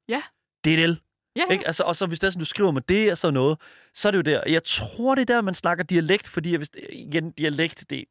Ja. 0.08 0.22
Det 0.64 0.74
er 0.74 0.84
et 0.84 0.90
L. 0.90 1.00
Ja, 1.36 1.42
Ikke? 1.50 1.66
Altså, 1.66 1.84
og 1.84 1.96
så 1.96 2.06
hvis 2.06 2.18
det 2.18 2.26
er 2.26 2.30
sådan, 2.30 2.40
du 2.40 2.44
skriver 2.44 2.70
med 2.70 2.82
det 2.82 3.10
og 3.10 3.18
sådan 3.18 3.34
noget, 3.34 3.60
så 3.94 4.08
er 4.08 4.10
det 4.10 4.16
jo 4.18 4.22
der. 4.22 4.42
Jeg 4.46 4.64
tror, 4.64 5.14
det 5.14 5.22
er 5.30 5.34
der, 5.34 5.40
man 5.40 5.54
snakker 5.54 5.84
dialekt, 5.84 6.28
fordi 6.28 6.54
hvis, 6.56 6.70
igen, 6.92 7.30
dialekt, 7.30 7.84
det, 7.90 8.04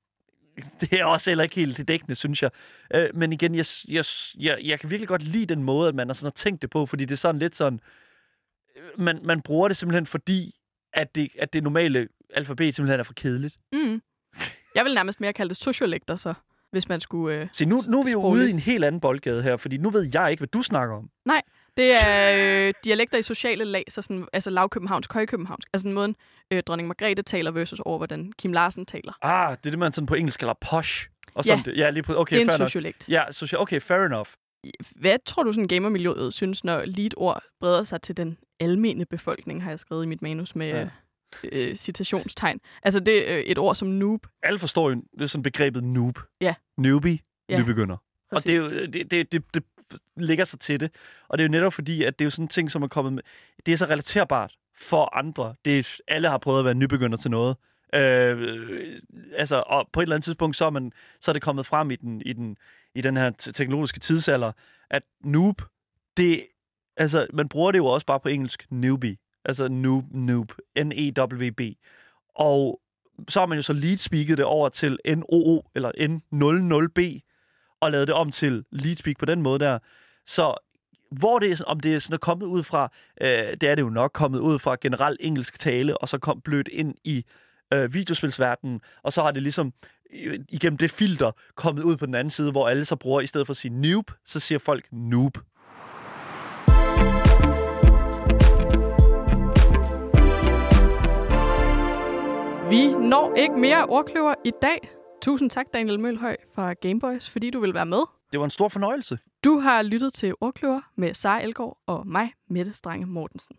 det 0.82 0.93
er 0.93 1.06
også 1.06 1.30
heller 1.30 1.43
ikke 1.43 1.56
helt 1.56 1.78
det 1.78 1.88
dækkende, 1.88 2.16
synes 2.16 2.43
jeg. 2.43 2.51
Øh, 2.93 3.10
men 3.14 3.34
igen, 3.34 3.56
jeg, 3.56 3.66
jeg, 3.88 4.06
jeg, 4.39 4.60
jeg 4.64 4.80
kan 4.80 4.89
virkelig 4.89 5.08
godt 5.08 5.24
lide 5.24 5.45
den 5.45 5.64
måde, 5.64 5.88
at 5.88 5.95
man 5.95 6.08
har 6.08 6.14
sådan 6.14 6.26
har 6.26 6.32
tænkt 6.32 6.62
det 6.62 6.70
på, 6.70 6.86
fordi 6.86 7.06
det 7.06 7.12
er 7.14 7.18
sådan 7.18 7.39
lidt 7.39 7.56
sådan, 7.56 7.80
øh, 8.78 9.01
man, 9.01 9.20
man 9.24 9.41
bruger 9.41 9.68
det 9.68 9.78
simpelthen 9.78 10.06
fordi, 10.06 10.56
at 10.93 11.16
det, 11.16 11.30
at 11.39 11.54
det 11.54 11.64
normale 11.64 12.08
alfabet 12.34 12.76
simpelthen 12.76 12.99
er 12.99 13.04
for 13.04 13.14
kedeligt. 13.14 13.58
Mm. 13.74 14.01
Jeg 14.76 14.86
vil 14.86 14.93
nærmest 14.93 15.22
mere 15.22 15.34
kalde 15.34 15.49
det 15.49 15.58
sociolekter, 15.58 16.16
så, 16.16 16.34
hvis 16.72 16.89
man 16.89 17.01
skulle... 17.01 17.36
Øh... 17.36 17.47
Se, 17.51 17.66
nu, 17.66 17.82
nu 17.88 17.99
er 17.99 18.04
vi 18.04 18.12
jo 18.12 18.22
ude 18.22 18.47
i 18.47 18.49
en 18.49 18.60
helt 18.60 18.86
anden 18.86 19.01
boldgade 19.01 19.43
her, 19.43 19.58
fordi 19.58 19.78
nu 19.78 19.89
ved 19.89 20.10
jeg 20.14 20.32
ikke, 20.32 20.41
hvad 20.41 20.47
du 20.47 20.62
snakker 20.62 20.95
om. 20.95 21.10
Det 21.78 21.93
er 22.03 22.67
øh, 22.67 22.74
dialekter 22.84 23.17
i 23.17 23.21
sociale 23.21 23.63
lag, 23.63 23.84
så 23.89 24.01
sådan, 24.01 24.28
altså 24.34 24.49
lavkøbenhavnsk, 24.49 25.13
højkøbenhavnsk. 25.13 25.67
Altså 25.74 25.88
den 25.88 25.93
måden, 25.93 26.15
øh, 26.51 26.63
dronning 26.63 26.88
Margrethe 26.88 27.24
taler 27.24 27.51
versus 27.51 27.80
over, 27.80 27.97
hvordan 27.97 28.32
Kim 28.38 28.53
Larsen 28.53 28.86
taler. 28.86 29.13
Ah, 29.21 29.57
det 29.57 29.65
er 29.65 29.69
det, 29.69 29.80
man 29.80 29.93
sådan 29.93 30.05
på 30.05 30.13
engelsk 30.13 30.39
kalder 30.39 30.53
posh. 30.61 31.07
Og 31.34 31.45
Ja. 31.45 31.49
sådan 31.51 31.65
det. 31.65 31.78
Ja, 31.78 31.89
lige 31.89 32.03
på, 32.03 32.15
okay, 32.15 32.36
det 32.36 32.41
er 32.43 32.45
fair 32.47 32.53
en 32.61 32.67
sociolekt. 32.67 33.09
Ja, 33.09 33.24
social, 33.32 33.59
okay, 33.61 33.82
fair 33.82 33.99
enough. 34.05 34.28
Hvad 34.95 35.17
tror 35.26 35.43
du, 35.43 35.51
sådan 35.51 35.67
gamermiljøet 35.67 36.34
synes, 36.34 36.63
når 36.63 36.86
lead-ord 36.86 37.43
breder 37.59 37.84
sig 37.84 38.01
til 38.01 38.17
den 38.17 38.38
almene 38.59 39.05
befolkning, 39.05 39.63
har 39.63 39.69
jeg 39.71 39.80
skrevet 39.80 40.03
i 40.03 40.07
mit 40.07 40.21
manus 40.21 40.55
med 40.55 40.67
Ja. 40.67 40.80
ja. 40.80 40.88
øh, 41.51 41.76
citationstegn. 41.76 42.59
Altså 42.84 42.99
det 42.99 43.32
er 43.32 43.38
øh, 43.38 43.43
et 43.43 43.57
ord 43.57 43.76
som 43.76 43.88
noob. 43.88 44.28
Alle 44.43 44.59
forstår 44.59 44.89
jo, 44.89 44.95
det 45.13 45.21
er 45.21 45.26
sådan 45.26 45.43
begrebet 45.43 45.84
noob. 45.84 46.19
Ja. 46.41 46.53
Newbie, 46.78 47.19
Ja, 47.49 47.59
nybegynder. 47.61 47.97
Og 48.32 48.43
det, 48.43 48.51
er 48.51 48.55
jo, 48.55 48.69
det, 48.69 49.11
det, 49.11 49.32
det, 49.32 49.43
det 49.53 49.63
lægger 50.17 50.45
sig 50.45 50.59
til 50.59 50.79
det. 50.79 50.91
Og 51.27 51.38
det 51.38 51.43
er 51.43 51.47
jo 51.47 51.51
netop 51.51 51.73
fordi, 51.73 52.03
at 52.03 52.19
det 52.19 52.25
er 52.25 52.25
jo 52.25 52.29
sådan 52.29 52.45
en 52.45 52.49
ting, 52.49 52.71
som 52.71 52.84
er 52.84 52.88
kommet 52.88 53.13
med. 53.13 53.23
Det 53.65 53.71
er 53.71 53.77
så 53.77 53.86
relaterbart 53.86 54.55
for 54.79 55.15
andre. 55.15 55.55
Det 55.65 55.79
er, 55.79 55.97
alle 56.07 56.29
har 56.29 56.38
prøvet 56.38 56.59
at 56.59 56.65
være 56.65 56.73
nybegynder 56.73 57.17
til 57.17 57.31
noget. 57.31 57.57
Øh, 57.93 59.01
altså, 59.36 59.63
og 59.67 59.89
på 59.93 59.99
et 59.99 60.03
eller 60.03 60.15
andet 60.15 60.23
tidspunkt, 60.23 60.57
så 60.57 60.65
er, 60.65 60.69
man, 60.69 60.91
så 61.19 61.31
er 61.31 61.34
det 61.34 61.41
kommet 61.41 61.65
frem 61.65 61.91
i 61.91 61.95
den, 61.95 62.21
i 62.25 62.34
den, 62.34 62.57
i 62.95 63.01
den 63.01 63.17
her 63.17 63.29
teknologiske 63.29 63.99
tidsalder, 63.99 64.51
at 64.89 65.03
noob, 65.23 65.61
det, 66.17 66.45
altså, 66.97 67.27
man 67.34 67.49
bruger 67.49 67.71
det 67.71 67.77
jo 67.77 67.86
også 67.86 68.05
bare 68.05 68.19
på 68.19 68.29
engelsk, 68.29 68.65
newbie. 68.69 69.17
Altså 69.45 69.67
noob, 69.67 70.05
noob, 70.11 70.51
N-E-W-B. 70.84 71.61
Og 72.36 72.81
så 73.29 73.39
har 73.39 73.45
man 73.45 73.57
jo 73.57 73.61
så 73.61 73.73
lead-speaket 73.73 74.38
det 74.38 74.45
over 74.45 74.69
til 74.69 74.99
NOO, 75.05 75.63
eller 75.75 75.91
N00B, 75.99 77.19
og 77.84 77.91
lavet 77.91 78.07
det 78.07 78.15
om 78.15 78.31
til 78.31 78.65
lead-speak 78.71 79.15
på 79.19 79.25
den 79.25 79.41
måde 79.41 79.59
der. 79.59 79.79
Så 80.27 80.55
hvor 81.11 81.39
det 81.39 81.51
er, 81.51 81.63
om 81.67 81.79
det 81.79 81.95
er 81.95 81.99
sådan 81.99 82.13
er 82.13 82.17
kommet 82.17 82.45
ud 82.45 82.63
fra, 82.63 82.91
øh, 83.21 83.27
det 83.61 83.63
er 83.63 83.75
det 83.75 83.81
jo 83.81 83.89
nok 83.89 84.11
kommet 84.13 84.39
ud 84.39 84.59
fra 84.59 84.75
generelt 84.81 85.17
engelsk 85.23 85.59
tale, 85.59 85.97
og 85.97 86.09
så 86.09 86.17
kom 86.17 86.41
blødt 86.41 86.67
ind 86.67 86.95
i 87.03 87.25
øh, 87.73 87.93
videospilsverdenen, 87.93 88.81
og 89.03 89.13
så 89.13 89.21
har 89.21 89.31
det 89.31 89.43
ligesom 89.43 89.73
øh, 90.13 90.39
igennem 90.49 90.77
det 90.77 90.91
filter 90.91 91.31
kommet 91.55 91.84
ud 91.84 91.97
på 91.97 92.05
den 92.05 92.15
anden 92.15 92.31
side, 92.31 92.51
hvor 92.51 92.69
alle 92.69 92.86
så 92.86 92.95
bruger, 92.95 93.21
i 93.21 93.27
stedet 93.27 93.47
for 93.47 93.51
at 93.51 93.57
sige 93.57 93.81
noob, 93.81 94.11
så 94.25 94.39
siger 94.39 94.59
folk 94.59 94.86
noob. 94.91 95.38
Vi 102.69 102.88
når 102.88 103.34
ikke 103.38 103.55
mere 103.55 103.86
ordkløver 103.86 104.34
i 104.45 104.51
dag. 104.61 105.03
Tusind 105.24 105.49
tak, 105.49 105.74
Daniel 105.74 105.99
Mølhøj 105.99 106.36
fra 106.55 106.74
Gameboys, 106.74 107.30
fordi 107.30 107.49
du 107.49 107.59
vil 107.59 107.74
være 107.74 107.86
med. 107.86 108.03
Det 108.32 108.39
var 108.39 108.43
en 108.45 108.49
stor 108.49 108.67
fornøjelse. 108.69 109.19
Du 109.43 109.59
har 109.59 109.82
lyttet 109.82 110.13
til 110.13 110.34
Ordkløver 110.41 110.82
med 110.95 111.13
Sara 111.13 111.43
Elgaard 111.43 111.78
og 111.86 112.07
mig, 112.07 112.34
Mette 112.49 112.74
Strange 112.74 113.05
Mortensen. 113.05 113.51